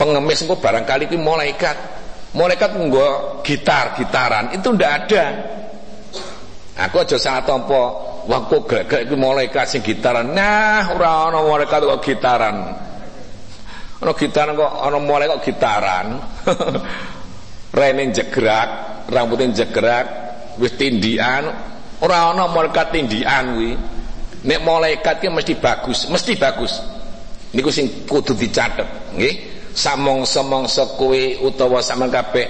Pengemis 0.00 0.48
engko 0.48 0.56
barangkali 0.64 1.12
itu 1.12 1.20
malaikat. 1.20 1.76
Malaikat 2.32 2.70
nggo 2.80 3.40
gitar-gitaran 3.44 4.56
itu 4.56 4.68
ndak 4.72 4.92
ada. 5.04 5.24
Aku 6.88 7.04
aja 7.04 7.20
salah 7.20 7.44
tampa. 7.44 7.84
Wah 8.24 8.48
kok 8.48 8.64
gak-gak 8.64 9.12
malaikat 9.12 9.68
sing 9.68 9.84
gitaran. 9.84 10.32
Nah, 10.32 10.88
ora 10.88 11.28
ana 11.28 11.44
malaikat 11.44 11.84
kok 11.84 12.00
gitaran. 12.00 12.87
Ana 13.98 14.14
gitaran 14.14 14.54
kok 14.54 14.72
ana 14.78 14.98
mulai 15.02 15.26
kok 15.26 15.42
gitaran. 15.42 16.22
Rene 17.78 18.10
jegrak, 18.10 18.68
rambutnya 19.12 19.52
jegrak, 19.62 20.06
wis 20.56 20.74
tindian, 20.74 21.46
ora 22.00 22.32
ana 22.32 22.48
malaikat 22.48 22.94
tindian 22.94 23.54
kuwi. 23.54 23.72
Nek 24.48 24.60
malaikat 24.62 25.20
ki 25.20 25.28
mesti 25.28 25.54
bagus, 25.58 26.06
mesti 26.08 26.38
bagus. 26.38 26.78
Niku 27.52 27.68
sing 27.68 28.06
kudu 28.06 28.38
dicatet, 28.38 28.86
nggih. 29.14 29.34
Samong-samongso 29.78 30.98
kowe 30.98 31.22
utawa 31.44 31.78
sampean 31.78 32.10
kabeh 32.10 32.46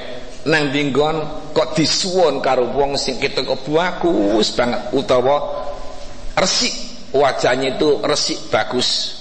nang 0.49 0.73
dinggon 0.73 1.21
kok 1.53 1.77
disuwun 1.77 2.41
karo 2.41 2.73
wong 2.73 2.97
sing 2.97 3.21
ketok 3.21 3.53
bagus 3.69 4.55
banget 4.57 4.81
utawa 4.97 5.67
resik 6.39 6.73
wajahnya 7.13 7.77
itu 7.77 8.01
resik 8.01 8.49
bagus 8.49 9.18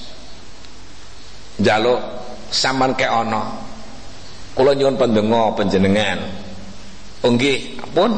jaluk 1.62 1.99
saman 2.49 2.93
ke 2.93 3.05
ono 3.10 3.41
kula 4.53 4.74
nyuwun 4.74 4.97
pendengo 4.97 5.53
panjenengan 5.58 6.18
oh 7.26 7.32
nggih 7.34 7.82
pun 7.93 8.12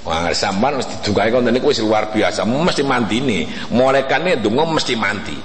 Wah, 0.00 0.32
sampean 0.32 0.80
mesti 0.80 1.04
dungae 1.04 1.28
konten 1.28 1.52
niku 1.52 1.76
wis 1.76 1.84
luar 1.84 2.08
biasa, 2.08 2.48
mesti 2.48 2.80
mandi 2.80 3.20
nih. 3.20 3.68
Malaikatnya 3.76 4.40
donga 4.40 4.64
mesti 4.64 4.96
mandi. 4.96 5.36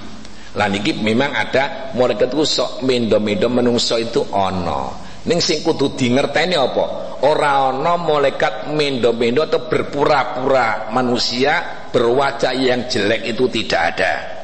Lah 0.56 0.72
niki 0.72 0.96
memang 0.96 1.36
ada 1.36 1.92
malaikat 1.92 2.32
itu 2.32 2.48
sok 2.48 2.80
mendo-mendo 2.80 3.52
menungso 3.52 4.00
itu 4.00 4.24
ono. 4.32 5.04
Ning 5.28 5.44
sing 5.44 5.60
kudu 5.60 5.92
dingerteni 5.92 6.56
apa? 6.56 7.18
Ora 7.28 7.68
ana 7.68 8.00
malaikat 8.00 8.72
mendo-mendo 8.72 9.44
atau 9.44 9.68
berpura-pura 9.68 10.88
manusia 10.88 11.84
berwajah 11.92 12.56
yang 12.56 12.88
jelek 12.88 13.36
itu 13.36 13.44
tidak 13.52 13.80
ada. 13.92 14.35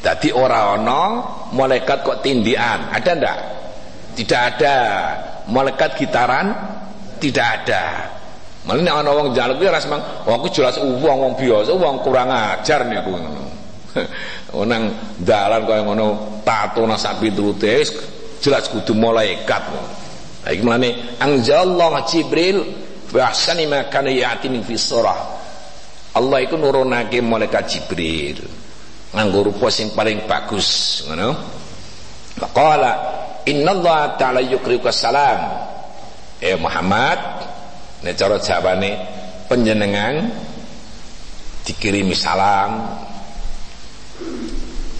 Jadi 0.00 0.32
orang 0.32 0.80
ono 0.80 1.02
malaikat 1.52 2.00
kok 2.00 2.24
tindian, 2.24 2.88
ada 2.88 3.10
ndak? 3.12 3.38
Tidak 4.16 4.40
ada. 4.40 4.76
Malaikat 5.52 6.00
gitaran 6.00 6.56
tidak 7.20 7.46
ada. 7.60 7.84
Malah 8.64 8.80
nek 8.80 8.94
ana 8.96 9.10
wong 9.12 9.26
njaluk 9.32 9.60
kuwi 9.60 9.68
ora 9.68 9.80
semang, 9.80 10.00
oh 10.24 10.32
aku 10.36 10.52
jelas 10.52 10.76
wong 10.80 11.00
wong 11.00 11.32
biasa, 11.36 11.72
wong 11.76 12.00
kurang 12.04 12.32
ajar 12.32 12.84
nih 12.88 13.00
aku 13.00 13.10
ngono. 13.12 13.44
Oh 14.56 14.66
nang 14.66 15.14
dalan 15.22 15.62
kaya 15.62 15.86
ngono 15.86 16.42
tato 16.42 16.82
sak 16.98 17.22
piturute 17.22 17.86
jelas 18.42 18.66
kudu 18.66 18.98
malaikat. 18.98 19.62
Lah 20.42 20.50
iki 20.50 20.62
mlane 20.64 21.20
anzalallahu 21.22 22.02
Jibril 22.08 22.58
wa 23.14 23.30
ahsani 23.30 23.70
ma 23.70 23.86
kana 23.86 24.10
ya'tini. 24.10 24.58
Allah 26.10 26.38
iku 26.42 26.58
nurunake 26.58 27.22
malaikat 27.22 27.64
Jibril 27.70 28.42
nganggo 29.10 29.50
rupa 29.50 29.66
sing 29.70 29.90
paling 29.90 30.26
bagus 30.30 31.02
ngono. 31.10 31.34
Faqala 32.38 32.92
innallaha 33.44 34.16
ta'ala 34.16 34.40
yukriuka 34.40 34.94
salam 34.94 35.66
eh 36.40 36.56
Muhammad 36.56 37.18
nek 38.00 38.14
cara 38.16 38.38
jawane 38.38 38.90
panjenengan 39.50 40.30
dikirimi 41.66 42.14
salam. 42.14 42.86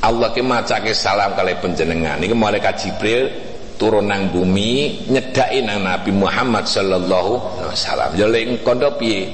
Allah 0.00 0.28
ki 0.32 0.42
macake 0.42 0.96
salam 0.96 1.36
kali 1.36 1.60
panjenengan 1.60 2.18
niki 2.18 2.32
malaikat 2.34 2.74
Jibril 2.82 3.28
turun 3.76 4.08
nang 4.08 4.32
bumi 4.32 5.06
nyedaki 5.08 5.60
nang 5.64 5.84
Nabi 5.86 6.12
Muhammad 6.12 6.66
sallallahu 6.66 7.62
alaihi 7.62 7.72
wasallam. 7.72 8.10
Ya 8.18 8.26
lek 8.28 8.64
kondo 8.66 8.90
piye? 8.98 9.32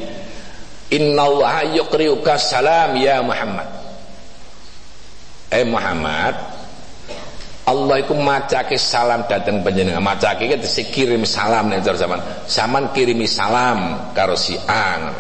Innallaha 0.87 1.75
yukriuka 1.75 2.39
salam 2.39 2.95
ya 2.95 3.19
Muhammad 3.25 3.76
eh 5.51 5.65
Muhammad 5.67 6.35
Allah 7.67 7.99
itu 7.99 8.15
macake 8.15 8.79
salam 8.79 9.27
datang 9.27 9.59
panjenengan. 9.67 9.99
Macake 9.99 10.47
itu 10.47 10.71
kirim 10.87 11.27
salam 11.27 11.67
nih 11.67 11.83
zaman. 11.83 12.23
Saman 12.47 12.95
kirimi 12.95 13.27
salam 13.27 14.15
karo 14.15 14.39
si 14.39 14.55
an 14.71 15.11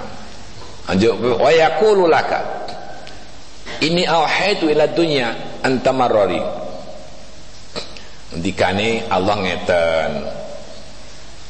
anjo 0.86 1.18
wa 1.42 1.50
ini 3.82 4.06
auhaitu 4.06 4.70
ila 4.70 4.86
dunya 4.88 5.58
antamarrari 5.60 6.40
dikane 8.38 9.10
Allah 9.10 9.36
ngeten 9.42 10.10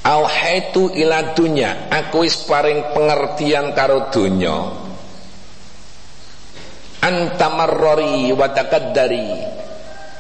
auhaitu 0.02 0.90
ila 0.96 1.36
dunya 1.36 1.92
aku 1.92 2.26
wis 2.26 2.40
paring 2.48 2.96
pengertian 2.96 3.76
karo 3.76 4.08
dunya 4.10 4.85
antamarrori 7.06 8.34
wa 8.34 8.50
takaddari 8.50 9.30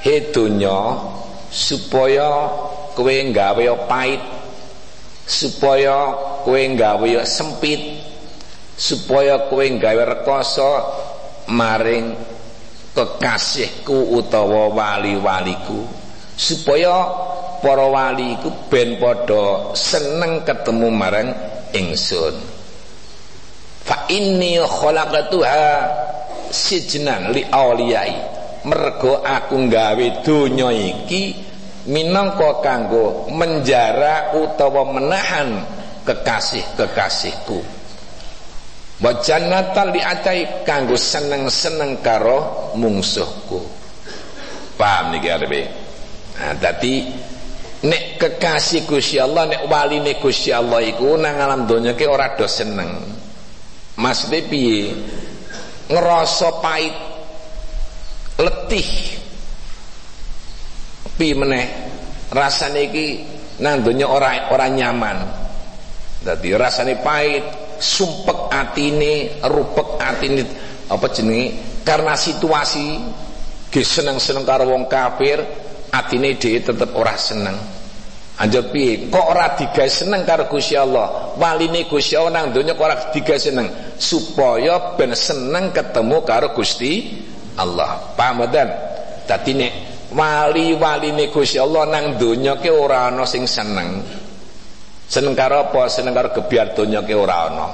hedonya 0.06 1.02
supaya 1.50 2.30
kowe 2.94 3.16
gawe 3.34 3.64
pait 3.90 4.22
supaya 5.26 6.14
kowe 6.46 6.62
gawe 6.78 7.10
sempit 7.26 7.98
supaya 8.78 9.50
kowe 9.50 9.66
gawe 9.66 10.02
rekoso 10.06 10.70
maring 11.50 12.14
kekasihku 12.94 14.14
utawa 14.14 14.70
wali-waliku 14.70 15.84
supaya 16.38 16.94
para 17.64 17.88
wali 17.88 18.36
iku 18.36 18.52
ben 18.68 19.00
padha 19.00 19.72
seneng 19.72 20.44
ketemu 20.44 20.88
marang 20.92 21.32
ingsun. 21.72 22.36
Fa 23.86 24.04
inni 24.12 24.60
khalaqatuha 24.60 25.66
sijnan 26.56 27.36
li 27.36 27.44
auliyai 27.44 28.36
mergo 28.64 29.20
aku 29.20 29.68
nggawe 29.68 30.06
donya 30.24 30.72
iki 30.72 31.36
minangka 31.86 32.58
kanggo 32.64 33.30
menjara 33.30 34.34
utawa 34.34 34.82
menahan 34.90 35.62
kekasih-kekasihku. 36.02 37.58
Wa 38.96 39.12
jannatan 39.20 39.92
li 39.92 40.00
atai 40.00 40.66
kanggo 40.66 40.98
seneng-seneng 40.98 42.00
karo 42.02 42.72
mungsuhku. 42.74 43.60
Paham 44.76 45.14
niki 45.14 45.28
arepe? 45.30 45.62
Nah 46.36 46.52
dadi 46.56 47.06
nek 47.86 48.20
kekasih 48.20 48.84
Gusti 48.84 49.16
Allah 49.20 49.48
nek 49.48 49.62
waline 49.68 50.16
Gusti 50.20 50.52
Allah 50.52 50.84
iku 50.84 51.16
nang 51.16 51.38
alam 51.38 51.64
donya 51.68 51.92
ki 51.94 52.04
ora 52.08 52.34
do 52.34 52.48
seneng. 52.48 52.92
Maksudnya 53.96 54.44
piye 54.48 54.92
ngerasa 55.90 56.48
pahit 56.62 56.96
letih. 58.40 58.88
Piye 61.16 61.32
meneh 61.32 61.66
rasane 62.28 62.92
iki 62.92 63.06
nang 63.64 63.80
donya 63.80 64.06
ora 64.10 64.52
ora 64.52 64.68
nyaman. 64.68 65.18
Dadi 66.20 66.52
rasane 66.52 67.00
pahit 67.00 67.44
sumpek 67.80 68.52
atine 68.52 69.40
rupek 69.46 69.96
atine. 70.00 70.42
Apa 70.86 71.10
jenenge? 71.10 71.80
Karena 71.82 72.14
situasi 72.14 72.98
ge 73.70 73.82
seneng-seneng 73.82 74.46
karo 74.46 74.70
wong 74.70 74.86
kafir 74.86 75.42
atine 75.90 76.38
dhewe 76.38 76.62
tetep 76.62 76.90
ora 76.94 77.14
seneng 77.18 77.75
Anjir 78.36 78.68
piye 78.68 79.08
kok 79.08 79.32
ora 79.32 79.56
digawe 79.56 79.88
seneng 79.88 80.28
karo 80.28 80.44
Gusti 80.44 80.76
Allah 80.76 81.32
waline 81.40 81.88
Gusti 81.88 82.20
Allah 82.20 82.44
nang 82.44 82.52
donya 82.52 82.76
kok 82.76 82.84
ora 82.84 82.96
digawe 83.08 83.40
seneng 83.40 83.96
supaya 83.96 84.92
ben 84.92 85.16
seneng 85.16 85.72
ketemu 85.72 86.20
karo 86.20 86.52
Gusti 86.52 87.16
Allah 87.56 88.12
paham 88.12 88.44
mboten 88.44 88.68
dadi 89.24 89.56
nek 89.56 89.72
wali-waline 90.12 91.32
Gusti 91.32 91.56
Allah 91.56 91.88
nang 91.88 92.20
donya 92.20 92.60
ke 92.60 92.68
ora 92.68 93.08
ana 93.08 93.24
sing 93.24 93.48
seneng 93.48 94.04
Seneng 95.06 95.38
karo 95.38 95.70
apa? 95.70 95.86
Seneng 95.86 96.18
karo 96.18 96.34
gebiar 96.34 96.74
donya 96.74 97.06
ki 97.06 97.14
ora 97.14 97.46
ana. 97.46 97.70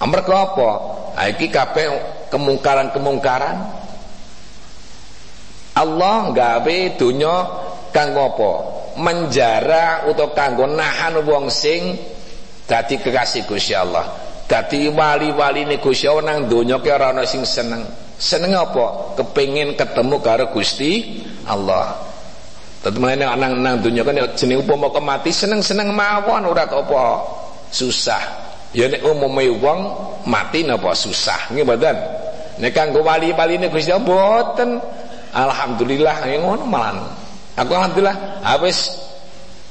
Amarga 0.00 0.36
apa? 0.48 0.70
Ha 1.20 1.28
iki 1.28 1.52
kabeh 1.52 1.86
kemungkaran-kemungkaran. 2.32 3.56
Allah 5.76 6.16
gawe 6.32 6.76
donya 6.96 7.34
kanggo 7.92 8.22
apa? 8.32 8.52
Menjara 8.94 10.06
utawa 10.06 10.30
kanggo 10.30 10.70
nahan 10.70 11.18
wong 11.26 11.50
sing 11.50 11.98
dadi 12.70 13.00
kekasih 13.02 13.42
Gusti 13.42 13.74
Allah. 13.74 14.06
Dadi 14.46 14.86
wali-waline 14.86 15.82
Gusti 15.82 16.06
Allah 16.06 16.36
nang 16.36 16.46
donya 16.46 16.78
ki 16.78 16.90
ora 16.94 17.10
ana 17.10 17.26
sing 17.26 17.42
seneng. 17.42 17.82
Seneng 18.14 18.54
apa? 18.54 19.18
Kepengin 19.18 19.74
ketemu 19.74 20.16
karo 20.22 20.54
Gusti 20.54 21.22
Allah. 21.50 21.98
Dadi 22.86 22.96
menene 23.02 23.26
nang 23.34 23.58
nang 23.58 23.82
dunya 23.82 24.06
kan 24.06 24.14
ya 24.14 24.30
jeneng 24.36 24.62
upama 24.62 24.92
mati 25.00 25.34
seneng-seneng 25.34 25.90
mawon 25.90 26.46
ora 26.46 26.68
apa 26.68 27.02
susah. 27.74 28.22
Ya 28.74 28.86
nek 28.86 29.02
umume 29.02 29.50
wong 29.58 29.80
mati 30.28 30.62
napa 30.62 30.94
susah 30.94 31.50
nggih 31.50 31.66
mboten. 31.66 31.96
Nek 32.62 32.70
kanggo 32.70 33.02
wali-waline 33.02 33.66
Gusti 33.72 33.90
Allah 33.90 34.06
mboten. 34.06 34.70
Alhamdulillah 35.34 36.30
ngono 36.38 36.62
malan. 36.62 37.23
Aku 37.54 37.70
alhamdulillah 37.70 38.42
habis 38.42 38.90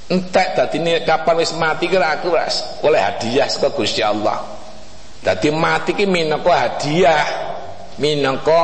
entek 0.08 0.56
dadine 0.56 1.04
kapan 1.04 1.36
wis 1.40 1.52
mati 1.56 1.92
kira 1.92 2.16
aku 2.16 2.32
wis 2.32 2.64
oleh 2.84 3.00
hadiah 3.00 3.48
saka 3.52 3.76
Gusti 3.76 4.00
Allah. 4.00 4.40
Dadi 5.24 5.52
mati 5.52 5.96
ki 5.96 6.08
minangka 6.08 6.52
hadiah 6.52 7.24
minangka 8.00 8.64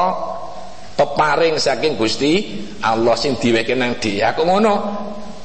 peparing 0.96 1.60
saking 1.60 2.00
Gusti 2.00 2.64
Allah 2.84 3.16
sing 3.20 3.36
diweke 3.40 3.76
nang 3.76 4.00
dia 4.00 4.36
kok 4.36 4.44
ngono 4.48 4.74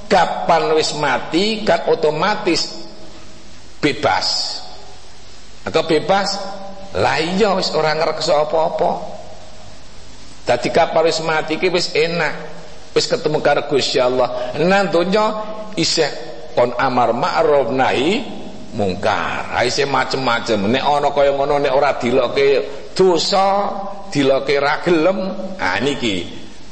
kapan 0.06 0.70
wis 0.78 0.94
mati 0.94 1.66
kan 1.66 1.90
otomatis 1.90 2.86
bebas. 3.82 4.60
Atau 5.66 5.82
bebas 5.86 6.30
lah 6.94 7.18
iya 7.18 7.58
wis 7.58 7.74
ora 7.74 7.90
ngrekso 7.90 8.38
apa-apa 8.38 8.90
dadi 10.46 10.70
kapan 10.70 11.02
wis 11.10 11.18
mati 11.26 11.58
ki 11.58 11.74
wis 11.74 11.90
enak 11.98 12.53
wis 12.94 13.10
ketemu 13.10 13.42
karo 13.42 13.66
Gusti 13.66 13.98
Allah. 13.98 14.54
Nang 14.62 14.88
isih 15.74 16.08
kon 16.54 16.70
amar 16.78 17.10
ma'ruf 17.12 17.74
nahi 17.74 18.22
mungkar. 18.78 19.50
Isih 19.66 19.90
macem-macem. 19.90 20.62
Nek 20.70 20.82
ana 20.86 21.10
kaya 21.10 21.34
ngono 21.34 21.58
nek 21.58 21.72
ora 21.74 21.98
diloke 21.98 22.62
dosa 22.94 23.70
diloke 24.14 24.54
ra 24.62 24.78
gelem 24.86 25.18
ah 25.58 25.82
niki 25.82 26.22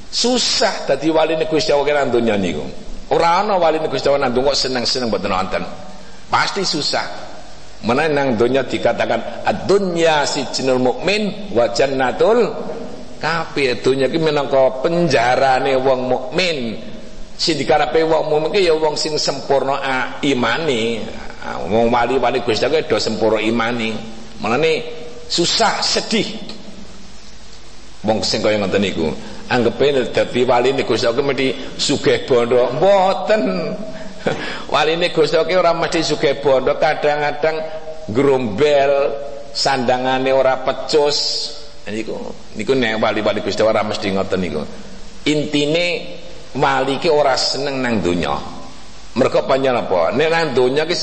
susah 0.06 0.86
dadi 0.86 1.10
waline 1.10 1.50
Gusti 1.50 1.74
Allah 1.74 2.06
nang 2.06 2.14
donya 2.14 2.38
niku. 2.38 2.62
Ora 3.10 3.42
ana 3.42 3.58
waline 3.58 3.90
Gusti 3.90 4.06
Allah 4.06 4.30
nang 4.30 4.38
kok 4.38 4.54
seneng-seneng 4.54 5.10
mboten 5.10 5.34
wonten. 5.34 5.62
Pasti 6.30 6.62
susah. 6.62 7.34
Mana 7.82 8.06
nang 8.06 8.38
dikatakan 8.38 9.42
ad-dunya 9.42 10.22
sijnul 10.22 10.78
mukmin 10.78 11.50
wa 11.50 11.66
jannatul 11.74 12.46
kafir. 13.22 13.78
Dunya 13.78 14.10
ki 14.10 14.18
minangka 14.18 14.82
penjarane 14.82 15.78
wong 15.78 16.00
mukmin. 16.10 16.58
Sing 17.38 17.54
dikarepe 17.54 18.02
wong 18.02 18.26
mukmin 18.26 18.50
ki 18.50 18.66
ya 18.66 18.74
wong 18.74 18.98
sing 18.98 19.14
sempurna 19.14 19.78
imani. 20.26 20.98
Wong 21.70 21.86
wali-wali 21.94 22.42
Gusti 22.42 22.66
Allah 22.66 22.82
do 22.82 22.98
sempurna 22.98 23.38
imani. 23.38 23.94
Mulane 24.42 25.02
susah 25.30 25.78
sedih 25.78 26.28
wong 28.02 28.18
sing 28.26 28.42
kaya 28.42 28.58
ngoten 28.58 28.82
niku 28.82 29.08
anggepe 29.46 30.10
dadi 30.10 30.42
waline 30.42 30.82
Gusti 30.82 31.06
Allah 31.06 31.22
mesti 31.22 31.78
sugih 31.78 32.26
bondo 32.26 32.68
mboten 32.74 33.42
waline 34.74 35.14
Gusti 35.14 35.38
Allah 35.38 35.56
ora 35.56 35.72
mesti 35.72 36.02
sugih 36.02 36.42
bondo 36.42 36.74
kadang-kadang 36.82 37.56
grombel 38.10 38.92
sandangane 39.54 40.34
ora 40.34 40.66
pecus 40.66 41.18
niku 41.90 42.14
niku 42.54 42.72
nek 42.78 43.02
wali-wali 43.02 43.42
Gusti 43.42 43.62
ora 43.66 43.82
mesti 43.82 44.14
ngoten 44.14 44.38
niku. 44.38 44.62
Intine 45.26 45.86
wali 46.54 47.02
ki 47.02 47.10
ora 47.10 47.34
seneng 47.34 47.82
nang 47.82 47.98
donya. 47.98 48.38
Mergo 49.18 49.42
panjang 49.44 49.76
apa? 49.82 50.14
Nek 50.14 50.28
nang 50.30 50.54
donya 50.54 50.86
ki 50.86 50.96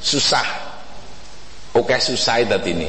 susah. 0.00 0.46
Oke 1.76 2.00
susah 2.00 2.40
ini 2.40 2.88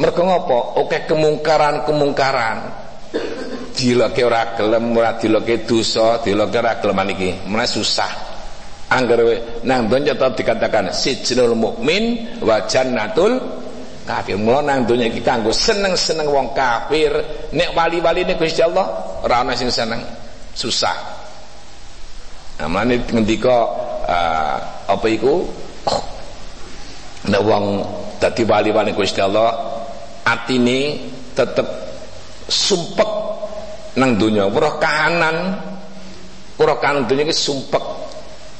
mergo 0.00 0.24
ngopo? 0.24 0.80
Oke 0.80 1.04
kemungkaran-kemungkaran. 1.04 2.80
Dilake 3.72 4.24
ora 4.24 4.56
gelem 4.56 4.96
ora 4.96 5.16
dilake 5.20 5.68
dosa 5.68 6.20
dilake 6.24 6.56
ora 6.56 6.80
gelem 6.80 6.98
iki 7.12 7.30
mulai 7.48 7.68
susah. 7.68 8.32
Angger 8.92 9.20
nang 9.64 9.88
donya 9.88 10.12
tetep 10.12 10.44
dikatakan 10.44 10.92
sijnul 10.92 11.56
mukmin 11.56 12.36
wa 12.44 12.64
jannatul 12.68 13.61
kafir. 14.02 14.36
Mula 14.38 14.62
nang 14.62 14.84
donya 14.84 15.08
iki 15.08 15.22
kanggo 15.22 15.54
seneng-seneng 15.54 16.28
wong 16.28 16.52
kafir. 16.52 17.10
Nek 17.54 17.74
wali-waline 17.74 18.34
Gusti 18.36 18.60
Allah 18.62 19.18
ora 19.22 19.42
ana 19.42 19.54
sing 19.54 19.70
seneng. 19.70 20.02
Susah. 20.52 20.96
Nah 22.60 22.66
mlane 22.68 23.02
ngendika 23.08 23.56
uh, 24.06 24.56
apa 24.90 25.06
iku? 25.08 25.46
Nek 27.30 27.42
wong 27.42 27.64
dadi 28.18 28.42
wali-wali 28.42 28.92
Gusti 28.94 29.22
Allah 29.22 29.50
atine 30.22 31.10
tetep 31.32 31.66
sumpek 32.46 33.10
nang 33.98 34.14
donya 34.18 34.46
ora 34.46 34.78
kanan 34.78 35.36
ora 36.58 36.74
kanan 36.78 37.06
donya 37.06 37.26
ki 37.26 37.34
sumpek. 37.34 37.84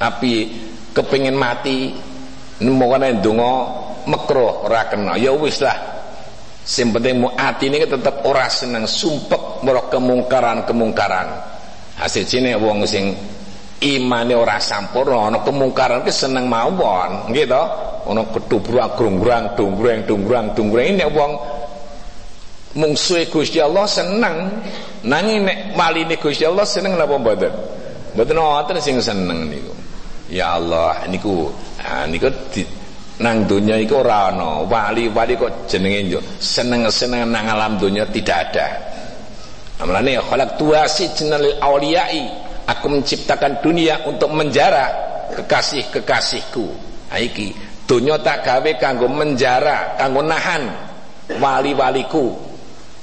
Api 0.02 0.32
kepengin 0.90 1.38
mati. 1.38 2.10
Nemokane 2.62 3.18
ndonga 3.18 3.54
mekruh 4.06 4.66
ora 4.66 4.88
kena. 4.88 5.18
Ya 5.18 5.34
wis 5.34 5.60
lah. 5.62 6.02
Sing 6.62 6.94
penting 6.94 7.26
atine 7.34 7.82
tetep 7.82 8.22
ora 8.22 8.46
seneng 8.46 8.86
sumpek 8.86 9.66
ora 9.66 9.82
kemungkaran-kemungkaran. 9.90 11.28
Hasil 11.98 12.22
cine 12.24 12.54
wong 12.54 12.86
sing 12.86 13.18
imane 13.82 14.34
ora 14.38 14.62
sampurna 14.62 15.26
ana 15.26 15.38
kemungkaran 15.42 16.06
ki 16.06 16.14
seneng 16.14 16.46
mawon 16.46 17.34
nggih 17.34 17.50
to? 17.50 17.62
Ana 18.02 18.22
ketubrak 18.30 18.98
grung-grang 18.98 19.54
dunggreng 19.58 20.06
dunggrang 20.06 20.54
dunggreng 20.54 20.98
nek 20.98 21.10
wong 21.14 21.32
mungsuhe 22.78 23.30
Gusti 23.30 23.58
Allah 23.58 23.86
seneng 23.86 24.62
nanging 25.02 25.46
nek 25.46 25.58
maline 25.74 26.14
Gusti 26.18 26.46
Allah 26.46 26.66
seneng 26.66 26.94
napa 26.94 27.18
mboten? 27.18 27.52
Mboten 28.14 28.38
wonten 28.38 28.78
sing 28.78 29.02
seneng 29.02 29.50
niku. 29.50 29.74
Ya 30.30 30.56
Allah 30.58 31.06
niku 31.10 31.50
ah 31.82 32.06
niku 32.06 32.30
nang 33.22 33.46
donya 33.46 33.78
iku 33.78 34.02
ora 34.02 34.34
ana. 34.34 34.66
Wali-wali 34.66 35.38
kok 35.38 35.70
jenenge 35.70 36.00
yo 36.10 36.20
seneng-seneng 36.42 37.30
nang 37.30 37.46
alam 37.46 37.78
donya 37.78 38.02
tidak 38.10 38.50
ada. 38.50 38.66
Amalane 39.78 40.18
khalaq 40.18 40.58
tuasi 40.58 41.14
jenal 41.14 41.46
auliyai 41.62 42.26
aku 42.66 42.86
menciptakan 42.90 43.62
dunia 43.62 44.02
untuk 44.06 44.34
menjara 44.34 44.90
kekasih-kekasihku. 45.38 46.66
Ha 47.14 47.22
iki 47.22 47.54
donya 47.86 48.18
tak 48.18 48.42
gawe 48.42 48.70
kanggo 48.82 49.06
menjara 49.06 49.94
kanggo 49.94 50.22
nahan 50.26 50.66
wali-waliku 51.38 52.34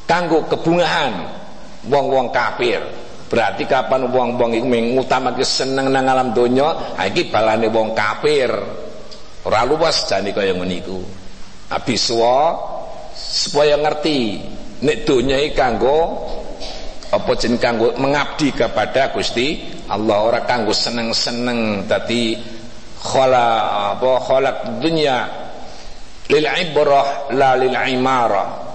kanggo 0.03 0.43
kebungahan 0.51 1.15
wong-wong 1.87 2.35
kafir. 2.35 2.83
Berarti 3.29 3.69
kapan 3.69 4.09
wong-wong 4.09 4.57
iku 4.57 4.65
ngutamake 4.67 5.45
seneng 5.45 5.93
nang 5.93 6.09
alam 6.09 6.33
donya 6.33 6.97
ha 6.97 7.05
iki 7.07 7.29
balane 7.29 7.69
wong 7.69 7.93
kafir 7.93 8.49
ora 9.47 9.63
luwes 9.63 10.07
jane 10.09 10.35
kaya 10.35 10.51
ngene 10.51 10.75
iku. 10.83 10.99
Abiswa 11.69 12.57
supaya 13.13 13.77
ngerti 13.77 14.41
nek 14.81 15.05
donya 15.05 15.37
iki 15.37 15.53
kanggo 15.53 16.27
apa 17.09 17.31
jen 17.37 17.57
kanggo 17.57 17.93
mengabdi 17.97 18.53
kepada 18.53 19.13
Gusti 19.13 19.77
Allah 19.89 20.17
ora 20.21 20.39
kanggo 20.45 20.73
seneng-seneng 20.73 21.85
dadi 21.85 22.37
khala 22.99 23.47
apa 23.95 24.11
khalaq 24.21 24.57
dunya. 24.81 25.17
Lil 26.29 26.45
ibrah 26.45 27.33
la 27.33 27.57
lil 27.57 27.73
imara. 27.73 28.69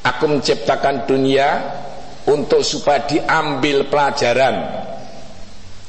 Aku 0.00 0.24
menciptakan 0.24 1.04
dunia 1.04 1.48
untuk 2.24 2.64
supaya 2.64 3.04
diambil 3.04 3.84
pelajaran. 3.92 4.56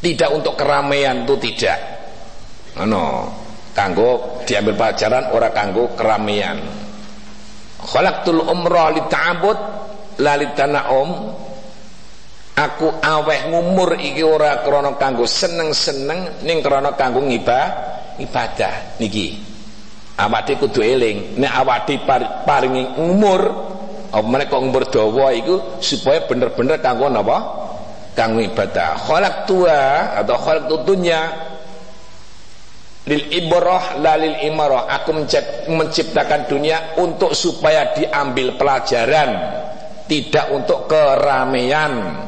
Tidak 0.04 0.30
untuk 0.36 0.60
keramaian 0.60 1.24
itu 1.24 1.40
tidak. 1.40 1.80
No 2.84 3.32
kanggo 3.72 4.44
diambil 4.44 4.76
pelajaran 4.76 5.32
ora 5.32 5.50
kanggo 5.56 5.96
keramaian 5.96 6.82
khalaqtul 7.82 8.46
umrah 8.46 8.94
lita'abud 8.94 9.58
la 10.22 10.34
litanaum. 10.38 11.10
Aku 12.52 13.00
aweh 13.02 13.50
ngumur 13.50 13.98
iki 13.98 14.22
ora 14.22 14.62
krana 14.62 14.94
kanggo 15.00 15.26
seneng-seneng 15.26 16.46
ning 16.46 16.62
krana 16.62 16.94
kanggo 16.94 17.24
ngibah 17.24 17.66
ibadah 18.22 19.00
niki. 19.02 19.40
Awake 20.20 20.60
kudu 20.62 20.84
eling. 20.84 21.42
Nek 21.42 21.52
awake 21.64 22.06
paringi 22.46 23.00
umur 23.02 23.42
apa 24.12 24.28
mereka 24.28 24.60
umur 24.60 24.84
dawa 24.92 25.32
iku 25.32 25.80
supaya 25.80 26.28
bener-bener 26.28 26.78
kanggo 26.84 27.08
napa? 27.08 27.38
Kanggo 28.14 28.44
ibadah. 28.44 29.00
Khalaq 29.00 29.48
tua 29.48 30.12
atau 30.22 30.36
khalaq 30.36 30.84
dunya 30.84 31.32
lil 33.08 33.24
ibrah 33.34 33.98
lalil 33.98 34.38
imarah. 34.46 34.86
Aku 35.02 35.16
menciptakan 35.70 36.46
dunia 36.46 37.00
untuk 37.02 37.34
supaya 37.34 37.96
diambil 37.96 38.60
pelajaran 38.60 39.32
tidak 40.06 40.52
untuk 40.52 40.92
keramaian. 40.92 42.28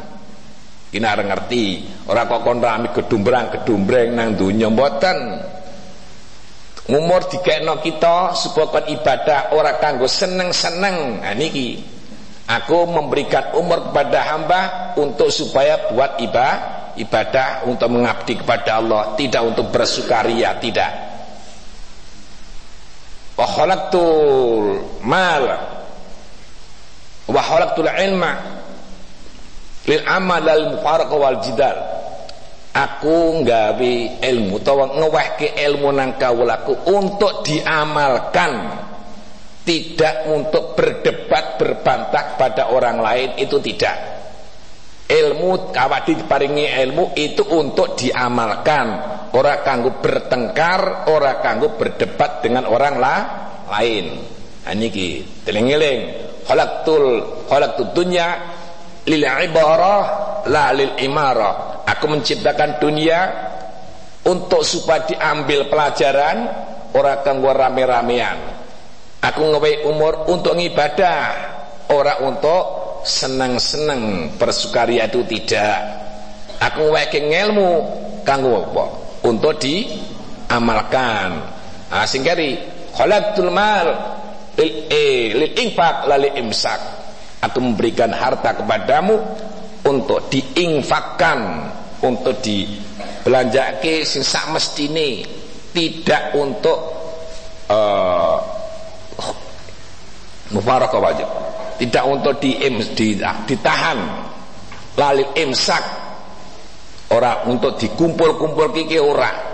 Kina 0.94 1.18
ngerti 1.18 1.90
orang 2.06 2.30
kok 2.30 2.41
kon 2.45 2.62
rame 2.62 2.88
gedumbrang 2.94 3.50
gedumbreng 3.50 4.14
nang 4.14 4.38
dunya 4.38 4.70
mboten. 4.70 5.41
Umur 6.84 7.26
dikekno 7.32 7.80
kita 7.80 8.38
supaya 8.38 8.86
ibadah 8.91 9.56
orang 9.58 9.80
kanggo 9.82 10.06
seneng-seneng. 10.06 11.24
Nah 11.24 11.34
niki 11.34 11.82
aku 12.48 12.78
memberikan 12.90 13.56
umur 13.56 13.91
kepada 13.91 14.20
hamba 14.34 14.61
untuk 14.99 15.32
supaya 15.32 15.91
buat 15.91 16.20
ibadah 16.20 16.84
ibadah 16.98 17.65
untuk 17.65 17.90
mengabdi 17.90 18.38
kepada 18.38 18.78
Allah 18.78 19.18
tidak 19.18 19.41
untuk 19.41 19.74
bersukaria 19.74 20.57
tidak. 20.61 20.91
Wa 23.34 23.48
khalaqtul 23.49 25.02
mal 25.02 25.45
wa 27.26 27.41
khalaqtul 27.41 27.90
ilma 27.90 28.34
lil 29.90 30.02
amal 30.06 30.45
al 30.45 30.64
mufaraqah 30.78 31.18
wal 31.18 31.40
jidal. 31.41 31.78
Aku 32.74 33.45
nggawe 33.45 33.94
ilmu 34.26 34.57
utawa 34.57 34.98
ngewehke 34.98 35.53
ilmu 35.61 35.94
nang 35.94 36.18
kawulaku 36.18 36.90
untuk 36.90 37.45
diamalkan 37.45 38.82
tidak 39.61 40.26
untuk 40.26 40.74
berdebat 40.74 41.23
berbantah 41.64 42.35
pada 42.35 42.76
orang 42.76 42.99
lain 42.99 43.30
itu 43.40 43.56
tidak. 43.64 43.95
Ilmu 45.07 45.72
kawadi 45.72 46.19
diparingi 46.19 46.68
ilmu 46.84 47.15
itu 47.15 47.48
untuk 47.56 47.95
diamalkan. 47.95 49.15
Ora 49.31 49.64
kanggo 49.64 50.03
bertengkar 50.03 51.07
ora 51.07 51.40
kanggo 51.40 51.80
berdebat 51.80 52.44
dengan 52.44 52.68
orang 52.68 52.95
lah, 52.99 53.19
lain. 53.72 54.19
Nah, 54.64 54.76
niki 54.76 55.23
teling-eling 55.48 55.99
khalaqtul 56.44 57.23
khalaqtud 57.48 57.95
dunya 57.95 58.27
lil 59.07 59.23
ibarah 59.23 60.03
la 60.52 60.76
lil 60.76 60.99
imarah. 60.99 61.88
Aku 61.88 62.11
menciptakan 62.11 62.80
dunia 62.84 63.19
untuk 64.27 64.64
supaya 64.64 65.03
diambil 65.07 65.68
pelajaran 65.68 66.38
ora 66.95 67.19
kanggo 67.23 67.52
rame-ramean 67.52 68.62
aku 69.24 69.41
ngewe 69.56 69.88
umur 69.88 70.28
untuk 70.28 70.60
ngibadah. 70.60 71.56
Ora 71.95 72.20
untuk 72.24 73.00
senang-senang 73.08 74.36
bersukaria 74.36 75.08
itu 75.08 75.24
tidak. 75.28 75.80
Aku 76.60 76.91
weke 76.91 77.20
ngelmu 77.24 77.72
kanggo 78.28 78.72
apa? 78.72 78.86
Untuk 79.28 79.60
diamalkan. 79.60 81.30
Ah 81.91 82.08
singkari 82.08 82.60
khalaqtul 82.95 83.52
mal 83.52 83.88
lil 84.60 84.88
e 84.91 85.36
lil 85.36 85.52
lali 86.08 86.30
imsak. 86.40 86.82
Aku 87.44 87.60
memberikan 87.60 88.16
harta 88.16 88.56
kepadamu 88.56 89.20
untuk 89.84 90.32
diinfakkan 90.32 91.68
untuk 92.00 92.40
dibelanjake 92.40 94.08
sing 94.08 94.24
sak 94.24 94.56
mestine 94.56 95.28
tidak 95.76 96.32
untuk 96.40 96.80
uh, 97.68 98.62
mufarakah 100.54 101.02
wajib 101.02 101.28
tidak 101.84 102.04
untuk 102.06 102.38
di, 102.38 102.56
di, 102.94 103.18
ditahan. 103.20 104.00
Lalil 104.94 105.34
imsak. 105.36 105.84
Ora 107.14 107.46
untuk 107.50 107.78
dikumpul-kumpul 107.78 108.74
kiki 108.74 108.98
ora. 109.02 109.52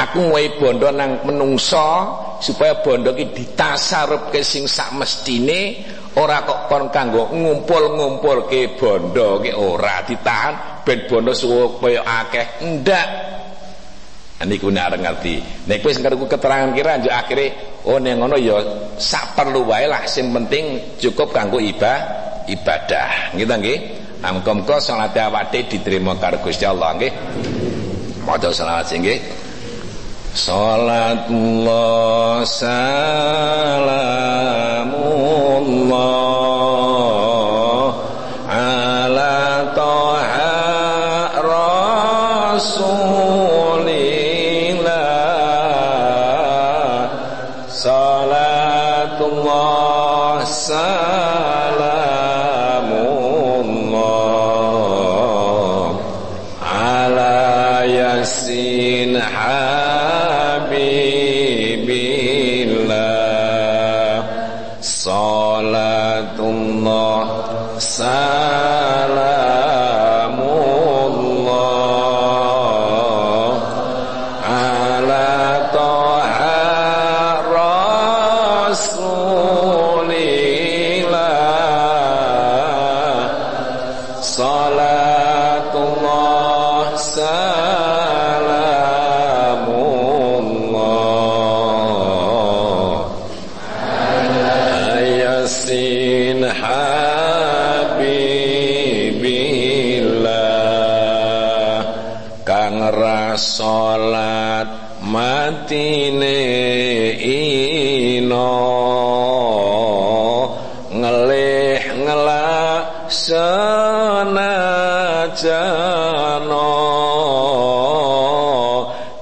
Aku 0.00 0.32
ngwai 0.32 0.56
bondo 0.56 0.88
nang 0.88 1.28
menungso 1.28 2.16
supaya 2.40 2.80
bondo 2.80 3.12
ki 3.12 3.36
ditasarup 3.36 4.32
ke 4.32 4.40
sing 4.40 4.64
sak 4.64 4.96
mestine 4.96 5.84
ora 6.16 6.40
kok 6.40 6.72
kon 6.72 6.88
kanggo 6.88 7.28
ngumpul-ngumpul 7.36 8.48
ke 8.48 8.80
bondo 8.80 9.44
ki 9.44 9.52
ora. 9.52 10.00
Ditahan 10.06 10.84
ben 10.88 11.04
bondo 11.04 11.36
supaya 11.36 12.00
akeh. 12.24 12.64
Ndak 12.64 13.08
niku 14.48 14.72
nek 14.72 14.84
arep 14.92 15.00
ngerti. 15.04 15.34
Nek 15.68 15.84
wis 15.84 16.00
ngerti 16.00 16.24
keterangan 16.24 16.72
kira 16.72 16.96
njuk 17.00 17.12
akhire 17.12 17.46
oh 17.84 18.00
nek 18.00 18.16
ngono 18.16 18.36
ya 18.40 18.56
sak 18.96 19.36
perlu 19.36 19.68
wae 19.68 19.84
lah. 19.84 20.08
Sing 20.08 20.32
penting 20.32 20.96
cukup 20.96 21.32
kanggo 21.32 21.60
ibadah. 21.60 22.28
Ibadah 22.48 23.36
gitu 23.36 23.52
nggih? 23.52 23.78
Muga-muga 24.20 24.76
salat 24.82 25.16
awake 25.16 25.64
diterima 25.70 26.18
karo 26.18 26.38
Gusti 26.44 26.66
Allah 26.66 26.92
nggih? 26.98 27.12
Maca 28.26 28.52
selawat 28.52 28.90
nggih. 28.90 29.20
Salatullah 30.30 32.46
salamullah 32.46 33.90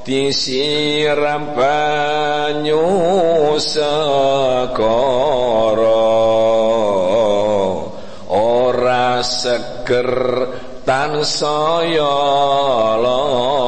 disiram 0.08 1.52
banyu 1.52 2.80
sekara 3.60 4.80
ora 8.32 9.20
seger 9.20 10.12
tansaya 10.88 12.16
lara 13.04 13.67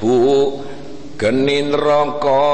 bu 0.00 0.52
genin 1.20 1.72
raka 1.72 2.51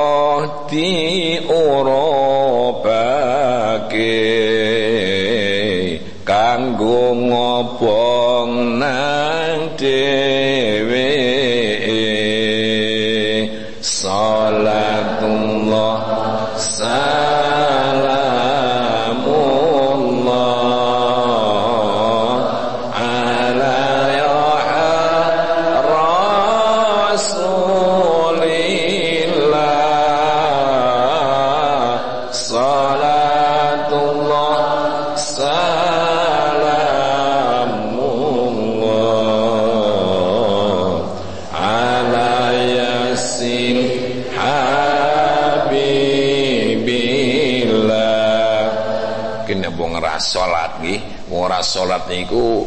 ora 51.31 51.61
salat 51.63 52.11
niku 52.11 52.67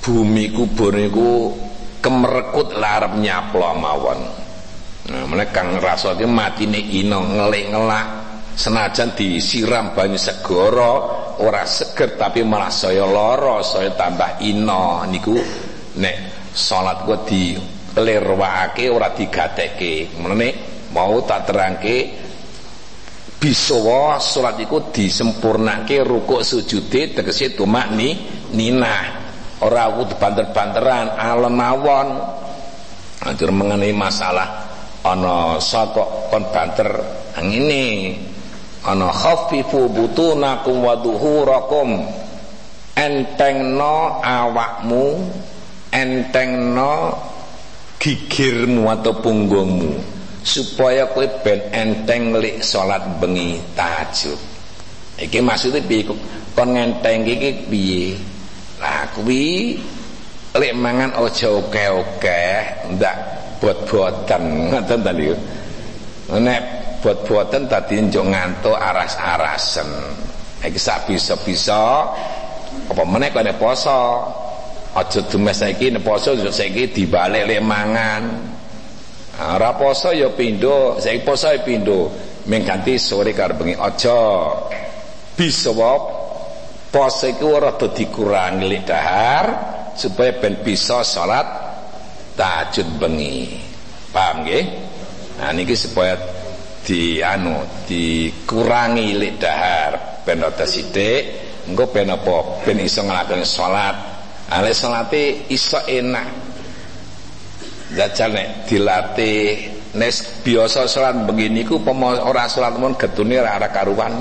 bumi 0.00 0.48
kubur 0.52 0.96
niku 0.96 1.52
kemerekut 2.00 2.76
larep 2.80 3.20
nyaplo 3.20 3.76
mawon. 3.76 4.20
Nah, 5.10 5.24
mereka 5.26 5.60
kang 5.64 5.80
rasa 5.80 6.16
iki 6.16 6.28
matine 6.28 6.80
ino 6.80 7.24
ngelik-ngelak 7.24 8.06
senajan 8.54 9.16
disiram 9.16 9.96
banyu 9.96 10.20
segara 10.20 10.92
ora 11.40 11.64
seger 11.64 12.20
tapi 12.20 12.44
malah 12.44 12.68
saya 12.68 13.08
lara, 13.08 13.64
saya 13.64 13.92
tambah 13.96 14.40
ino 14.44 15.04
niku 15.08 15.36
nek 15.96 16.16
salat 16.52 17.04
ku 17.08 17.16
di 17.24 17.56
lirwake 17.96 18.86
ora 18.92 19.10
digatekke. 19.12 20.20
Menene 20.20 20.48
mau 20.94 21.18
tak 21.24 21.50
terangke 21.50 22.19
bisawa 23.40 24.20
salat 24.20 24.60
iku 24.60 24.92
disempurnake 24.92 26.04
rukuk 26.04 26.44
sujude 26.44 27.16
tegese 27.16 27.56
tumak 27.56 27.88
ni 27.96 28.12
ninah. 28.52 29.18
Ora 29.64 29.88
kudu 29.92 30.16
banter-banteran 30.20 31.16
alon 31.16 31.52
mawon. 31.56 32.08
Atur 33.20 33.52
mengenai 33.52 33.92
masalah 33.92 34.48
ana 35.04 35.56
saka 35.60 36.28
kon 36.28 36.44
banter 36.52 36.88
ngene. 37.40 38.16
Ana 38.80 39.12
khaffifu 39.12 39.92
butunakum 39.92 40.80
wa 40.84 40.96
dhuhurakum 40.96 42.00
entengno 42.96 44.20
awakmu 44.24 45.04
entengno 45.92 47.12
gigirmu 48.00 48.88
atau 48.88 49.20
punggungmu 49.20 50.19
supaya 50.42 51.08
kowe 51.12 51.26
ben 51.44 51.60
enteng 51.72 52.36
lik 52.36 52.64
salat 52.64 53.04
bengi 53.20 53.60
tahajud. 53.76 54.38
Iki 55.20 55.38
maksudnya 55.44 55.84
piye 55.84 56.08
kon 56.56 56.72
ngenteng 56.72 57.28
iki 57.28 57.50
piye? 57.68 58.16
Lah 58.80 59.04
kuwi 59.12 59.76
lek 60.56 60.72
mangan 60.72 61.12
aja 61.14 61.48
oke-oke 61.52 62.42
ndak 62.96 63.16
bot-boten 63.60 64.72
ngoten 64.72 64.98
ta 65.04 65.12
niku 65.12 65.36
nek 66.40 66.60
bot-boten 67.04 67.68
dadi 67.68 68.00
njuk 68.00 68.24
ngantuk 68.24 68.74
aras-arasen. 68.74 69.88
Iki 70.64 70.80
sak 70.80 71.08
bisa-bisa 71.08 72.08
apa 72.88 73.02
meneh 73.04 73.28
kene 73.28 73.52
poso? 73.60 74.24
Aja 74.90 75.22
demes 75.22 75.54
saiki 75.54 75.94
nek 75.94 76.02
poso 76.02 76.34
saiki 76.34 76.90
dibalik 76.90 77.46
lek 77.46 77.62
mangan 77.62 78.50
ora 79.40 79.72
poso 79.72 80.12
ya 80.12 80.28
pindho 80.36 81.00
saiki 81.00 81.24
poso 81.24 81.48
ya 81.48 81.64
pindho. 81.64 82.28
Ming 82.48 82.64
ganti 82.64 82.96
sore 82.96 83.32
karo 83.32 83.56
bengi 83.56 83.76
aja. 83.76 84.52
Bisa 85.36 85.72
poso 86.92 87.24
iku 87.28 87.56
ora 87.56 87.72
dikurangi 87.76 88.64
lek 88.68 88.82
dahar 88.84 89.44
supaya 89.96 90.36
ben 90.36 90.60
bisa 90.60 91.00
salat 91.04 91.46
tahajud 92.36 93.00
bengi. 93.00 93.60
Paham 94.10 94.44
nggih? 94.44 94.64
Nah 95.38 95.52
niki 95.54 95.76
supaya 95.78 96.18
di 96.84 97.20
anu 97.24 97.60
dikurangi 97.88 99.16
lek 99.16 99.34
dahar. 99.40 100.20
Ben 100.24 100.44
ora 100.44 100.64
sithik 100.68 101.22
engko 101.68 101.88
ben 101.88 102.12
apa 102.12 102.64
ben 102.64 102.80
iso 102.80 103.04
nglakoni 103.04 103.46
salat. 103.46 103.96
Ale 104.50 104.74
salate 104.74 105.46
iso 105.46 105.78
enak 105.86 106.49
Jajal 107.90 108.30
nek 108.30 108.48
dilatih 108.70 109.66
nes 109.98 110.16
biasa 110.46 110.86
salat 110.86 111.26
begini 111.26 111.66
ku 111.66 111.82
ora 111.82 112.46
salat 112.46 112.78
mon 112.78 112.94
getune 112.94 113.34
ora 113.42 113.58
ora 113.58 113.68
karuan. 113.74 114.12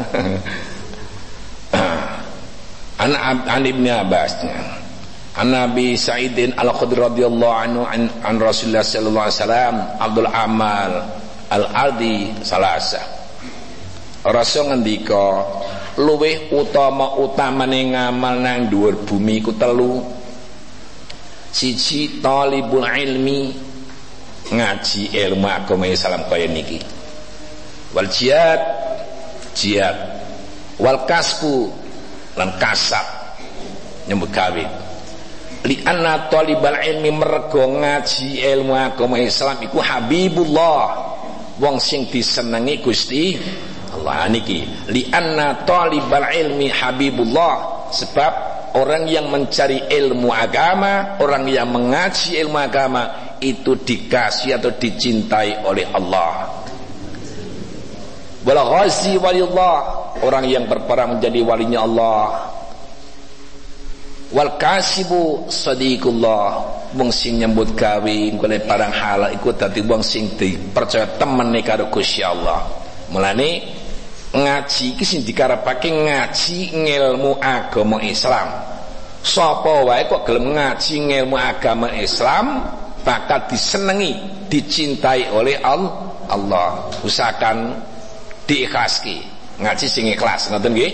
An 3.00 3.12
an 3.16 3.64
Ibnu 3.64 3.88
Abbas. 3.94 4.44
An 5.40 5.56
Nabi 5.56 5.96
Sa'idin 5.96 6.52
Al-Khudri 6.58 7.00
radhiyallahu 7.00 7.56
anhu 7.64 7.88
an, 7.88 8.12
an 8.28 8.36
Rasulullah 8.44 8.84
sallallahu 8.84 9.24
alaihi 9.30 9.40
wasallam 9.40 9.76
Abdul 10.02 10.28
Amal 10.28 10.92
Al-Ardi 11.54 12.44
salasa. 12.44 13.00
Rasul 14.26 14.68
ngendika 14.68 15.48
luweh 15.96 16.52
utama 16.52 17.16
utamane 17.24 17.96
ngamal 17.96 18.36
nang 18.44 18.68
dhuwur 18.68 19.00
bumi 19.08 19.40
ku 19.40 19.56
telu 19.56 20.04
siji 21.52 22.22
talibul 22.22 22.86
ilmi 22.86 23.54
ngaji 24.54 25.14
ilmu 25.14 25.46
agama 25.50 25.86
Islam 25.88 26.26
kaya 26.30 26.48
niki. 26.50 26.82
Wal 27.94 28.10
jihad 28.10 28.62
jihad. 29.54 29.98
Wal 30.82 31.06
kasbu 31.06 31.70
lan 32.38 32.56
kasab. 32.58 33.06
Nyambut 34.10 34.32
gawe. 34.34 34.66
Li 35.68 35.76
anna 35.86 36.32
talibal 36.32 36.80
ilmi 36.82 37.12
mergo 37.14 37.62
ngaji 37.78 38.42
ilmu 38.42 38.74
agama 38.74 39.20
Islam 39.22 39.58
iku 39.62 39.78
habibullah. 39.82 41.12
Wong 41.60 41.76
sing 41.84 42.08
disenengi 42.08 42.80
Gusti 42.80 43.36
Allah 43.92 44.32
niki. 44.32 44.64
Li 44.90 45.12
anna 45.12 45.68
talibal 45.68 46.26
ilmi 46.32 46.72
habibullah. 46.72 47.86
Sebab 47.94 48.49
orang 48.76 49.10
yang 49.10 49.32
mencari 49.32 49.90
ilmu 49.90 50.30
agama, 50.30 51.18
orang 51.24 51.48
yang 51.50 51.70
mengaji 51.72 52.38
ilmu 52.38 52.58
agama 52.60 53.34
itu 53.40 53.80
dikasih 53.80 54.60
atau 54.60 54.76
dicintai 54.76 55.64
oleh 55.64 55.88
Allah. 55.90 56.60
Wal 58.44 58.56
ghazi 58.56 59.20
orang 60.20 60.44
yang 60.48 60.68
berperang 60.68 61.18
menjadi 61.18 61.40
walinya 61.44 61.80
Allah. 61.84 62.26
Wal 64.30 64.62
kasibu 64.62 65.50
sadiqullah. 65.50 66.78
Wong 66.94 67.14
sing 67.14 67.38
nyambut 67.38 67.78
gawe 67.78 68.18
golek 68.38 68.66
barang 68.66 68.94
halal 68.94 69.30
iku 69.38 69.54
dadi 69.54 69.86
wong 69.86 70.02
sing 70.02 70.34
dipercaya 70.34 71.06
temene 71.22 71.62
karo 71.62 71.90
Gusti 71.94 72.26
Allah. 72.26 72.66
Mulane 73.14 73.79
ngaji 74.30 74.94
iki 74.94 75.06
sing 75.06 75.22
dikarepake 75.26 75.90
ngaji 75.90 76.78
ngilmu 76.78 77.42
agama 77.42 77.98
Islam. 78.06 78.48
Sapa 79.20 79.84
wae 79.84 80.06
kok 80.06 80.24
gelem 80.24 80.54
ngaji 80.54 80.96
ngilmu 81.10 81.36
agama 81.36 81.90
Islam? 81.98 82.70
Bakal 83.02 83.50
disenengi 83.50 84.12
dicintai 84.52 85.34
oleh 85.34 85.58
Allah. 85.64 86.94
Usahakan 87.02 87.74
diikhlaski 88.46 89.40
ngaji 89.60 89.86
sing 89.92 90.06
ikhlas 90.14 90.54
ngoten 90.54 90.72
nggih? 90.72 90.92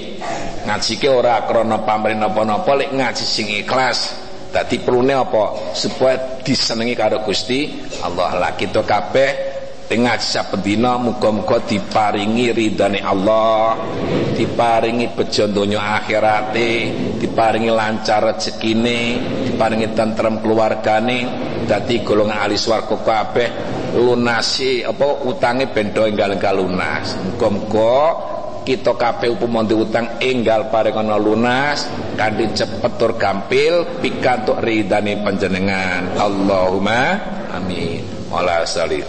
Ngaji 0.65 0.93
ke 0.97 1.09
ora 1.11 1.43
krana 1.45 1.83
pamrih 1.85 2.17
napa-napa 2.17 2.71
lek 2.73 2.89
ngaji 2.95 3.25
sing 3.25 3.51
ikhlas 3.51 4.15
dadi 4.49 4.79
perune 4.79 5.11
apa? 5.11 5.75
Supaya 5.75 6.41
disenengi 6.41 6.95
karo 6.95 7.19
Gusti 7.21 7.83
Allah. 7.99 8.31
Lah 8.39 8.51
kita 8.55 8.81
kabeh 8.81 9.54
ngaji 9.93 10.25
saben 10.25 10.65
dina 10.65 10.97
muga-muga 10.97 11.61
diparingi 11.61 12.49
ridane 12.49 13.05
Allah 13.05 13.77
diparingi 14.33 15.13
bejo 15.13 15.45
donya 15.45 16.01
akhirate 16.01 16.89
diparingi 17.21 17.69
lancar 17.69 18.33
rezekine 18.33 19.21
diparingi 19.45 19.93
tentrem 19.93 20.41
keluargane. 20.41 21.53
Dadi 21.65 22.05
golongan 22.05 22.45
ahli 22.45 22.61
swarga 22.61 22.93
kabeh 22.93 23.49
lunasi 23.97 24.85
apa 24.85 25.25
utange 25.25 25.65
ben 25.73 25.89
enggal-enggal 25.89 26.61
lunas. 26.61 27.17
Muga-muga 27.25 27.97
kita 28.65 28.93
kabeh 28.93 29.33
upama 29.33 29.65
utang 29.65 30.21
enggal 30.21 30.69
paringana 30.69 31.17
lunas 31.17 31.89
kanthi 32.17 32.49
cepet 32.53 32.91
tur 33.01 33.17
gampil 33.17 33.97
pikantuk 33.97 34.61
ridane 34.61 35.25
panjenengan. 35.25 36.21
Allahumma 36.21 37.17
amin. 37.49 38.29
Wala 38.29 38.61
salih 38.65 39.01